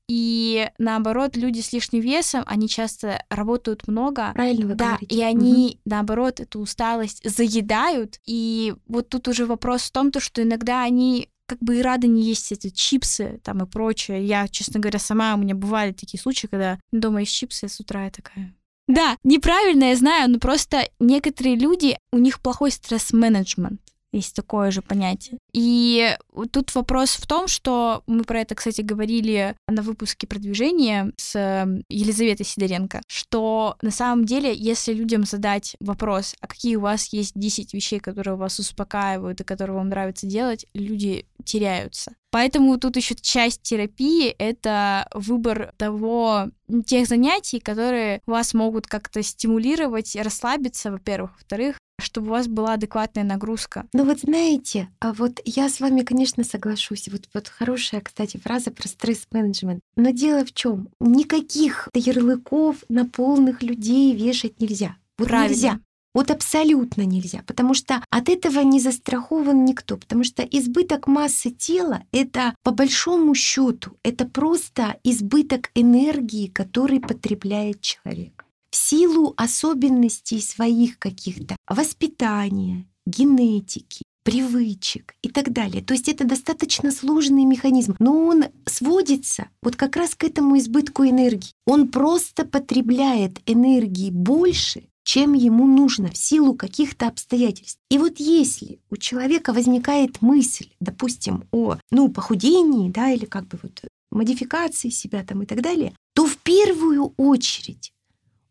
И 0.09 0.69
наоборот, 0.79 1.37
люди 1.37 1.61
с 1.61 1.73
лишним 1.73 2.01
весом, 2.01 2.43
они 2.47 2.69
часто 2.69 3.25
работают 3.31 3.89
много. 3.89 4.33
Правильно 4.35 4.67
вы 4.67 4.75
Да, 4.75 4.85
говорите. 4.89 5.17
и 5.17 5.23
они, 5.23 5.67
угу. 5.67 5.81
наоборот, 5.87 6.41
эту 6.41 6.61
усталость 6.61 7.23
заедают. 7.29 8.19
И 8.27 8.75
вот 8.87 9.09
тут 9.09 9.29
уже 9.29 9.47
вопрос 9.47 9.83
в 9.83 9.93
том, 9.93 10.11
то, 10.11 10.21
что 10.21 10.43
иногда 10.43 10.83
они 10.83 11.31
как 11.51 11.59
бы 11.59 11.79
и 11.79 11.83
рады 11.83 12.07
не 12.07 12.23
есть 12.23 12.53
эти 12.53 12.71
чипсы 12.71 13.41
там 13.43 13.61
и 13.65 13.67
прочее. 13.67 14.25
Я, 14.25 14.47
честно 14.47 14.79
говоря, 14.79 15.01
сама, 15.01 15.35
у 15.35 15.39
меня 15.39 15.57
бывали 15.57 15.91
такие 15.91 16.21
случаи, 16.21 16.47
когда 16.47 16.79
дома 16.93 17.23
есть 17.23 17.35
чипсы, 17.35 17.69
с 17.69 17.81
утра 17.81 18.05
я 18.05 18.11
такая... 18.11 18.55
Да, 18.87 19.17
неправильно, 19.25 19.91
я 19.91 19.97
знаю, 19.97 20.31
но 20.31 20.39
просто 20.39 20.89
некоторые 21.01 21.57
люди, 21.57 21.99
у 22.13 22.19
них 22.19 22.41
плохой 22.41 22.71
стресс-менеджмент. 22.71 23.81
Есть 24.13 24.35
такое 24.35 24.73
же 24.73 24.83
понятие. 24.83 25.39
И 25.53 26.17
тут 26.51 26.75
вопрос 26.75 27.11
в 27.11 27.27
том, 27.27 27.47
что 27.47 28.03
мы 28.07 28.25
про 28.25 28.41
это, 28.41 28.57
кстати, 28.57 28.81
говорили 28.81 29.55
на 29.69 29.83
выпуске 29.83 30.27
продвижения 30.27 31.13
с 31.17 31.37
эм, 31.37 31.85
Елизаветой 31.89 32.45
Сидоренко, 32.45 33.03
что 33.07 33.77
на 33.83 33.93
самом 33.93 34.25
деле, 34.25 34.53
если 34.53 34.93
людям 34.93 35.25
задать 35.25 35.77
вопрос, 35.81 36.35
а 36.41 36.49
какие 36.49 36.75
у 36.75 36.81
вас 36.81 37.13
есть 37.13 37.33
10 37.37 37.73
вещей, 37.73 38.01
которые 38.01 38.37
вас 38.37 38.59
успокаивают 38.59 39.41
и 39.41 39.45
которые 39.45 39.77
вам 39.77 39.89
нравится 39.89 40.27
делать, 40.27 40.67
люди 40.75 41.27
теряются. 41.45 42.13
Поэтому 42.33 42.79
тут 42.79 42.97
еще 42.97 43.15
часть 43.15 43.63
терапии— 43.63 44.29
это 44.39 45.09
выбор 45.15 45.73
того, 45.77 46.49
тех 46.87 47.09
занятий, 47.09 47.59
которые 47.59 48.23
вас 48.27 48.55
могут 48.55 48.87
как-то 48.87 49.23
стимулировать, 49.23 50.17
расслабиться, 50.17 50.93
во-первых. 50.93 51.33
Во-вторых, 51.33 51.77
чтобы 52.01 52.29
у 52.29 52.31
вас 52.31 52.49
была 52.49 52.75
адекватная 52.75 53.25
нагрузка. 53.25 53.87
Ну 53.93 54.05
вот 54.05 54.21
знаете, 54.21 54.89
а 55.01 55.13
вот 55.13 55.41
я 55.45 55.69
с 55.69 55.81
вами, 55.81 56.03
конечно, 56.03 56.45
соглашусь. 56.45 57.09
Вот, 57.09 57.29
вот 57.33 57.49
хорошая, 57.49 58.01
кстати, 58.01 58.37
фраза 58.37 58.71
про 58.71 58.89
стресс-менеджмент. 58.89 59.81
Но 59.97 60.11
дело 60.11 60.45
в 60.45 60.53
чем? 60.53 60.89
Никаких 61.01 61.89
ярлыков 61.95 62.77
на 62.89 63.05
полных 63.05 63.63
людей 63.63 64.15
вешать 64.15 64.61
нельзя. 64.61 64.97
Вот 65.19 65.29
Правильно. 65.29 65.55
нельзя. 65.55 65.81
Вот 66.13 66.31
абсолютно 66.33 67.03
нельзя, 67.03 67.43
потому 67.47 67.73
что 67.73 68.03
от 68.11 68.29
этого 68.29 68.61
не 68.61 68.81
застрахован 68.81 69.65
никто, 69.65 69.97
потому 69.97 70.25
что 70.25 70.43
избыток 70.43 71.07
массы 71.07 71.51
тела— 71.51 72.03
это 72.13 72.55
по 72.65 72.73
большому 72.73 73.35
счету 73.37 73.97
это 74.03 74.27
просто 74.27 74.97
избыток 75.05 75.71
энергии, 75.75 76.49
который 76.49 76.99
потребляет 76.99 77.81
человек 77.81 78.40
в 78.71 78.77
силу 78.77 79.35
особенностей 79.37 80.41
своих 80.41 80.99
каких-то 80.99 81.57
воспитания, 81.69 82.87
генетики, 83.07 84.03
привычек 84.23 85.15
и 85.23 85.29
так 85.29 85.53
далее. 85.53 85.83
То 85.83 85.95
есть 85.95 86.09
это 86.09 86.25
достаточно 86.25 86.91
сложный 86.91 87.45
механизм, 87.45 87.97
но 87.99 88.27
он 88.27 88.45
сводится 88.67 89.49
вот 89.63 89.77
как 89.77 89.97
раз 89.97 90.15
к 90.15 90.25
этому 90.25 90.59
избытку 90.59 91.05
энергии. 91.05 91.53
Он 91.67 91.89
просто 91.89 92.45
потребляет 92.45 93.41
энергии 93.47 94.11
больше, 94.11 94.85
чем 95.05 95.33
ему 95.33 95.67
нужно 95.67 96.11
в 96.11 96.17
силу 96.17 96.55
каких-то 96.55 97.09
обстоятельств. 97.09 97.79
И 97.91 97.99
вот 97.99 98.19
если 98.19 98.79
у 98.91 98.97
человека 98.97 99.53
возникает 99.53 100.21
мысль, 100.23 100.69
допустим, 100.81 101.45
о 101.51 101.79
ну, 101.91 102.09
похудении, 102.09 102.91
да, 102.91 103.11
или 103.11 103.25
как 103.25 103.49
бы 103.49 103.59
вот 103.63 103.83
модификации 104.11 104.91
себя 104.91 105.25
там 105.25 105.43
и 105.43 105.47
так 105.47 105.63
далее, 105.63 105.95
то 106.15 106.27
в 106.27 106.37
первую 106.39 107.15
очередь 107.17 107.93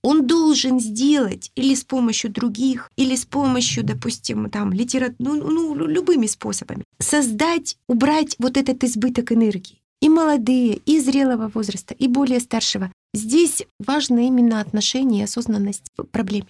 он 0.02 0.28
должен 0.28 0.80
сделать 0.80 1.52
или 1.56 1.76
с 1.76 1.84
помощью 1.84 2.32
других, 2.32 2.92
или 2.96 3.16
с 3.16 3.26
помощью, 3.26 3.84
допустим, 3.84 4.50
там, 4.50 4.74
литературы, 4.74 5.16
ну, 5.20 5.36
ну, 5.36 5.86
любыми 5.86 6.28
способами, 6.28 6.84
создать, 7.00 7.78
убрать 7.88 8.36
вот 8.40 8.58
этот 8.58 8.84
избыток 8.84 9.32
энергии. 9.32 9.82
И 10.02 10.08
молодые, 10.08 10.76
и 10.86 11.00
зрелого 11.00 11.52
возраста, 11.54 11.94
и 11.94 12.08
более 12.08 12.40
старшего. 12.40 12.92
Здесь 13.14 13.64
важно 13.80 14.28
именно 14.28 14.62
отношение 14.62 15.22
и 15.22 15.24
осознанность 15.26 15.84
к 15.98 16.06
проблеме. 16.06 16.48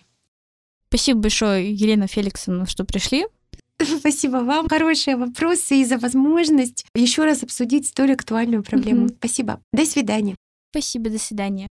Спасибо 0.90 1.22
большое, 1.22 1.74
Елена 1.74 2.08
Феликсовна, 2.08 2.68
что 2.68 2.84
пришли. 2.84 3.26
Спасибо 4.00 4.38
вам. 4.38 4.68
Хорошие 4.68 5.16
вопросы 5.16 5.78
и 5.78 5.86
за 5.86 5.98
возможность 5.98 6.86
еще 6.94 7.24
раз 7.26 7.44
обсудить 7.44 7.88
столь 7.88 8.14
актуальную 8.14 8.64
проблему. 8.64 9.06
Угу. 9.06 9.16
Спасибо. 9.20 9.62
До 9.72 9.86
свидания. 9.86 10.36
Спасибо, 10.72 11.10
до 11.10 11.18
свидания. 11.18 11.68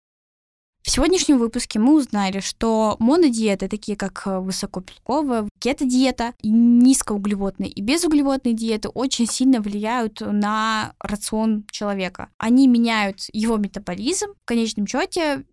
В 0.87 0.89
сегодняшнем 0.89 1.37
выпуске 1.37 1.79
мы 1.79 1.95
узнали, 1.95 2.39
что 2.39 2.95
монодиеты, 2.99 3.67
такие 3.67 3.97
как 3.97 4.23
э, 4.25 4.39
высокобелковая, 4.39 5.49
кето-диета, 5.59 6.33
низкоуглеводные 6.43 7.69
и 7.69 7.81
безуглеводные 7.81 8.53
диеты, 8.53 8.87
очень 8.87 9.27
сильно 9.27 9.59
влияют 9.59 10.21
на 10.21 10.93
рацион 10.99 11.65
человека. 11.71 12.29
Они 12.37 12.69
меняют 12.69 13.25
его 13.33 13.57
метаболизм. 13.57 14.27
В 14.41 14.45
конечном 14.45 14.87
счете 14.87 15.43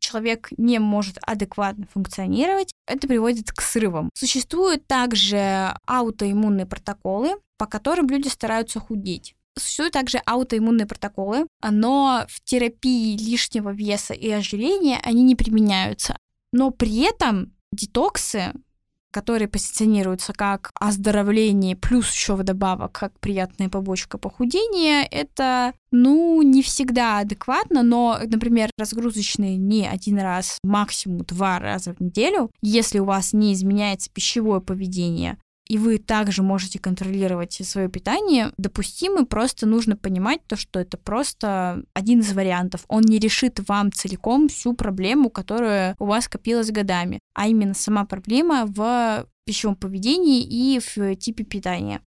человек 0.00 0.48
не 0.58 0.80
может 0.80 1.18
адекватно 1.22 1.86
функционировать, 1.94 2.72
это 2.88 3.06
приводит 3.06 3.52
к 3.52 3.60
срывам. 3.60 4.10
Существуют 4.14 4.88
также 4.88 5.72
аутоиммунные 5.86 6.66
протоколы, 6.66 7.36
по 7.58 7.66
которым 7.66 8.08
люди 8.08 8.26
стараются 8.26 8.80
худеть. 8.80 9.36
Существуют 9.58 9.94
также 9.94 10.18
аутоиммунные 10.26 10.86
протоколы, 10.86 11.46
но 11.62 12.24
в 12.28 12.42
терапии 12.44 13.16
лишнего 13.16 13.70
веса 13.70 14.14
и 14.14 14.30
ожирения 14.30 15.00
они 15.02 15.22
не 15.22 15.34
применяются. 15.34 16.16
Но 16.52 16.70
при 16.70 17.02
этом 17.02 17.52
детоксы, 17.72 18.52
которые 19.12 19.48
позиционируются 19.48 20.32
как 20.32 20.70
оздоровление 20.74 21.76
плюс 21.76 22.12
еще 22.12 22.36
вдобавок 22.36 22.92
как 22.92 23.18
приятная 23.18 23.68
побочка 23.68 24.18
похудения, 24.18 25.06
это, 25.10 25.74
ну, 25.90 26.42
не 26.42 26.62
всегда 26.62 27.18
адекватно, 27.18 27.82
но, 27.82 28.18
например, 28.24 28.70
разгрузочные 28.78 29.56
не 29.56 29.86
один 29.86 30.18
раз, 30.18 30.58
максимум 30.62 31.18
два 31.24 31.58
раза 31.58 31.94
в 31.94 32.00
неделю, 32.00 32.50
если 32.62 33.00
у 33.00 33.04
вас 33.04 33.32
не 33.32 33.52
изменяется 33.52 34.10
пищевое 34.10 34.60
поведение, 34.60 35.38
и 35.70 35.78
вы 35.78 35.98
также 35.98 36.42
можете 36.42 36.80
контролировать 36.80 37.52
свое 37.52 37.88
питание, 37.88 38.52
допустимы, 38.56 39.24
просто 39.24 39.66
нужно 39.66 39.96
понимать 39.96 40.40
то, 40.48 40.56
что 40.56 40.80
это 40.80 40.96
просто 40.96 41.84
один 41.94 42.18
из 42.20 42.32
вариантов. 42.32 42.84
Он 42.88 43.02
не 43.02 43.20
решит 43.20 43.60
вам 43.68 43.92
целиком 43.92 44.48
всю 44.48 44.74
проблему, 44.74 45.30
которая 45.30 45.94
у 46.00 46.06
вас 46.06 46.26
копилась 46.26 46.72
годами, 46.72 47.20
а 47.34 47.46
именно 47.46 47.74
сама 47.74 48.04
проблема 48.04 48.66
в 48.66 49.28
пищевом 49.44 49.76
поведении 49.76 50.42
и 50.42 50.80
в 50.80 51.14
типе 51.14 51.44
питания. 51.44 52.00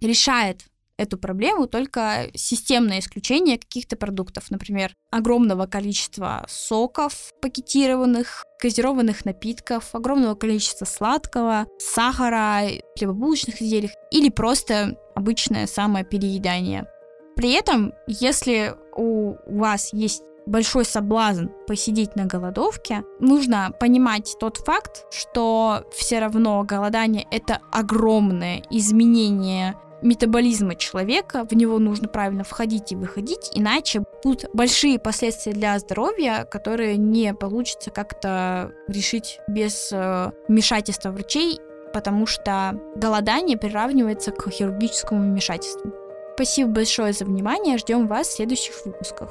Решает 0.00 0.66
эту 1.00 1.16
проблему 1.16 1.66
только 1.66 2.28
системное 2.34 2.98
исключение 2.98 3.58
каких-то 3.58 3.96
продуктов, 3.96 4.50
например, 4.50 4.94
огромного 5.10 5.66
количества 5.66 6.44
соков 6.46 7.32
пакетированных, 7.40 8.44
газированных 8.62 9.24
напитков, 9.24 9.94
огромного 9.94 10.34
количества 10.34 10.84
сладкого, 10.84 11.66
сахара, 11.78 12.66
хлебобулочных 12.98 13.62
изделий 13.62 13.90
или 14.10 14.28
просто 14.28 14.98
обычное 15.14 15.66
самое 15.66 16.04
переедание. 16.04 16.86
При 17.34 17.52
этом, 17.52 17.94
если 18.06 18.74
у 18.94 19.36
вас 19.46 19.94
есть 19.94 20.22
большой 20.46 20.84
соблазн 20.84 21.46
посидеть 21.66 22.16
на 22.16 22.26
голодовке, 22.26 23.04
нужно 23.20 23.72
понимать 23.80 24.36
тот 24.38 24.58
факт, 24.58 25.06
что 25.10 25.84
все 25.92 26.18
равно 26.18 26.62
голодание 26.64 27.26
это 27.30 27.60
огромное 27.72 28.62
изменение 28.70 29.76
метаболизма 30.02 30.74
человека, 30.74 31.46
в 31.48 31.54
него 31.54 31.78
нужно 31.78 32.08
правильно 32.08 32.44
входить 32.44 32.92
и 32.92 32.96
выходить, 32.96 33.50
иначе 33.54 34.02
будут 34.22 34.50
большие 34.52 34.98
последствия 34.98 35.52
для 35.52 35.78
здоровья, 35.78 36.46
которые 36.50 36.96
не 36.96 37.34
получится 37.34 37.90
как-то 37.90 38.72
решить 38.88 39.40
без 39.48 39.90
э, 39.92 40.30
вмешательства 40.48 41.10
врачей, 41.10 41.58
потому 41.92 42.26
что 42.26 42.78
голодание 42.96 43.56
приравнивается 43.56 44.30
к 44.30 44.48
хирургическому 44.50 45.22
вмешательству. 45.22 45.92
Спасибо 46.34 46.70
большое 46.70 47.12
за 47.12 47.24
внимание, 47.24 47.78
ждем 47.78 48.06
вас 48.06 48.28
в 48.28 48.36
следующих 48.36 48.74
выпусках. 48.84 49.30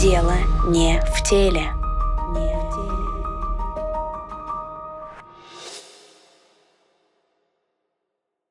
Дело 0.00 0.34
не 0.68 1.00
в 1.00 1.28
теле. 1.28 1.77